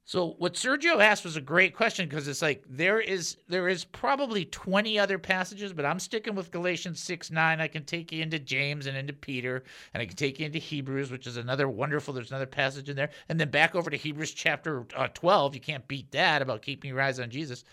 So 0.06 0.34
what 0.38 0.54
Sergio 0.54 1.02
asked 1.02 1.24
was 1.24 1.36
a 1.36 1.42
great 1.42 1.76
question 1.76 2.08
because 2.08 2.26
it's 2.26 2.40
like 2.40 2.64
there 2.70 3.00
is 3.00 3.36
there 3.48 3.68
is 3.68 3.84
probably 3.84 4.46
20 4.46 4.98
other 4.98 5.18
passages, 5.18 5.74
but 5.74 5.84
I'm 5.84 6.00
sticking 6.00 6.34
with 6.34 6.50
Galatians 6.50 7.02
6 7.02 7.30
9. 7.30 7.60
I 7.60 7.68
can 7.68 7.84
take 7.84 8.10
you 8.12 8.22
into 8.22 8.38
James 8.38 8.86
and 8.86 8.96
into 8.96 9.12
Peter, 9.12 9.64
and 9.92 10.00
I 10.00 10.06
can 10.06 10.16
take 10.16 10.40
you 10.40 10.46
into 10.46 10.58
Hebrews, 10.58 11.10
which 11.10 11.26
is 11.26 11.36
another 11.36 11.68
wonderful. 11.68 12.14
There's 12.14 12.30
another 12.30 12.46
passage 12.46 12.88
in 12.88 12.96
there, 12.96 13.10
and 13.28 13.38
then 13.38 13.50
back 13.50 13.74
over 13.74 13.90
to 13.90 13.96
Hebrews 13.98 14.32
chapter 14.32 14.86
uh, 14.96 15.08
12. 15.12 15.54
You 15.54 15.60
can't 15.60 15.86
beat 15.86 16.10
that 16.12 16.40
about 16.40 16.62
keeping 16.62 16.88
your 16.88 17.02
eyes 17.02 17.20
on 17.20 17.28
Jesus. 17.28 17.64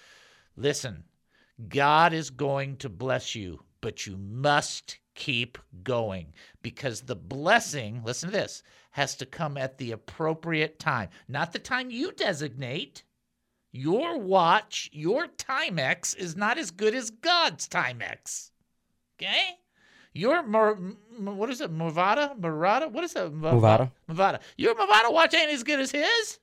Listen, 0.57 1.05
God 1.69 2.11
is 2.11 2.29
going 2.29 2.75
to 2.77 2.89
bless 2.89 3.35
you, 3.35 3.63
but 3.83 4.07
you 4.07 4.15
must 4.15 4.97
keep 5.13 5.57
going 5.83 6.31
because 6.61 7.01
the 7.01 7.17
blessing, 7.17 8.01
listen 8.05 8.29
to 8.29 8.37
this, 8.37 8.63
has 8.91 9.13
to 9.17 9.25
come 9.25 9.57
at 9.57 9.77
the 9.77 9.91
appropriate 9.91 10.79
time, 10.79 11.09
not 11.27 11.51
the 11.51 11.59
time 11.59 11.91
you 11.91 12.13
designate. 12.13 13.03
Your 13.73 14.17
watch, 14.17 14.89
your 14.93 15.27
Timex 15.27 16.15
is 16.15 16.37
not 16.37 16.57
as 16.57 16.71
good 16.71 16.95
as 16.95 17.09
God's 17.09 17.67
Timex. 17.67 18.51
Okay? 19.17 19.57
Your 20.13 20.43
Mar- 20.43 20.75
what 21.19 21.49
is 21.49 21.59
it? 21.59 21.75
Movada? 21.75 22.39
Murata? 22.39 22.87
What 22.87 23.03
is 23.03 23.13
that? 23.13 23.33
Movada. 23.33 23.91
Movada. 24.09 24.39
Your 24.55 24.75
Movada 24.75 25.11
watch 25.11 25.33
ain't 25.33 25.51
as 25.51 25.63
good 25.63 25.81
as 25.81 25.91
his. 25.91 26.39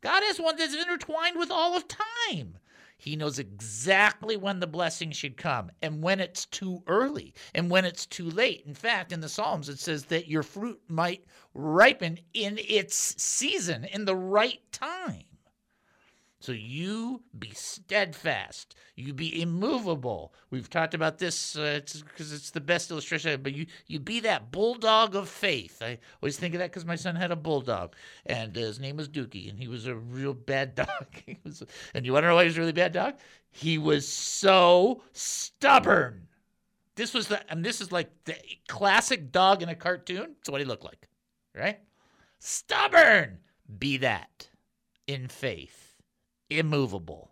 God 0.00 0.22
has 0.22 0.40
one 0.40 0.56
that's 0.56 0.74
intertwined 0.74 1.36
with 1.36 1.50
all 1.50 1.76
of 1.76 1.84
time. 1.86 2.56
He 3.00 3.16
knows 3.16 3.38
exactly 3.38 4.36
when 4.36 4.60
the 4.60 4.66
blessing 4.66 5.10
should 5.10 5.38
come 5.38 5.70
and 5.80 6.02
when 6.02 6.20
it's 6.20 6.44
too 6.44 6.82
early 6.86 7.32
and 7.54 7.70
when 7.70 7.86
it's 7.86 8.04
too 8.04 8.28
late. 8.28 8.62
In 8.66 8.74
fact, 8.74 9.10
in 9.10 9.20
the 9.20 9.28
Psalms, 9.28 9.70
it 9.70 9.78
says 9.78 10.04
that 10.06 10.28
your 10.28 10.42
fruit 10.42 10.80
might 10.86 11.24
ripen 11.54 12.18
in 12.34 12.58
its 12.58 12.94
season, 13.22 13.86
in 13.86 14.04
the 14.04 14.14
right 14.14 14.60
time. 14.70 15.24
So 16.40 16.52
you 16.52 17.22
be 17.38 17.50
steadfast. 17.50 18.74
You 18.96 19.12
be 19.12 19.42
immovable. 19.42 20.32
We've 20.50 20.70
talked 20.70 20.94
about 20.94 21.18
this 21.18 21.52
because 21.52 21.68
uh, 21.68 21.76
it's, 21.76 22.02
it's, 22.32 22.50
the 22.50 22.62
best 22.62 22.90
illustration. 22.90 23.42
But 23.42 23.52
you 23.52 23.66
you 23.86 24.00
be 24.00 24.20
that 24.20 24.50
bulldog 24.50 25.14
of 25.14 25.28
faith. 25.28 25.82
I 25.82 25.98
always 26.22 26.38
think 26.38 26.54
of 26.54 26.60
that 26.60 26.70
because 26.70 26.86
my 26.86 26.96
son 26.96 27.14
had 27.14 27.30
a 27.30 27.36
bulldog, 27.36 27.94
and 28.24 28.56
uh, 28.56 28.60
his 28.60 28.80
name 28.80 28.96
was 28.96 29.10
Dookie, 29.10 29.50
and 29.50 29.58
he 29.58 29.68
was 29.68 29.86
a 29.86 29.94
real 29.94 30.32
bad 30.32 30.74
dog. 30.76 30.88
was, 31.44 31.62
and 31.92 32.06
you 32.06 32.14
want 32.14 32.24
to 32.24 32.28
know 32.28 32.34
why 32.34 32.44
he 32.44 32.48
was 32.48 32.56
a 32.56 32.60
really 32.60 32.72
bad 32.72 32.94
dog? 32.94 33.16
He 33.50 33.76
was 33.76 34.08
so 34.08 35.02
stubborn. 35.12 36.26
This 36.94 37.12
was 37.12 37.28
the 37.28 37.50
and 37.52 37.62
this 37.62 37.82
is 37.82 37.92
like 37.92 38.10
the 38.24 38.36
classic 38.66 39.30
dog 39.30 39.62
in 39.62 39.68
a 39.68 39.74
cartoon. 39.74 40.36
It's 40.40 40.48
what 40.48 40.62
he 40.62 40.66
looked 40.66 40.84
like, 40.84 41.06
right? 41.54 41.80
Stubborn. 42.38 43.40
Be 43.78 43.98
that 43.98 44.48
in 45.06 45.28
faith 45.28 45.79
immovable, 46.50 47.30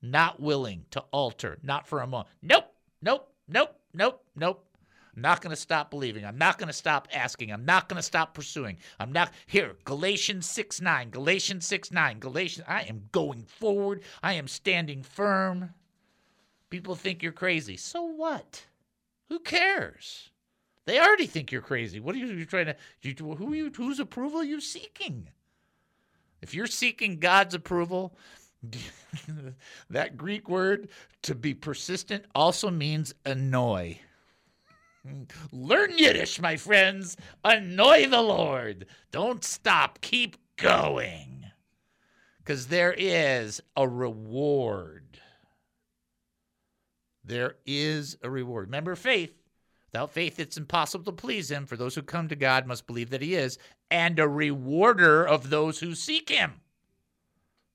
not 0.00 0.40
willing 0.40 0.86
to 0.92 1.00
alter, 1.10 1.58
not 1.62 1.86
for 1.86 2.00
a 2.00 2.06
moment. 2.06 2.28
Nope, 2.40 2.72
nope, 3.02 3.28
nope, 3.48 3.78
nope, 3.92 4.24
nope. 4.36 4.64
I'm 5.14 5.22
not 5.22 5.42
going 5.42 5.54
to 5.54 5.60
stop 5.60 5.90
believing. 5.90 6.24
I'm 6.24 6.38
not 6.38 6.56
going 6.56 6.68
to 6.68 6.72
stop 6.72 7.06
asking. 7.12 7.52
I'm 7.52 7.66
not 7.66 7.88
going 7.88 7.98
to 7.98 8.02
stop 8.02 8.32
pursuing. 8.32 8.78
I'm 8.98 9.12
not 9.12 9.30
here. 9.46 9.76
Galatians 9.84 10.46
6 10.46 10.80
9. 10.80 11.10
Galatians 11.10 11.66
6 11.66 11.92
9. 11.92 12.18
Galatians. 12.18 12.64
I 12.66 12.82
am 12.82 13.08
going 13.12 13.44
forward. 13.44 14.02
I 14.22 14.34
am 14.34 14.48
standing 14.48 15.02
firm. 15.02 15.74
People 16.70 16.94
think 16.94 17.22
you're 17.22 17.32
crazy. 17.32 17.76
So 17.76 18.02
what? 18.02 18.64
Who 19.28 19.38
cares? 19.40 20.30
They 20.86 20.98
already 20.98 21.26
think 21.26 21.52
you're 21.52 21.60
crazy. 21.60 22.00
What 22.00 22.14
are 22.14 22.18
you 22.18 22.46
trying 22.46 22.66
to? 22.66 22.76
You, 23.02 23.14
who 23.34 23.52
you? 23.52 23.70
Whose 23.76 24.00
approval 24.00 24.40
are 24.40 24.44
you 24.44 24.60
seeking? 24.60 25.28
If 26.40 26.54
you're 26.54 26.66
seeking 26.66 27.20
God's 27.20 27.54
approval, 27.54 28.16
that 29.90 30.16
Greek 30.16 30.48
word 30.48 30.88
to 31.22 31.34
be 31.34 31.54
persistent 31.54 32.24
also 32.34 32.70
means 32.70 33.14
annoy. 33.24 33.98
Learn 35.52 35.98
Yiddish, 35.98 36.40
my 36.40 36.56
friends. 36.56 37.16
Annoy 37.44 38.06
the 38.08 38.22
Lord. 38.22 38.86
Don't 39.10 39.44
stop. 39.44 40.00
Keep 40.00 40.36
going. 40.56 41.46
Because 42.38 42.68
there 42.68 42.94
is 42.96 43.60
a 43.76 43.86
reward. 43.86 45.18
There 47.24 47.56
is 47.66 48.16
a 48.22 48.30
reward. 48.30 48.66
Remember 48.66 48.96
faith. 48.96 49.32
Without 49.92 50.10
faith, 50.10 50.40
it's 50.40 50.56
impossible 50.56 51.04
to 51.04 51.12
please 51.12 51.50
him. 51.50 51.66
For 51.66 51.76
those 51.76 51.94
who 51.94 52.02
come 52.02 52.28
to 52.28 52.36
God 52.36 52.66
must 52.66 52.86
believe 52.86 53.10
that 53.10 53.22
he 53.22 53.34
is, 53.34 53.58
and 53.90 54.18
a 54.18 54.26
rewarder 54.26 55.22
of 55.22 55.50
those 55.50 55.78
who 55.78 55.94
seek 55.94 56.30
him 56.30 56.62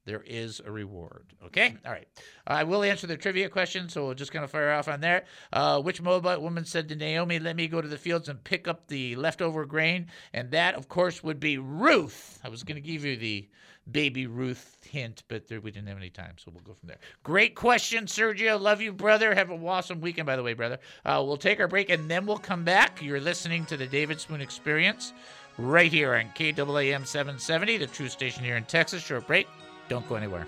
there 0.07 0.23
is 0.25 0.61
a 0.65 0.71
reward. 0.71 1.25
Okay? 1.45 1.75
All 1.85 1.91
right. 1.91 2.07
I 2.47 2.63
will 2.63 2.81
answer 2.81 3.05
the 3.05 3.17
trivia 3.17 3.49
question, 3.49 3.89
so 3.89 4.05
we'll 4.05 4.15
just 4.15 4.31
kind 4.31 4.45
of 4.45 4.49
fire 4.49 4.71
off 4.71 4.87
on 4.87 5.01
there. 5.01 5.25
Uh, 5.51 5.81
which 5.81 6.01
Moabite 6.01 6.41
woman 6.41 6.65
said 6.65 6.87
to 6.89 6.95
Naomi, 6.95 7.39
Let 7.39 7.57
me 7.57 7.67
go 7.67 7.81
to 7.81 7.87
the 7.87 7.97
fields 7.97 8.29
and 8.29 8.41
pick 8.43 8.67
up 8.67 8.87
the 8.87 9.17
leftover 9.17 9.65
grain? 9.65 10.07
And 10.33 10.49
that, 10.51 10.75
of 10.75 10.87
course, 10.87 11.23
would 11.23 11.41
be 11.41 11.57
Ruth. 11.57 12.39
I 12.43 12.49
was 12.49 12.63
going 12.63 12.81
to 12.81 12.81
give 12.81 13.03
you 13.03 13.17
the 13.17 13.49
baby 13.91 14.27
Ruth 14.27 14.77
hint, 14.89 15.23
but 15.27 15.47
there, 15.47 15.59
we 15.59 15.71
didn't 15.71 15.89
have 15.89 15.97
any 15.97 16.09
time, 16.09 16.35
so 16.37 16.51
we'll 16.53 16.63
go 16.63 16.73
from 16.73 16.87
there. 16.87 16.99
Great 17.23 17.55
question, 17.55 18.05
Sergio. 18.05 18.59
Love 18.59 18.81
you, 18.81 18.93
brother. 18.93 19.35
Have 19.35 19.51
an 19.51 19.65
awesome 19.65 19.99
weekend, 19.99 20.25
by 20.25 20.37
the 20.37 20.43
way, 20.43 20.53
brother. 20.53 20.79
Uh, 21.05 21.21
we'll 21.25 21.37
take 21.37 21.59
our 21.59 21.67
break 21.67 21.89
and 21.89 22.09
then 22.09 22.25
we'll 22.25 22.37
come 22.37 22.63
back. 22.63 23.01
You're 23.01 23.19
listening 23.19 23.65
to 23.65 23.77
the 23.77 23.87
David 23.87 24.21
Spoon 24.21 24.39
Experience 24.39 25.11
right 25.57 25.91
here 25.91 26.15
on 26.15 26.31
KAAM 26.35 27.05
770, 27.05 27.77
the 27.77 27.87
true 27.87 28.09
station 28.09 28.43
here 28.43 28.55
in 28.55 28.63
Texas. 28.63 29.03
Short 29.03 29.27
break. 29.27 29.47
Don't 29.89 30.07
go 30.09 30.15
anywhere. 30.15 30.45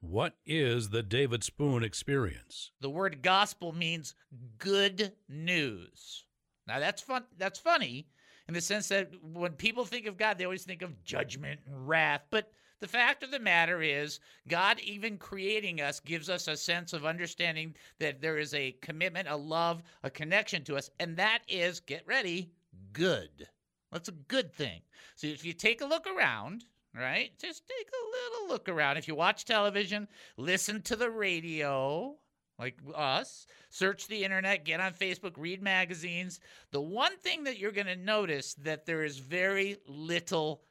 What 0.00 0.34
is 0.46 0.90
the 0.90 1.02
David 1.02 1.44
Spoon 1.44 1.82
experience? 1.82 2.70
The 2.80 2.90
word 2.90 3.22
gospel 3.22 3.72
means 3.72 4.14
good 4.58 5.12
news. 5.28 6.24
Now 6.66 6.80
that's 6.80 7.02
fun 7.02 7.24
that's 7.38 7.58
funny 7.58 8.06
in 8.48 8.54
the 8.54 8.60
sense 8.60 8.88
that 8.88 9.10
when 9.22 9.52
people 9.52 9.84
think 9.84 10.06
of 10.06 10.16
God, 10.16 10.38
they 10.38 10.44
always 10.44 10.64
think 10.64 10.82
of 10.82 11.02
judgment 11.04 11.60
and 11.66 11.88
wrath, 11.88 12.22
but 12.30 12.52
the 12.78 12.88
fact 12.88 13.22
of 13.22 13.30
the 13.30 13.38
matter 13.38 13.80
is, 13.80 14.20
God, 14.48 14.78
even 14.80 15.16
creating 15.16 15.80
us, 15.80 15.98
gives 15.98 16.28
us 16.28 16.46
a 16.46 16.56
sense 16.56 16.92
of 16.92 17.06
understanding 17.06 17.74
that 17.98 18.20
there 18.20 18.38
is 18.38 18.52
a 18.52 18.76
commitment, 18.82 19.28
a 19.28 19.36
love, 19.36 19.82
a 20.02 20.10
connection 20.10 20.62
to 20.64 20.76
us, 20.76 20.90
and 21.00 21.16
that 21.16 21.40
is, 21.48 21.80
get 21.80 22.06
ready, 22.06 22.50
good. 22.92 23.48
That's 23.92 24.08
a 24.08 24.12
good 24.12 24.52
thing. 24.52 24.80
So 25.14 25.26
if 25.26 25.44
you 25.44 25.52
take 25.52 25.80
a 25.80 25.86
look 25.86 26.06
around, 26.06 26.64
right? 26.94 27.30
Just 27.38 27.64
take 27.68 27.88
a 27.88 28.34
little 28.34 28.48
look 28.48 28.68
around. 28.68 28.96
If 28.96 29.08
you 29.08 29.14
watch 29.14 29.44
television, 29.44 30.08
listen 30.36 30.82
to 30.82 30.96
the 30.96 31.10
radio, 31.10 32.16
like 32.58 32.78
us, 32.94 33.46
search 33.70 34.08
the 34.08 34.24
internet, 34.24 34.64
get 34.64 34.80
on 34.80 34.92
Facebook, 34.92 35.34
read 35.36 35.62
magazines. 35.62 36.40
The 36.70 36.80
one 36.80 37.16
thing 37.18 37.44
that 37.44 37.58
you're 37.58 37.72
going 37.72 37.86
to 37.86 37.96
notice 37.96 38.54
that 38.54 38.86
there 38.86 39.04
is 39.04 39.18
very 39.18 39.76
little 39.86 40.62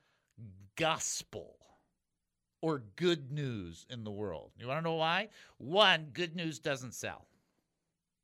gospel 0.75 1.55
or 2.61 2.81
good 2.95 3.31
news 3.31 3.85
in 3.89 4.03
the 4.03 4.11
world. 4.11 4.51
You 4.57 4.67
want 4.67 4.79
to 4.79 4.89
know 4.89 4.95
why? 4.95 5.29
One, 5.57 6.07
good 6.13 6.35
news 6.35 6.59
doesn't 6.59 6.95
sell. 6.95 7.27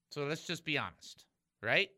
So 0.09 0.25
let's 0.25 0.45
just 0.45 0.65
be 0.65 0.77
honest, 0.77 1.25
right? 1.61 1.89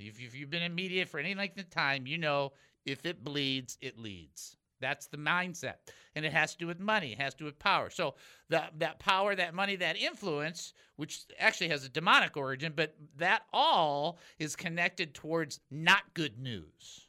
If, 0.00 0.20
if 0.20 0.34
you've 0.34 0.50
been 0.50 0.62
in 0.62 0.74
media 0.74 1.06
for 1.06 1.20
any 1.20 1.34
length 1.34 1.58
of 1.58 1.70
time, 1.70 2.06
you 2.06 2.18
know 2.18 2.52
if 2.84 3.04
it 3.04 3.24
bleeds, 3.24 3.78
it 3.80 3.98
leads. 3.98 4.56
That's 4.80 5.06
the 5.06 5.18
mindset. 5.18 5.74
And 6.14 6.24
it 6.24 6.32
has 6.32 6.52
to 6.52 6.58
do 6.58 6.66
with 6.66 6.80
money, 6.80 7.12
it 7.12 7.20
has 7.20 7.34
to 7.34 7.38
do 7.40 7.44
with 7.44 7.58
power. 7.58 7.90
So 7.90 8.14
that 8.48 8.72
that 8.78 8.98
power, 8.98 9.34
that 9.34 9.54
money, 9.54 9.76
that 9.76 9.96
influence, 9.96 10.72
which 10.96 11.24
actually 11.38 11.68
has 11.68 11.84
a 11.84 11.88
demonic 11.88 12.36
origin, 12.36 12.72
but 12.74 12.94
that 13.18 13.42
all 13.52 14.18
is 14.38 14.56
connected 14.56 15.14
towards 15.14 15.60
not 15.70 16.02
good 16.14 16.38
news. 16.38 17.08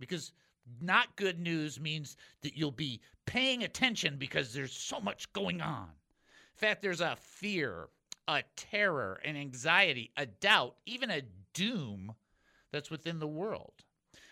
Because 0.00 0.32
not 0.80 1.14
good 1.16 1.38
news 1.38 1.78
means 1.78 2.16
that 2.42 2.56
you'll 2.56 2.70
be 2.70 3.00
paying 3.26 3.62
attention 3.62 4.16
because 4.18 4.52
there's 4.52 4.72
so 4.72 5.00
much 5.00 5.32
going 5.32 5.60
on. 5.60 5.84
In 5.84 6.58
fact, 6.58 6.82
there's 6.82 7.00
a 7.00 7.16
fear, 7.20 7.88
a 8.28 8.42
terror, 8.56 9.20
an 9.24 9.36
anxiety, 9.36 10.10
a 10.16 10.26
doubt, 10.26 10.76
even 10.86 11.10
a 11.10 11.22
doom 11.54 12.14
that's 12.72 12.90
within 12.90 13.18
the 13.18 13.26
world. 13.26 13.84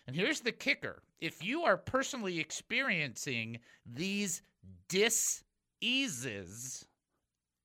And 0.07 0.15
here's 0.15 0.41
the 0.41 0.53
kicker 0.53 1.03
if 1.21 1.43
you 1.43 1.63
are 1.63 1.77
personally 1.77 2.39
experiencing 2.39 3.61
these 3.87 4.43
dis-eases 4.89 6.85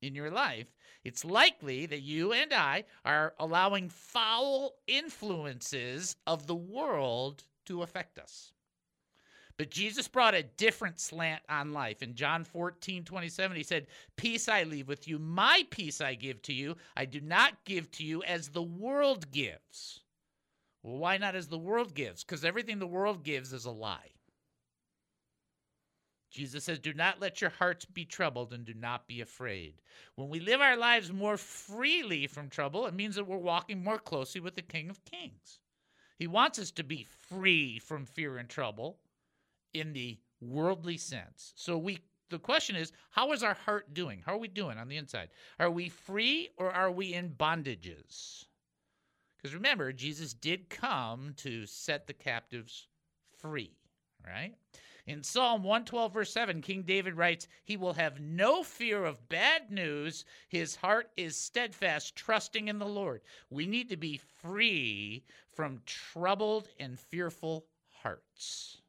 in 0.01 0.15
your 0.15 0.31
life, 0.31 0.67
it's 1.03 1.25
likely 1.25 1.85
that 1.85 2.01
you 2.01 2.31
and 2.33 2.53
I 2.53 2.85
are 3.03 3.33
allowing 3.39 3.89
foul 3.89 4.75
influences 4.87 6.15
of 6.25 6.47
the 6.47 6.55
world 6.55 7.43
to 7.65 7.81
affect 7.83 8.17
us. 8.19 8.53
But 9.59 9.71
Jesus 9.71 10.07
brought 10.07 10.35
a 10.35 10.43
different 10.43 11.01
slant 11.01 11.41
on 11.49 11.73
life. 11.73 12.01
In 12.01 12.15
John 12.15 12.45
14, 12.45 13.03
27, 13.03 13.57
he 13.57 13.63
said, 13.63 13.87
Peace 14.15 14.47
I 14.47 14.63
leave 14.63 14.87
with 14.87 15.05
you, 15.05 15.19
my 15.19 15.65
peace 15.69 15.99
I 15.99 16.15
give 16.15 16.41
to 16.43 16.53
you. 16.53 16.77
I 16.95 17.03
do 17.03 17.19
not 17.19 17.65
give 17.65 17.91
to 17.91 18.05
you 18.05 18.23
as 18.23 18.47
the 18.47 18.63
world 18.63 19.29
gives. 19.31 19.99
Well, 20.81 20.95
why 20.95 21.17
not 21.17 21.35
as 21.35 21.49
the 21.49 21.57
world 21.57 21.93
gives? 21.93 22.23
Because 22.23 22.45
everything 22.45 22.79
the 22.79 22.87
world 22.87 23.21
gives 23.21 23.51
is 23.51 23.65
a 23.65 23.71
lie. 23.71 24.11
Jesus 26.31 26.63
says, 26.63 26.79
Do 26.79 26.93
not 26.93 27.19
let 27.19 27.41
your 27.41 27.49
hearts 27.49 27.83
be 27.83 28.05
troubled 28.05 28.53
and 28.53 28.63
do 28.63 28.73
not 28.73 29.07
be 29.07 29.19
afraid. 29.19 29.81
When 30.15 30.29
we 30.29 30.39
live 30.39 30.61
our 30.61 30.77
lives 30.77 31.11
more 31.11 31.35
freely 31.35 32.27
from 32.27 32.47
trouble, 32.47 32.85
it 32.87 32.93
means 32.93 33.15
that 33.15 33.27
we're 33.27 33.35
walking 33.35 33.83
more 33.83 33.99
closely 33.99 34.39
with 34.39 34.55
the 34.55 34.61
King 34.61 34.89
of 34.89 35.03
Kings. 35.03 35.59
He 36.17 36.27
wants 36.27 36.59
us 36.59 36.71
to 36.71 36.83
be 36.85 37.05
free 37.27 37.77
from 37.77 38.05
fear 38.05 38.37
and 38.37 38.47
trouble 38.47 38.99
in 39.73 39.93
the 39.93 40.19
worldly 40.41 40.97
sense. 40.97 41.53
So 41.55 41.77
we 41.77 41.99
the 42.29 42.39
question 42.39 42.75
is, 42.75 42.91
how 43.09 43.31
is 43.31 43.41
our 43.41 43.55
heart 43.55 43.93
doing? 43.93 44.21
How 44.23 44.35
are 44.35 44.39
we 44.39 44.47
doing 44.47 44.77
on 44.77 44.87
the 44.87 44.97
inside? 44.97 45.29
Are 45.59 45.71
we 45.71 45.89
free 45.89 46.49
or 46.57 46.71
are 46.71 46.91
we 46.91 47.13
in 47.13 47.29
bondages? 47.29 48.45
Because 49.37 49.55
remember, 49.55 49.91
Jesus 49.91 50.33
did 50.33 50.69
come 50.69 51.33
to 51.37 51.65
set 51.65 52.05
the 52.05 52.13
captives 52.13 52.87
free, 53.39 53.71
right? 54.25 54.53
In 55.07 55.23
Psalm 55.23 55.63
112, 55.63 56.13
verse 56.13 56.31
7, 56.31 56.61
King 56.61 56.83
David 56.83 57.15
writes, 57.15 57.47
He 57.63 57.77
will 57.77 57.93
have 57.93 58.19
no 58.19 58.61
fear 58.61 59.05
of 59.05 59.27
bad 59.27 59.71
news. 59.71 60.23
His 60.49 60.75
heart 60.75 61.09
is 61.17 61.35
steadfast, 61.35 62.15
trusting 62.15 62.67
in 62.67 62.77
the 62.77 62.85
Lord. 62.85 63.21
We 63.49 63.65
need 63.65 63.89
to 63.89 63.97
be 63.97 64.21
free 64.41 65.23
from 65.51 65.81
troubled 65.87 66.69
and 66.79 66.99
fearful 66.99 67.65
hearts. 68.03 68.81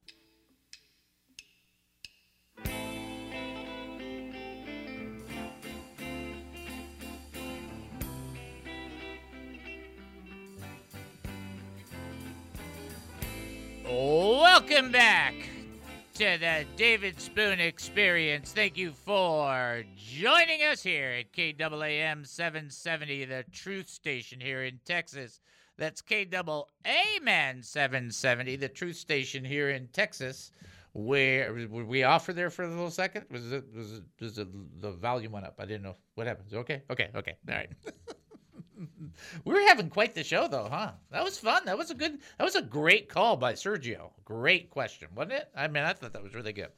Welcome 14.71 14.93
back 14.93 15.35
to 16.15 16.39
the 16.39 16.65
David 16.77 17.21
Spoon 17.21 17.59
Experience. 17.59 18.53
Thank 18.53 18.79
you 18.79 18.93
for 18.93 19.83
joining 19.97 20.63
us 20.63 20.81
here 20.81 21.11
at 21.11 21.33
KAAM 21.33 22.25
770, 22.25 23.25
the 23.25 23.45
truth 23.51 23.89
station 23.89 24.39
here 24.39 24.63
in 24.63 24.79
Texas. 24.85 25.41
That's 25.77 26.01
KAAM 26.01 27.65
770, 27.65 28.57
the 28.57 28.69
truth 28.69 28.95
station 28.95 29.45
here 29.45 29.71
in 29.71 29.89
Texas. 29.89 30.53
Where 30.93 31.53
were 31.69 31.85
we 31.85 32.05
off 32.05 32.27
for 32.27 32.33
there 32.33 32.49
for 32.49 32.63
a 32.63 32.69
little 32.69 32.93
second? 32.93 33.25
Was 33.29 33.51
it 33.51 33.65
was 33.75 33.93
it 33.95 34.03
was 34.21 34.39
it, 34.39 34.81
the 34.81 34.93
volume 34.93 35.33
went 35.33 35.47
up? 35.47 35.57
I 35.59 35.65
didn't 35.65 35.83
know 35.83 35.97
what 36.15 36.29
happened. 36.29 36.47
Okay, 36.55 36.85
okay, 36.89 37.11
okay. 37.17 37.35
All 37.49 37.55
right. 37.57 37.71
we 39.45 39.55
were 39.55 39.61
having 39.61 39.91
quite 39.91 40.15
the 40.15 40.25
show 40.25 40.49
though, 40.49 40.69
huh? 40.71 40.93
That 41.11 41.25
was 41.25 41.39
fun. 41.39 41.65
That 41.65 41.77
was 41.77 41.91
a 41.91 41.95
good 41.95 42.19
that 42.39 42.45
was 42.45 42.57
a 42.57 42.63
great 42.63 43.09
call 43.09 43.37
by 43.37 43.55
Sergio. 43.55 44.11
Great 44.25 44.71
question, 44.71 45.09
wasn't 45.15 45.33
it? 45.33 45.49
I 45.57 45.69
mean, 45.69 45.85
I 45.85 45.93
thought 45.93 46.13
that 46.13 46.23
was 46.23 46.35
really 46.35 46.53
good. 46.53 46.69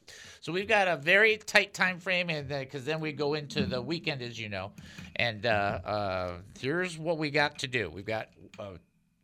So 0.41 0.51
we've 0.51 0.67
got 0.67 0.87
a 0.87 0.97
very 0.97 1.37
tight 1.37 1.73
time 1.73 1.99
frame 1.99 2.29
and 2.29 2.47
because 2.47 2.85
then 2.85 2.99
we 2.99 3.11
go 3.11 3.33
into 3.33 3.65
the 3.65 3.81
weekend 3.81 4.21
as 4.21 4.39
you 4.39 4.49
know. 4.49 4.71
And 5.15 5.45
uh, 5.45 5.79
uh, 5.85 6.37
here's 6.59 6.97
what 6.97 7.17
we 7.17 7.29
got 7.29 7.59
to 7.59 7.67
do. 7.67 7.89
We've 7.89 8.05
got 8.05 8.29
uh, 8.59 8.71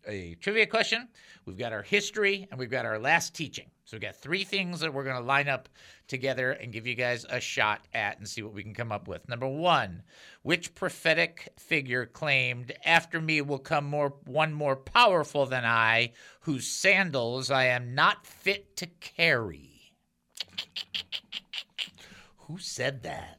a 0.09 0.35
trivia 0.35 0.65
question, 0.65 1.07
we've 1.45 1.57
got 1.57 1.71
our 1.71 1.83
history, 1.83 2.47
and 2.49 2.59
we've 2.59 2.69
got 2.69 2.85
our 2.85 2.99
last 2.99 3.35
teaching. 3.35 3.69
So 3.85 3.95
we've 3.95 4.01
got 4.01 4.15
three 4.15 4.43
things 4.43 4.81
that 4.81 4.93
we're 4.93 5.03
going 5.03 5.15
to 5.15 5.23
line 5.23 5.47
up 5.47 5.69
together 6.07 6.51
and 6.51 6.73
give 6.73 6.85
you 6.85 6.95
guys 6.95 7.25
a 7.29 7.39
shot 7.39 7.87
at 7.93 8.19
and 8.19 8.27
see 8.27 8.41
what 8.41 8.53
we 8.53 8.63
can 8.63 8.73
come 8.73 8.91
up 8.91 9.07
with. 9.07 9.27
Number 9.27 9.47
one, 9.47 10.03
which 10.43 10.75
prophetic 10.75 11.53
figure 11.57 12.05
claimed, 12.05 12.71
After 12.85 13.21
me 13.21 13.41
will 13.41 13.59
come 13.59 13.85
more 13.85 14.13
one 14.25 14.53
more 14.53 14.75
powerful 14.75 15.45
than 15.45 15.65
I, 15.65 16.11
whose 16.41 16.67
sandals 16.67 17.49
I 17.49 17.65
am 17.65 17.95
not 17.95 18.25
fit 18.25 18.75
to 18.77 18.87
carry? 18.87 19.93
Who 22.47 22.57
said 22.57 23.03
that? 23.03 23.38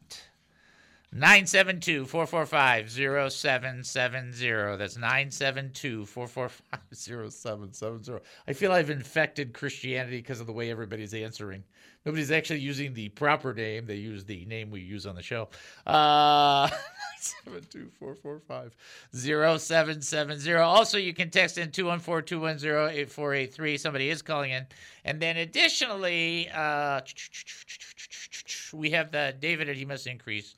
972 1.12 2.06
445 2.06 2.90
0770. 3.32 4.76
That's 4.76 4.96
972 4.96 6.06
445 6.06 6.80
0770. 6.92 8.24
I 8.46 8.52
feel 8.52 8.70
I've 8.70 8.90
infected 8.90 9.52
Christianity 9.52 10.18
because 10.18 10.40
of 10.40 10.46
the 10.46 10.52
way 10.52 10.70
everybody's 10.70 11.12
answering. 11.12 11.64
Nobody's 12.06 12.30
actually 12.30 12.60
using 12.60 12.94
the 12.94 13.08
proper 13.10 13.52
name, 13.52 13.86
they 13.86 13.96
use 13.96 14.24
the 14.24 14.44
name 14.46 14.70
we 14.70 14.80
use 14.80 15.04
on 15.04 15.16
the 15.16 15.22
show. 15.22 15.48
Uh, 15.84 16.70
972 17.20 17.90
445 17.98 18.76
0770. 19.12 20.54
Also, 20.54 20.96
you 20.96 21.12
can 21.12 21.28
text 21.28 21.58
in 21.58 21.72
214 21.72 22.24
210 22.24 22.70
8483. 22.70 23.76
Somebody 23.76 24.10
is 24.10 24.22
calling 24.22 24.52
in. 24.52 24.64
And 25.04 25.20
then 25.20 25.36
additionally, 25.38 26.48
uh, 26.54 27.00
we 28.72 28.90
have 28.90 29.10
the 29.10 29.34
David 29.38 29.68
at 29.68 29.76
He 29.76 29.84
Must 29.84 30.06
Increase 30.06 30.54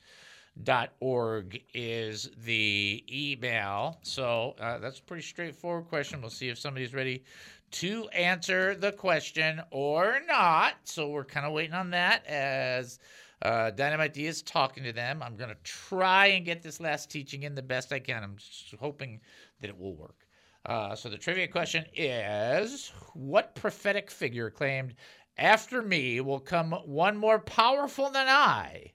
org 0.99 1.61
is 1.73 2.29
the 2.45 3.03
email. 3.11 3.99
So 4.03 4.55
uh, 4.59 4.77
that's 4.79 4.99
a 4.99 5.03
pretty 5.03 5.23
straightforward 5.23 5.87
question. 5.87 6.21
We'll 6.21 6.29
see 6.29 6.49
if 6.49 6.59
somebody's 6.59 6.93
ready 6.93 7.23
to 7.71 8.07
answer 8.09 8.75
the 8.75 8.91
question 8.91 9.61
or 9.71 10.21
not. 10.27 10.73
So 10.83 11.09
we're 11.09 11.25
kind 11.25 11.45
of 11.45 11.53
waiting 11.53 11.73
on 11.73 11.89
that 11.91 12.25
as 12.27 12.99
uh, 13.41 13.71
Dynamite 13.71 14.13
D 14.13 14.27
is 14.27 14.41
talking 14.41 14.83
to 14.83 14.93
them. 14.93 15.23
I'm 15.23 15.35
going 15.35 15.49
to 15.49 15.57
try 15.63 16.27
and 16.27 16.45
get 16.45 16.61
this 16.61 16.79
last 16.79 17.09
teaching 17.09 17.43
in 17.43 17.55
the 17.55 17.61
best 17.61 17.91
I 17.91 17.99
can. 17.99 18.23
I'm 18.23 18.37
hoping 18.79 19.19
that 19.59 19.69
it 19.69 19.77
will 19.77 19.95
work. 19.95 20.27
Uh, 20.65 20.95
so 20.95 21.09
the 21.09 21.17
trivia 21.17 21.47
question 21.47 21.83
is 21.93 22.93
What 23.13 23.55
prophetic 23.55 24.09
figure 24.09 24.49
claimed, 24.49 24.95
After 25.37 25.81
me 25.81 26.21
will 26.21 26.39
come 26.39 26.71
one 26.85 27.17
more 27.17 27.39
powerful 27.39 28.09
than 28.09 28.27
I? 28.27 28.93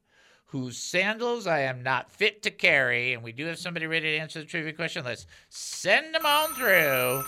Whose 0.48 0.76
sandals 0.78 1.46
I 1.46 1.60
am 1.60 1.82
not 1.82 2.10
fit 2.10 2.42
to 2.42 2.50
carry. 2.50 3.12
And 3.12 3.22
we 3.22 3.32
do 3.32 3.46
have 3.46 3.58
somebody 3.58 3.86
ready 3.86 4.12
to 4.12 4.18
answer 4.18 4.40
the 4.40 4.46
trivia 4.46 4.72
question. 4.72 5.04
Let's 5.04 5.26
send 5.48 6.14
them 6.14 6.26
on 6.26 6.54
through. 6.54 7.22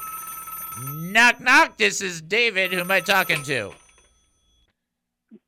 Knock, 1.13 1.41
knock. 1.41 1.77
This 1.77 2.01
is 2.01 2.23
David. 2.23 2.73
Who 2.73 2.81
am 2.81 2.91
I 2.91 3.01
talking 3.01 3.43
to? 3.45 3.73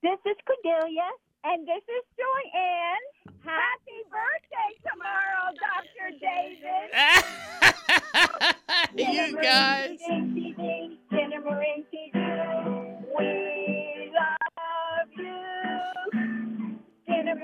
This 0.03 0.19
is 0.27 0.37
Cordelia, 0.47 1.11
and 1.45 1.67
this 1.67 1.83
is 1.89 2.05
Joanne. 2.19 3.07
Happy 3.45 4.05
birthday 4.11 4.77
tomorrow, 4.91 5.53
Dr. 5.59 6.11
David. 6.21 6.93
you 9.29 9.41
guys. 9.41 9.99
We 13.19 14.11
love 14.15 15.11
you. 15.17 16.32
We 17.33 17.39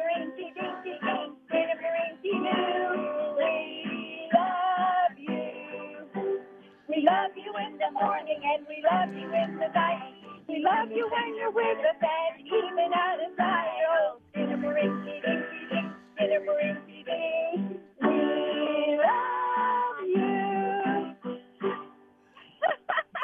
love 7.05 7.37
you. 7.37 7.53
In 7.59 7.79
the 7.79 7.91
morning 7.93 8.41
and 8.45 8.67
we 8.69 8.85
love 8.85 9.11
you 9.15 9.29
in 9.33 9.59
the 9.59 9.69
night. 9.69 10.15
We 10.49 10.63
love 10.63 10.91
you 10.93 11.09
when 11.11 11.37
you're 11.37 11.51
with 11.51 11.79
us 11.79 11.97
and 12.03 12.47
even 12.47 12.93
out 12.95 13.21
of 13.21 13.33
sight. 13.37 13.83
Oh, 13.91 14.19
dinner-a-rinky 14.35 15.23
dinky 15.23 15.61
dink, 15.71 15.93
dinner-a-rinky 16.19 17.05
dink. 17.07 17.71
We 17.73 17.78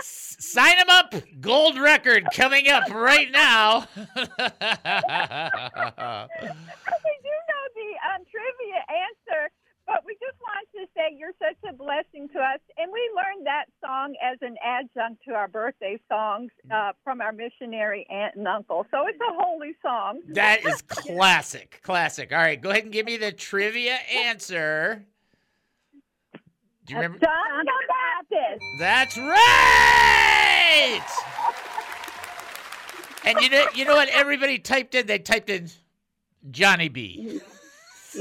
Sign 0.05 0.77
him 0.79 0.91
up. 0.91 1.15
Gold 1.41 1.79
record 1.79 2.27
coming 2.35 2.69
up 2.69 2.89
right 2.91 3.31
now. 3.31 3.87
we 3.97 4.05
do 4.07 4.17
know 4.17 4.27
the 7.75 7.91
um, 8.05 8.21
trivia 8.31 8.81
answer, 8.91 9.51
but 9.87 10.05
we 10.05 10.13
just 10.15 10.37
wanted 10.43 10.69
to 10.75 10.87
say 10.95 11.15
you're 11.17 11.33
such 11.39 11.57
a 11.69 11.73
blessing 11.73 12.29
to 12.35 12.39
us. 12.39 12.61
And 12.77 12.93
we 12.93 13.01
learned 13.17 13.47
that 13.47 13.67
song 13.83 14.15
as 14.23 14.39
an 14.43 14.57
adjunct 14.63 15.23
to 15.29 15.35
our 15.35 15.49
birthday 15.49 15.99
songs 16.09 16.51
uh, 16.71 16.93
from 17.03 17.21
our 17.21 17.33
missionary 17.33 18.07
aunt 18.11 18.37
and 18.37 18.47
uncle. 18.47 18.87
So 18.91 19.07
it's 19.07 19.19
a 19.21 19.33
holy 19.43 19.75
song. 19.83 20.21
that 20.31 20.65
is 20.67 20.83
classic. 20.83 21.81
Classic. 21.83 22.31
All 22.33 22.39
right, 22.39 22.61
go 22.61 22.71
ahead 22.71 22.85
and 22.85 22.93
give 22.93 23.07
me 23.07 23.17
the 23.17 23.33
trivia 23.33 23.95
answer. 24.13 25.05
Do 26.87 26.93
you 26.93 27.01
remember? 27.01 27.19
John 27.19 27.65
the 27.65 27.73
Baptist. 28.31 28.65
That's 28.79 29.17
right. 29.17 31.01
And 33.25 33.41
you 33.41 33.49
know, 33.49 33.67
you 33.75 33.85
know 33.87 33.95
what? 33.95 34.09
Everybody 34.11 34.59
typed 34.59 34.95
in. 34.95 35.07
They 35.07 35.19
typed 35.19 35.49
in 35.49 35.71
Johnny 36.51 36.89
B. 36.91 37.41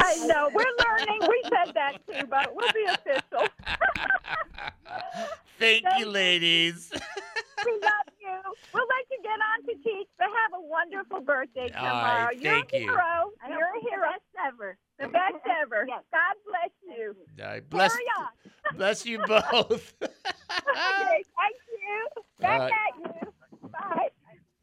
I 0.02 0.16
know. 0.28 0.50
We're 0.54 0.64
learning. 0.88 1.20
We 1.28 1.44
said 1.44 1.74
that 1.76 1.98
too, 2.08 2.26
but 2.28 2.56
we'll 2.56 2.72
be 2.72 2.86
official. 2.86 3.48
Thank 5.60 5.86
you, 5.98 6.06
ladies. 6.06 6.90
we 7.66 7.72
love. 7.82 8.13
We'll 8.74 8.84
let 8.88 9.06
you 9.12 9.20
get 9.24 9.40
on 9.40 9.66
to 9.68 9.74
teach, 9.84 10.08
but 10.18 10.28
have 10.28 10.60
a 10.60 10.62
wonderful 10.62 11.22
birthday 11.22 11.70
All 11.76 11.86
tomorrow. 11.86 12.26
right, 12.26 12.40
You're 12.40 12.52
thank 12.54 12.74
a 12.74 12.78
you. 12.80 12.84
hero. 12.84 13.32
You're 13.48 13.60
a 13.60 13.82
hero. 13.90 14.10
ever. 14.48 14.78
The 15.00 15.08
best 15.08 15.36
ever. 15.62 15.86
God 15.86 16.02
bless 16.12 16.98
you. 16.98 17.16
I 17.44 17.60
bless, 17.62 17.92
Carry 17.94 18.06
on. 18.20 18.78
Bless 18.78 19.06
you 19.06 19.18
both. 19.28 19.94
okay, 20.02 21.24
thank 21.38 21.56
you. 21.72 22.08
Back 22.40 22.62
Uh, 22.62 22.66
at 22.66 22.72
you. 23.24 23.70
Bye. 23.70 24.10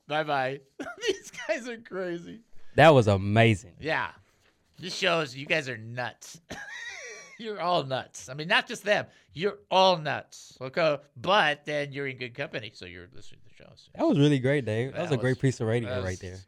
bye 0.07 0.22
bye. 0.24 0.61
These 1.07 1.33
guys 1.49 1.68
are 1.68 1.78
crazy. 1.78 2.41
That 2.76 2.95
was 2.95 3.09
amazing. 3.09 3.74
Yeah. 3.81 4.11
This 4.78 4.95
shows 4.95 5.35
you 5.37 5.47
guys 5.47 5.68
are 5.68 5.76
nuts. 5.78 6.41
you're 7.41 7.61
all 7.61 7.82
nuts. 7.84 8.28
I 8.28 8.34
mean, 8.34 8.49
not 8.49 8.66
just 8.68 8.84
them. 8.84 9.07
You're 9.32 9.59
all 9.70 9.97
nuts. 9.97 10.57
Okay. 10.61 10.99
But 11.16 11.64
then 11.64 11.93
you're 11.93 12.07
in 12.07 12.16
good 12.18 12.34
company, 12.34 12.70
so 12.74 12.84
you're 12.84 13.09
listening 13.14 13.41
to 13.41 13.49
the 13.49 13.64
show. 13.64 13.70
So 13.76 13.91
That 13.95 14.07
was 14.07 14.18
really 14.18 14.38
great, 14.38 14.64
Dave. 14.64 14.93
That, 14.93 14.97
That 14.97 15.03
was 15.03 15.11
a 15.12 15.14
was- 15.14 15.20
great 15.22 15.41
piece 15.41 15.61
of 15.61 15.66
radio 15.66 15.88
that 15.91 16.05
right 16.05 16.18
there. 16.20 16.38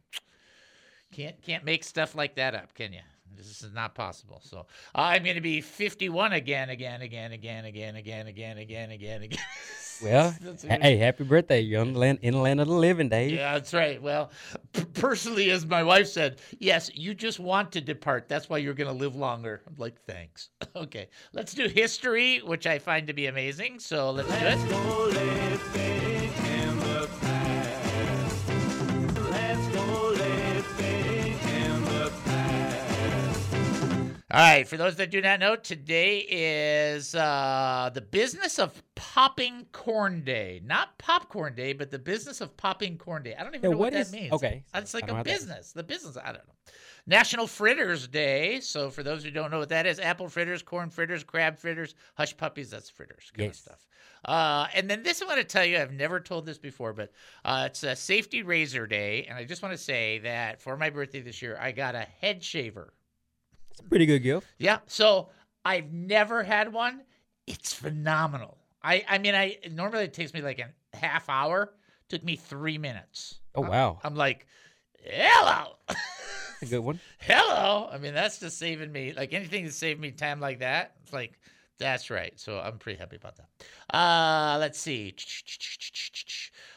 Can't 1.11 1.39
can't 1.43 1.63
make 1.63 1.83
stuff 1.83 2.15
like 2.15 2.35
that 2.35 2.55
up, 2.55 2.73
can 2.73 2.91
you? 2.93 3.01
This 3.37 3.63
is 3.63 3.73
not 3.73 3.95
possible. 3.95 4.41
So 4.43 4.65
I'm 4.95 5.23
going 5.23 5.35
to 5.35 5.41
be 5.41 5.61
51 5.61 6.33
again, 6.33 6.69
again, 6.69 7.01
again, 7.01 7.31
again, 7.31 7.65
again, 7.65 7.95
again, 7.95 8.27
again, 8.27 8.57
again, 8.57 8.91
again, 8.91 9.21
again. 9.23 9.39
Well, 10.01 10.35
hey, 10.61 10.97
happy 10.97 11.23
birthday. 11.23 11.61
You're 11.61 11.81
in 11.81 11.93
the 11.93 11.99
land, 11.99 12.19
in 12.21 12.33
the 12.33 12.39
land 12.39 12.59
of 12.59 12.67
the 12.67 12.73
living, 12.73 13.09
Dave. 13.09 13.31
Yeah, 13.31 13.53
that's 13.53 13.73
right. 13.73 14.01
Well, 14.01 14.31
p- 14.73 14.85
personally, 14.85 15.51
as 15.51 15.65
my 15.65 15.83
wife 15.83 16.07
said, 16.07 16.39
yes, 16.59 16.91
you 16.93 17.13
just 17.13 17.39
want 17.39 17.71
to 17.73 17.81
depart. 17.81 18.27
That's 18.27 18.49
why 18.49 18.57
you're 18.57 18.73
going 18.73 18.89
to 18.89 18.97
live 18.97 19.15
longer. 19.15 19.61
I'm 19.67 19.75
like, 19.77 20.01
thanks. 20.05 20.49
okay, 20.75 21.09
let's 21.31 21.53
do 21.53 21.67
history, 21.67 22.39
which 22.39 22.67
I 22.67 22.79
find 22.79 23.07
to 23.07 23.13
be 23.13 23.27
amazing. 23.27 23.79
So 23.79 24.11
let's 24.11 24.29
do 24.29 24.35
it. 25.11 25.82
All 34.33 34.39
right, 34.39 34.67
for 34.67 34.77
those 34.77 34.95
that 34.95 35.11
do 35.11 35.21
not 35.21 35.39
know, 35.39 35.55
today 35.55 36.25
is 36.27 37.13
uh, 37.13 37.91
the 37.93 38.01
business 38.01 38.57
of 38.57 38.81
popping 38.95 39.67
corn 39.71 40.23
day. 40.23 40.59
Not 40.65 40.97
popcorn 40.97 41.53
day, 41.53 41.73
but 41.73 41.91
the 41.91 41.99
business 41.99 42.41
of 42.41 42.57
popping 42.57 42.97
corn 42.97 43.21
day. 43.21 43.35
I 43.37 43.43
don't 43.43 43.53
even 43.53 43.69
Yeah, 43.69 43.75
know 43.75 43.77
what, 43.77 43.85
what 43.85 43.93
that 43.93 43.99
is- 44.07 44.11
means. 44.11 44.33
okay, 44.33 44.63
It's 44.73 44.95
like 44.95 45.07
a 45.07 45.23
business. 45.23 45.71
The 45.73 45.83
business, 45.83 46.17
I 46.17 46.31
don't 46.31 46.47
know. 46.47 46.53
National 47.05 47.45
Fritters 47.45 48.07
Day. 48.07 48.59
So 48.61 48.89
for 48.89 49.03
those 49.03 49.23
who 49.23 49.29
don't 49.29 49.51
know 49.51 49.59
what 49.59 49.69
that 49.69 49.85
is, 49.85 49.99
apple 49.99 50.27
fritters, 50.29 50.63
corn 50.63 50.89
fritters, 50.89 51.23
crab 51.23 51.59
fritters, 51.59 51.93
hush 52.15 52.35
puppies, 52.35 52.71
that's 52.71 52.89
fritters 52.89 53.31
kind 53.37 53.51
of 53.51 53.55
stuff. 53.55 53.85
Uh, 54.25 54.65
and 54.73 54.89
then 54.89 55.03
this 55.03 55.21
I 55.21 55.25
want 55.25 55.37
to 55.37 55.43
tell 55.43 55.65
you, 55.65 55.77
I've 55.77 55.91
never 55.93 56.19
told 56.19 56.47
this 56.47 56.57
before, 56.57 56.93
but 56.93 57.11
uh, 57.45 57.65
it's 57.67 57.83
a 57.83 57.95
Safety 57.95 58.41
Razor 58.41 58.87
Day. 58.87 59.25
And 59.29 59.37
I 59.37 59.43
just 59.43 59.61
want 59.61 59.73
to 59.73 59.77
say 59.77 60.19
that 60.19 60.59
for 60.59 60.75
my 60.75 60.89
birthday 60.89 61.21
this 61.21 61.39
year, 61.41 61.55
I 61.61 61.71
got 61.71 61.93
a 61.93 62.07
head 62.19 62.43
shaver. 62.43 62.93
It's 63.73 63.79
a 63.81 63.83
pretty 63.83 64.05
good 64.05 64.19
gift. 64.19 64.47
Yeah. 64.57 64.79
So 64.87 65.29
I've 65.65 65.91
never 65.91 66.43
had 66.43 66.71
one. 66.71 67.01
It's 67.47 67.73
phenomenal. 67.73 68.57
I 68.81 69.03
I 69.07 69.17
mean 69.17 69.35
I 69.35 69.57
normally 69.71 70.05
it 70.05 70.13
takes 70.13 70.33
me 70.33 70.41
like 70.41 70.59
a 70.59 70.97
half 70.97 71.29
hour. 71.29 71.73
Took 72.09 72.23
me 72.23 72.35
three 72.35 72.77
minutes. 72.77 73.39
Oh, 73.55 73.63
I'm- 73.63 73.71
wow. 73.71 73.99
I'm 74.03 74.15
like, 74.15 74.45
hello. 75.03 75.75
a 76.61 76.65
good 76.65 76.79
one. 76.79 76.99
hello. 77.19 77.89
I 77.91 77.97
mean, 77.97 78.13
that's 78.13 78.39
just 78.39 78.57
saving 78.57 78.91
me. 78.91 79.13
Like 79.13 79.33
anything 79.33 79.65
to 79.65 79.71
save 79.71 79.99
me 79.99 80.11
time 80.11 80.39
like 80.39 80.59
that. 80.59 80.95
It's 81.03 81.13
like, 81.13 81.39
that's 81.79 82.09
right. 82.09 82.33
So 82.39 82.59
I'm 82.59 82.77
pretty 82.77 82.99
happy 82.99 83.15
about 83.17 83.35
that. 83.37 83.95
Uh, 83.95 84.57
let's 84.59 84.79
see. 84.79 85.15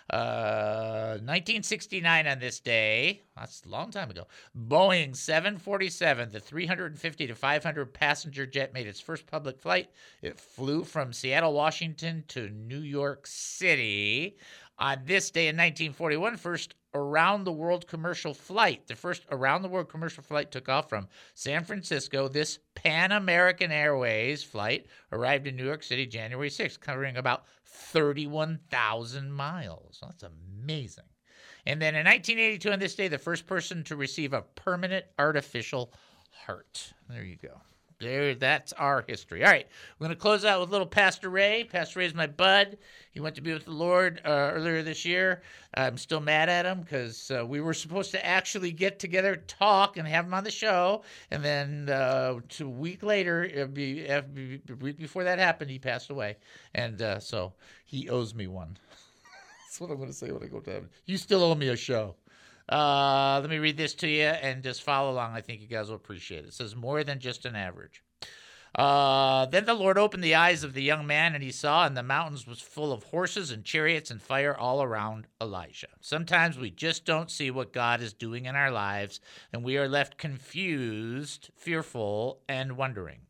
Uh, 0.09 1.19
1969 1.19 2.29
on 2.29 2.39
this 2.39 2.61
day. 2.61 3.23
That's 3.37 3.65
a 3.65 3.69
long 3.69 3.91
time 3.91 4.09
ago. 4.09 4.29
Boeing 4.57 5.17
747, 5.17 6.31
the 6.31 6.39
350 6.39 7.27
to 7.27 7.35
500 7.35 7.93
passenger 7.93 8.47
jet, 8.47 8.73
made 8.73 8.87
its 8.87 9.01
first 9.01 9.27
public 9.27 9.59
flight. 9.59 9.91
It 10.23 10.39
flew 10.39 10.85
from 10.85 11.13
Seattle, 11.13 11.55
Washington 11.55 12.23
to 12.29 12.49
New 12.51 12.81
York 12.81 13.27
City. 13.27 14.37
On 14.79 14.99
this 15.05 15.31
day 15.31 15.49
in 15.49 15.57
1941, 15.57 16.37
first 16.37 16.75
around 16.97 17.45
the 17.45 17.53
world 17.53 17.87
commercial 17.87 18.35
flight. 18.35 18.87
The 18.87 18.95
first 18.95 19.23
around 19.31 19.63
the 19.63 19.69
world 19.69 19.89
commercial 19.89 20.23
flight 20.23 20.51
took 20.51 20.69
off 20.69 20.89
from 20.89 21.09
San 21.35 21.65
Francisco. 21.65 22.29
This 22.29 22.59
Pan 22.75 23.13
American 23.13 23.71
Airways 23.71 24.43
flight 24.43 24.87
arrived 25.13 25.47
in 25.47 25.57
New 25.57 25.65
York 25.65 25.83
City 25.83 26.07
January 26.07 26.51
6th, 26.51 26.81
covering 26.81 27.17
about 27.17 27.45
31,000 27.65 29.31
miles. 29.31 29.99
That's 30.03 30.25
amazing. 30.25 31.05
And 31.67 31.83
then 31.83 31.95
in 31.95 32.07
1982, 32.07 32.73
on 32.73 32.79
this 32.79 32.95
day, 32.95 33.09
the 33.09 33.19
first 33.19 33.47
person 33.47 33.83
to 33.85 33.97
receive 33.97 34.33
a 34.33 34.43
permanent 34.43 35.05
artificial 35.19 35.93
heart. 36.31 36.93
There 37.09 37.25
you 37.25 37.37
go. 37.37 37.61
There, 37.99 38.35
that's 38.35 38.75
our 38.75 39.05
history. 39.09 39.43
All 39.43 39.51
right, 39.51 39.67
we're 39.99 40.07
going 40.07 40.15
to 40.15 40.21
close 40.21 40.45
out 40.45 40.61
with 40.61 40.69
little 40.69 40.87
Pastor 40.87 41.31
Ray. 41.31 41.65
Pastor 41.65 42.01
Ray's 42.01 42.15
my 42.15 42.27
bud. 42.27 42.77
He 43.11 43.21
went 43.21 43.35
to 43.37 43.41
be 43.41 43.55
with 43.55 43.65
the 43.65 43.71
Lord 43.71 44.21
uh, 44.23 44.51
earlier 44.53 44.83
this 44.83 45.07
year. 45.07 45.41
I'm 45.73 45.97
still 45.97 46.21
mad 46.21 46.51
at 46.51 46.67
him 46.67 46.83
because 46.83 47.31
uh, 47.31 47.47
we 47.47 47.63
were 47.63 47.73
supposed 47.73 48.11
to 48.11 48.25
actually 48.25 48.71
get 48.73 48.99
together, 48.99 49.37
talk, 49.37 49.97
and 49.97 50.07
have 50.07 50.27
him 50.27 50.35
on 50.35 50.45
the 50.45 50.51
show. 50.51 51.05
And 51.31 51.43
then 51.43 51.89
uh, 51.89 52.41
two 52.51 52.69
week 52.69 53.03
later, 53.03 53.51
uh, 53.59 53.65
be- 53.65 54.07
week 54.79 54.99
before 54.99 55.25
that 55.25 55.39
happened, 55.39 55.71
he 55.71 55.79
passed 55.79 56.11
away. 56.11 56.37
And 56.75 57.01
uh, 57.01 57.19
so 57.19 57.55
he 57.87 58.11
owes 58.11 58.35
me 58.35 58.47
one. 58.47 58.77
That's 59.67 59.81
what 59.81 59.91
I'm 59.91 59.97
going 59.97 60.11
to 60.11 60.15
say 60.15 60.31
when 60.33 60.43
I 60.43 60.49
go 60.49 60.61
to 60.61 60.71
heaven. 60.71 60.91
You 61.07 61.17
still 61.17 61.43
owe 61.43 61.55
me 61.55 61.69
a 61.69 61.77
show. 61.77 62.15
Uh, 62.69 63.39
let 63.41 63.51
me 63.51 63.59
read 63.59 63.77
this 63.77 63.95
to 63.95 64.09
you 64.09 64.25
and 64.25 64.63
just 64.63 64.83
follow 64.83 65.11
along. 65.11 65.35
I 65.35 65.41
think 65.41 65.61
you 65.61 65.69
guys 65.69 65.89
will 65.89 65.97
appreciate 65.97 66.45
it. 66.45 66.49
It 66.49 66.55
says, 66.55 66.75
More 66.75 67.05
than 67.05 67.21
just 67.21 67.45
an 67.45 67.55
average. 67.55 68.03
Uh, 68.77 69.47
then 69.47 69.65
the 69.65 69.73
Lord 69.73 69.97
opened 69.97 70.23
the 70.23 70.35
eyes 70.35 70.63
of 70.63 70.75
the 70.75 70.83
young 70.83 71.07
man, 71.07 71.35
and 71.35 71.43
he 71.43 71.51
saw, 71.51 71.87
and 71.87 71.97
the 71.97 72.03
mountains 72.03 72.47
was 72.47 72.61
full 72.61 72.93
of 72.93 73.05
horses 73.05 73.51
and 73.51 73.65
chariots 73.65 74.11
and 74.11 74.21
fire 74.21 74.55
all 74.55 74.83
around 74.83 75.27
Elijah. 75.41 75.89
Sometimes 76.03 76.59
we 76.59 76.71
just 76.71 77.07
don't 77.07 77.31
see 77.31 77.51
what 77.51 77.73
God 77.73 78.03
is 78.03 78.13
doing 78.13 78.45
in 78.45 78.55
our 78.55 78.71
lives, 78.71 79.21
and 79.51 79.65
we 79.65 79.79
are 79.79 79.89
left 79.89 80.19
confused, 80.19 81.51
fearful, 81.57 82.41
and 82.49 82.77
wondering. 82.77 83.21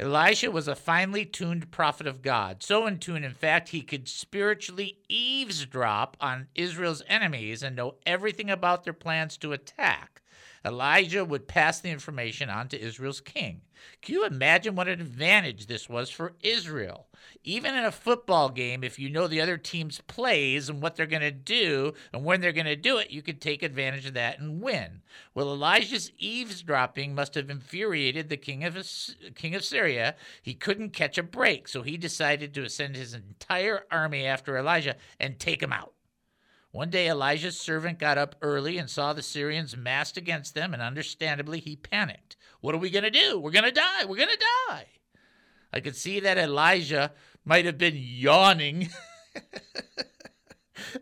Elisha 0.00 0.48
was 0.50 0.68
a 0.68 0.76
finely 0.76 1.24
tuned 1.24 1.72
prophet 1.72 2.06
of 2.06 2.22
God. 2.22 2.62
So 2.62 2.86
in 2.86 2.98
tune, 2.98 3.24
in 3.24 3.34
fact, 3.34 3.70
he 3.70 3.82
could 3.82 4.08
spiritually 4.08 4.98
eavesdrop 5.08 6.16
on 6.20 6.46
Israel's 6.54 7.02
enemies 7.08 7.64
and 7.64 7.74
know 7.74 7.96
everything 8.06 8.48
about 8.48 8.84
their 8.84 8.92
plans 8.92 9.36
to 9.38 9.52
attack. 9.52 10.17
Elijah 10.64 11.24
would 11.24 11.48
pass 11.48 11.80
the 11.80 11.90
information 11.90 12.50
on 12.50 12.68
to 12.68 12.80
Israel's 12.80 13.20
king. 13.20 13.62
Can 14.02 14.14
you 14.14 14.26
imagine 14.26 14.74
what 14.74 14.88
an 14.88 15.00
advantage 15.00 15.66
this 15.66 15.88
was 15.88 16.10
for 16.10 16.34
Israel? 16.42 17.06
Even 17.44 17.74
in 17.74 17.84
a 17.84 17.92
football 17.92 18.48
game, 18.48 18.82
if 18.82 18.98
you 18.98 19.08
know 19.08 19.26
the 19.26 19.40
other 19.40 19.56
team's 19.56 20.00
plays 20.00 20.68
and 20.68 20.82
what 20.82 20.96
they're 20.96 21.06
going 21.06 21.22
to 21.22 21.30
do 21.30 21.94
and 22.12 22.24
when 22.24 22.40
they're 22.40 22.52
going 22.52 22.66
to 22.66 22.76
do 22.76 22.98
it, 22.98 23.10
you 23.10 23.22
could 23.22 23.40
take 23.40 23.62
advantage 23.62 24.06
of 24.06 24.14
that 24.14 24.38
and 24.38 24.60
win. 24.60 25.02
Well, 25.34 25.52
Elijah's 25.52 26.10
eavesdropping 26.18 27.14
must 27.14 27.34
have 27.34 27.50
infuriated 27.50 28.28
the 28.28 28.36
king 28.36 28.64
of 28.64 28.76
king 29.34 29.54
of 29.54 29.64
Syria. 29.64 30.16
He 30.42 30.54
couldn't 30.54 30.90
catch 30.90 31.18
a 31.18 31.22
break, 31.22 31.68
so 31.68 31.82
he 31.82 31.96
decided 31.96 32.52
to 32.54 32.68
send 32.68 32.96
his 32.96 33.14
entire 33.14 33.84
army 33.90 34.26
after 34.26 34.56
Elijah 34.56 34.96
and 35.20 35.38
take 35.38 35.62
him 35.62 35.72
out. 35.72 35.92
One 36.70 36.90
day, 36.90 37.08
Elijah's 37.08 37.58
servant 37.58 37.98
got 37.98 38.18
up 38.18 38.36
early 38.42 38.76
and 38.76 38.90
saw 38.90 39.12
the 39.12 39.22
Syrians 39.22 39.76
massed 39.76 40.16
against 40.16 40.54
them, 40.54 40.74
and 40.74 40.82
understandably, 40.82 41.60
he 41.60 41.76
panicked. 41.76 42.36
What 42.60 42.74
are 42.74 42.78
we 42.78 42.90
going 42.90 43.04
to 43.04 43.10
do? 43.10 43.40
We're 43.40 43.52
going 43.52 43.64
to 43.64 43.72
die. 43.72 44.04
We're 44.04 44.16
going 44.16 44.28
to 44.28 44.46
die. 44.68 44.86
I 45.72 45.80
could 45.80 45.96
see 45.96 46.20
that 46.20 46.38
Elijah 46.38 47.12
might 47.44 47.64
have 47.64 47.78
been 47.78 47.96
yawning. 47.96 48.90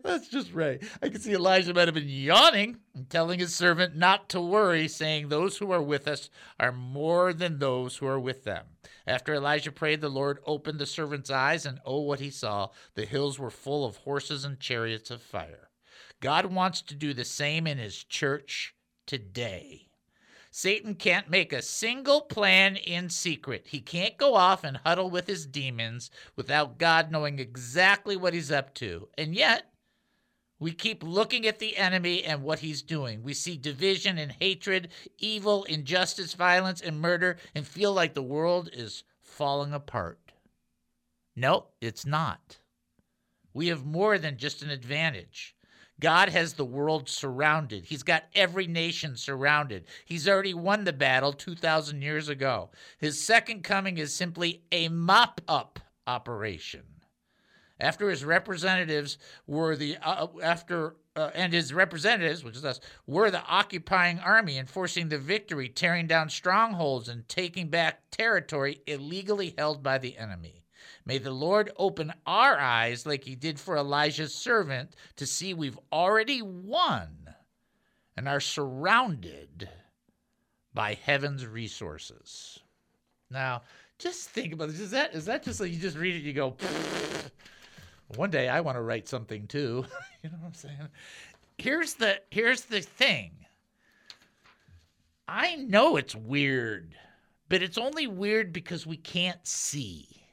That's 0.03 0.27
just 0.27 0.53
right. 0.53 0.81
I 1.01 1.09
can 1.09 1.19
see 1.19 1.33
Elijah 1.33 1.73
might 1.73 1.87
have 1.87 1.95
been 1.95 2.09
yawning 2.09 2.77
and 2.95 3.09
telling 3.09 3.39
his 3.39 3.55
servant 3.55 3.95
not 3.95 4.29
to 4.29 4.41
worry, 4.41 4.87
saying, 4.87 5.29
Those 5.29 5.57
who 5.57 5.71
are 5.71 5.81
with 5.81 6.07
us 6.07 6.29
are 6.59 6.71
more 6.71 7.33
than 7.33 7.59
those 7.59 7.97
who 7.97 8.07
are 8.07 8.19
with 8.19 8.43
them. 8.43 8.65
After 9.05 9.33
Elijah 9.33 9.71
prayed, 9.71 10.01
the 10.01 10.09
Lord 10.09 10.39
opened 10.45 10.79
the 10.79 10.85
servant's 10.85 11.29
eyes, 11.29 11.65
and 11.65 11.79
oh, 11.85 12.01
what 12.01 12.19
he 12.19 12.29
saw! 12.29 12.69
The 12.95 13.05
hills 13.05 13.39
were 13.39 13.49
full 13.49 13.85
of 13.85 13.97
horses 13.97 14.43
and 14.43 14.59
chariots 14.59 15.11
of 15.11 15.21
fire. 15.21 15.69
God 16.19 16.47
wants 16.47 16.81
to 16.81 16.95
do 16.95 17.13
the 17.13 17.25
same 17.25 17.67
in 17.67 17.77
his 17.77 18.03
church 18.03 18.73
today. 19.05 19.86
Satan 20.51 20.95
can't 20.95 21.29
make 21.29 21.53
a 21.53 21.61
single 21.61 22.21
plan 22.21 22.75
in 22.75 23.09
secret. 23.09 23.67
He 23.67 23.79
can't 23.79 24.17
go 24.17 24.35
off 24.35 24.63
and 24.63 24.77
huddle 24.77 25.09
with 25.09 25.27
his 25.27 25.45
demons 25.45 26.09
without 26.35 26.77
God 26.77 27.11
knowing 27.11 27.39
exactly 27.39 28.15
what 28.15 28.33
he's 28.33 28.51
up 28.51 28.73
to. 28.75 29.09
And 29.17 29.35
yet, 29.35 29.71
we 30.59 30.71
keep 30.71 31.03
looking 31.03 31.45
at 31.45 31.59
the 31.59 31.77
enemy 31.77 32.23
and 32.23 32.41
what 32.41 32.59
he's 32.59 32.81
doing. 32.81 33.21
We 33.21 33.33
see 33.33 33.57
division 33.57 34.17
and 34.17 34.31
hatred, 34.31 34.89
evil, 35.19 35.63
injustice, 35.65 36.33
violence, 36.33 36.81
and 36.81 36.99
murder, 36.99 37.37
and 37.53 37.67
feel 37.67 37.93
like 37.93 38.13
the 38.13 38.23
world 38.23 38.69
is 38.73 39.03
falling 39.21 39.73
apart. 39.73 40.19
No, 41.35 41.67
it's 41.79 42.05
not. 42.05 42.57
We 43.53 43.67
have 43.67 43.85
more 43.85 44.17
than 44.17 44.37
just 44.37 44.63
an 44.63 44.71
advantage. 44.71 45.55
God 45.99 46.29
has 46.29 46.53
the 46.53 46.65
world 46.65 47.09
surrounded. 47.09 47.85
He's 47.85 48.03
got 48.03 48.25
every 48.35 48.67
nation 48.67 49.17
surrounded. 49.17 49.85
He's 50.05 50.27
already 50.27 50.53
won 50.53 50.83
the 50.83 50.93
battle 50.93 51.33
2,000 51.33 52.01
years 52.01 52.29
ago. 52.29 52.69
His 52.99 53.25
second 53.25 53.63
coming 53.63 53.97
is 53.97 54.13
simply 54.13 54.63
a 54.71 54.89
mop 54.89 55.41
up 55.47 55.79
operation. 56.05 56.83
After 57.79 58.09
his 58.09 58.25
representatives 58.25 59.17
were 59.45 59.75
the 59.75 59.97
uh, 60.01 60.27
after 60.41 60.95
uh, 61.15 61.29
and 61.35 61.53
his 61.53 61.73
representatives, 61.73 62.43
which 62.43 62.55
is 62.55 62.65
us, 62.65 62.79
were 63.05 63.29
the 63.29 63.43
occupying 63.43 64.19
army 64.19 64.57
enforcing 64.57 65.09
the 65.09 65.19
victory, 65.19 65.69
tearing 65.69 66.07
down 66.07 66.29
strongholds 66.29 67.07
and 67.07 67.27
taking 67.29 67.69
back 67.69 68.01
territory 68.09 68.81
illegally 68.87 69.53
held 69.57 69.83
by 69.83 69.99
the 69.99 70.17
enemy. 70.17 70.63
May 71.07 71.19
the 71.19 71.31
Lord 71.31 71.71
open 71.77 72.13
our 72.25 72.59
eyes 72.59 73.05
like 73.05 73.23
he 73.23 73.35
did 73.35 73.57
for 73.57 73.77
Elijah's 73.77 74.35
servant 74.35 74.93
to 75.15 75.25
see 75.25 75.53
we've 75.53 75.79
already 75.89 76.41
won 76.41 77.33
and 78.17 78.27
are 78.27 78.41
surrounded 78.41 79.69
by 80.73 80.95
heaven's 80.95 81.45
resources. 81.45 82.59
Now, 83.31 83.61
just 83.97 84.31
think 84.31 84.51
about 84.51 84.67
this. 84.67 84.81
Is 84.81 84.91
that 84.91 85.15
is 85.15 85.23
that 85.25 85.43
just 85.43 85.61
like 85.61 85.71
you 85.71 85.79
just 85.79 85.95
read 85.95 86.17
it, 86.17 86.23
you 86.23 86.33
go, 86.33 86.57
one 88.17 88.29
day 88.29 88.49
I 88.49 88.59
want 88.59 88.75
to 88.75 88.81
write 88.81 89.07
something 89.07 89.47
too. 89.47 89.85
you 90.23 90.29
know 90.29 90.35
what 90.41 90.47
I'm 90.47 90.53
saying? 90.55 90.89
Here's 91.57 91.93
the 91.93 92.19
here's 92.31 92.63
the 92.63 92.81
thing. 92.81 93.31
I 95.25 95.55
know 95.55 95.95
it's 95.95 96.15
weird, 96.15 96.97
but 97.47 97.63
it's 97.63 97.77
only 97.77 98.07
weird 98.07 98.51
because 98.51 98.85
we 98.85 98.97
can't 98.97 99.47
see. 99.47 100.26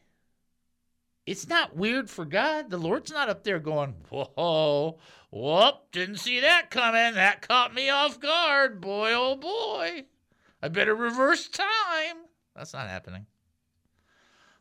It's 1.27 1.49
not 1.49 1.75
weird 1.75 2.11
for 2.11 2.27
God. 2.27 2.69
The 2.69 2.77
Lord's 2.77 3.11
not 3.11 3.31
up 3.31 3.45
there 3.45 3.59
going, 3.59 3.95
whoa, 4.11 4.99
whoop, 5.31 5.75
didn't 5.91 6.19
see 6.19 6.41
that 6.41 6.71
coming. 6.71 7.15
That 7.15 7.47
caught 7.47 7.73
me 7.73 7.89
off 7.89 8.21
guard. 8.21 8.81
Boy, 8.83 9.13
oh 9.15 9.35
boy. 9.37 10.05
I 10.63 10.69
better 10.69 10.95
reverse 10.95 11.49
time. 11.49 12.27
That's 12.55 12.75
not 12.75 12.89
happening. 12.89 13.27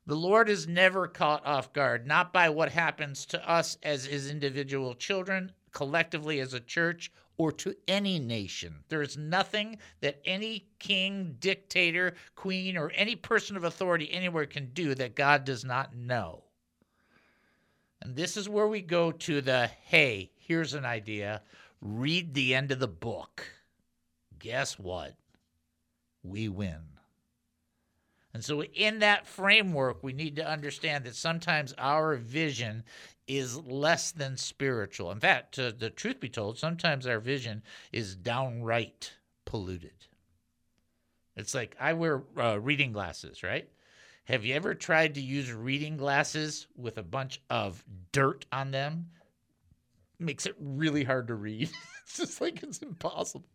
The 0.05 0.15
Lord 0.15 0.47
is 0.49 0.67
never 0.67 1.07
caught 1.07 1.45
off 1.45 1.73
guard, 1.73 2.07
not 2.07 2.31
by 2.31 2.49
what 2.49 2.71
happens 2.71 3.25
to 3.27 3.49
us 3.49 3.77
as 3.83 4.05
his 4.05 4.29
individual 4.29 4.95
children, 4.95 5.51
collectively 5.71 6.39
as 6.39 6.53
a 6.53 6.59
church, 6.61 7.11
or 7.37 7.51
to 7.51 7.75
any 7.87 8.19
nation. 8.19 8.83
There 8.87 9.01
is 9.01 9.17
nothing 9.17 9.79
that 9.99 10.21
any 10.25 10.69
king, 10.79 11.35
dictator, 11.39 12.15
queen, 12.35 12.77
or 12.77 12.91
any 12.95 13.15
person 13.15 13.57
of 13.57 13.63
authority 13.63 14.11
anywhere 14.11 14.45
can 14.45 14.71
do 14.73 14.95
that 14.95 15.15
God 15.15 15.43
does 15.43 15.65
not 15.65 15.95
know. 15.95 16.43
And 18.03 18.17
this 18.17 18.35
is 18.35 18.49
where 18.49 18.67
we 18.67 18.81
go 18.81 19.13
to 19.13 19.39
the 19.39 19.67
hey, 19.85 20.29
here's 20.35 20.73
an 20.73 20.83
idea. 20.83 21.41
Read 21.81 22.33
the 22.33 22.53
end 22.53 22.71
of 22.71 22.79
the 22.79 22.87
book. 22.87 23.45
Guess 24.37 24.77
what? 24.77 25.15
We 26.21 26.49
win. 26.49 26.81
And 28.33 28.43
so, 28.43 28.63
in 28.63 28.99
that 28.99 29.25
framework, 29.25 30.03
we 30.03 30.11
need 30.11 30.35
to 30.35 30.49
understand 30.49 31.05
that 31.05 31.15
sometimes 31.15 31.73
our 31.77 32.15
vision 32.15 32.83
is 33.25 33.57
less 33.57 34.11
than 34.11 34.35
spiritual. 34.35 35.11
In 35.11 35.19
fact, 35.19 35.55
to 35.55 35.71
the 35.71 35.89
truth 35.89 36.19
be 36.19 36.29
told, 36.29 36.57
sometimes 36.57 37.07
our 37.07 37.19
vision 37.19 37.63
is 37.93 38.15
downright 38.15 39.13
polluted. 39.45 40.07
It's 41.37 41.53
like 41.53 41.75
I 41.79 41.93
wear 41.93 42.23
uh, 42.37 42.59
reading 42.59 42.91
glasses, 42.91 43.43
right? 43.43 43.69
Have 44.25 44.45
you 44.45 44.55
ever 44.55 44.73
tried 44.73 45.15
to 45.15 45.21
use 45.21 45.51
reading 45.51 45.97
glasses 45.97 46.67
with 46.77 46.97
a 46.97 47.03
bunch 47.03 47.41
of 47.49 47.83
dirt 48.13 48.45
on 48.53 48.71
them? 48.71 49.09
Makes 50.17 50.45
it 50.45 50.55
really 50.59 51.03
hard 51.03 51.27
to 51.27 51.35
read. 51.35 51.69
it's 52.03 52.17
just 52.17 52.39
like 52.39 52.63
it's 52.63 52.79
impossible. 52.79 53.49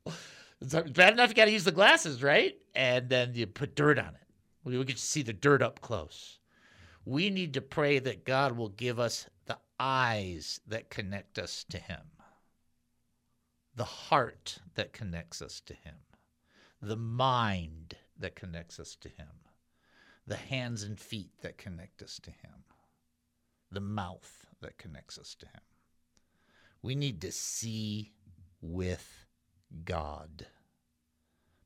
It's 0.61 0.75
bad 0.75 1.15
enough 1.15 1.31
you 1.31 1.35
got 1.35 1.47
to 1.47 1.53
use 1.53 1.65
the 1.65 1.73
glasses, 1.73 2.23
right? 2.23 2.55
And 2.75 3.09
then 3.09 3.33
you 3.35 3.47
put 3.47 3.77
dirt 3.77 3.99
on 3.99 4.09
it. 4.09 4.29
We 4.63 4.77
get 4.85 4.97
to 4.97 5.03
see 5.03 5.23
the 5.23 5.33
dirt 5.33 5.63
up 5.63 5.81
close. 5.81 6.39
We 7.07 7.31
need 7.31 7.55
to 7.55 7.63
pray 7.63 7.99
that 8.01 8.27
God 8.27 8.57
will 8.57 8.69
give 8.69 9.01
us 9.01 9.27
the 9.47 9.57
eyes 9.81 10.61
that 10.67 10.91
connect 10.91 11.39
us 11.39 11.65
to 11.71 11.79
Him, 11.79 12.03
the 13.75 13.85
heart 13.85 14.59
that 14.75 14.93
connects 14.93 15.41
us 15.41 15.63
to 15.63 15.73
Him, 15.73 15.95
the 16.83 16.97
mind 16.97 17.97
that 18.19 18.37
connects 18.37 18.79
us 18.79 18.95
to 18.97 19.09
Him, 19.09 19.29
the 20.29 20.37
hands 20.37 20.83
and 20.83 21.01
feet 21.01 21.31
that 21.41 21.57
connect 21.57 22.03
us 22.03 22.21
to 22.23 22.31
Him, 22.31 22.65
the 23.73 23.81
mouth 23.81 24.47
that 24.61 24.77
connects 24.77 25.19
us 25.19 25.35
to 25.37 25.47
Him. 25.47 25.63
We 26.83 26.95
need 26.95 27.23
to 27.23 27.33
see 27.33 28.13
with 28.61 29.27
God. 29.85 30.47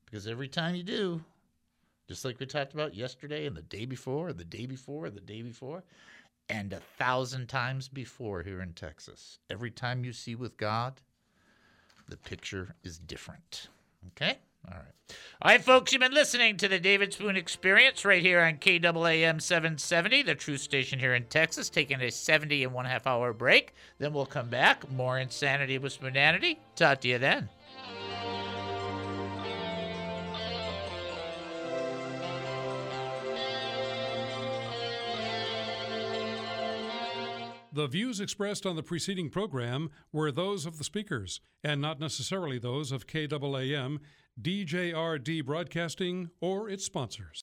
Because 0.05 0.27
every 0.27 0.47
time 0.47 0.75
you 0.75 0.83
do, 0.83 1.21
just 2.07 2.23
like 2.23 2.39
we 2.39 2.45
talked 2.45 2.73
about 2.73 2.95
yesterday 2.95 3.45
and 3.45 3.55
the 3.55 3.61
day 3.61 3.85
before, 3.85 4.29
and 4.29 4.37
the 4.37 4.45
day 4.45 4.65
before, 4.65 5.05
and 5.05 5.15
the 5.15 5.21
day 5.21 5.41
before, 5.41 5.83
and 6.49 6.71
a 6.73 6.79
thousand 6.97 7.47
times 7.47 7.87
before 7.87 8.43
here 8.43 8.61
in 8.61 8.73
Texas. 8.73 9.39
Every 9.49 9.71
time 9.71 10.05
you 10.05 10.13
see 10.13 10.35
with 10.35 10.57
God, 10.57 11.01
the 12.07 12.17
picture 12.17 12.75
is 12.83 12.97
different. 12.97 13.67
Okay? 14.09 14.37
All 14.67 14.77
right. 14.77 15.17
All 15.41 15.51
right, 15.51 15.63
folks, 15.63 15.91
you've 15.91 16.01
been 16.01 16.13
listening 16.13 16.55
to 16.57 16.67
the 16.67 16.79
David 16.79 17.13
Spoon 17.13 17.35
Experience 17.35 18.05
right 18.05 18.21
here 18.21 18.41
on 18.41 18.57
KAAM 18.57 19.41
770, 19.41 20.23
the 20.23 20.35
truth 20.35 20.61
station 20.61 20.99
here 20.99 21.13
in 21.13 21.25
Texas, 21.25 21.69
taking 21.69 22.01
a 22.01 22.09
70 22.09 22.63
and 22.63 22.73
one 22.73 22.85
half 22.85 23.05
hour 23.05 23.33
break. 23.33 23.73
Then 23.99 24.13
we'll 24.13 24.25
come 24.25 24.49
back. 24.49 24.89
More 24.89 25.19
insanity 25.19 25.77
with 25.77 25.93
Spoonanity. 25.93 26.59
Talk 26.75 27.01
to 27.01 27.09
you 27.09 27.17
then. 27.17 27.49
The 37.73 37.87
views 37.87 38.19
expressed 38.19 38.67
on 38.67 38.75
the 38.75 38.83
preceding 38.83 39.31
program 39.31 39.89
were 40.11 40.31
those 40.31 40.67
of 40.67 40.77
the 40.77 40.83
speakers 40.83 41.41
and 41.63 41.81
not 41.81 41.99
necessarily 41.99 42.59
those 42.59 42.91
of 42.91 43.07
KAAM, 43.07 43.97
DJRD 44.41 45.45
Broadcasting, 45.45 46.31
or 46.41 46.69
its 46.69 46.83
sponsors. 46.85 47.27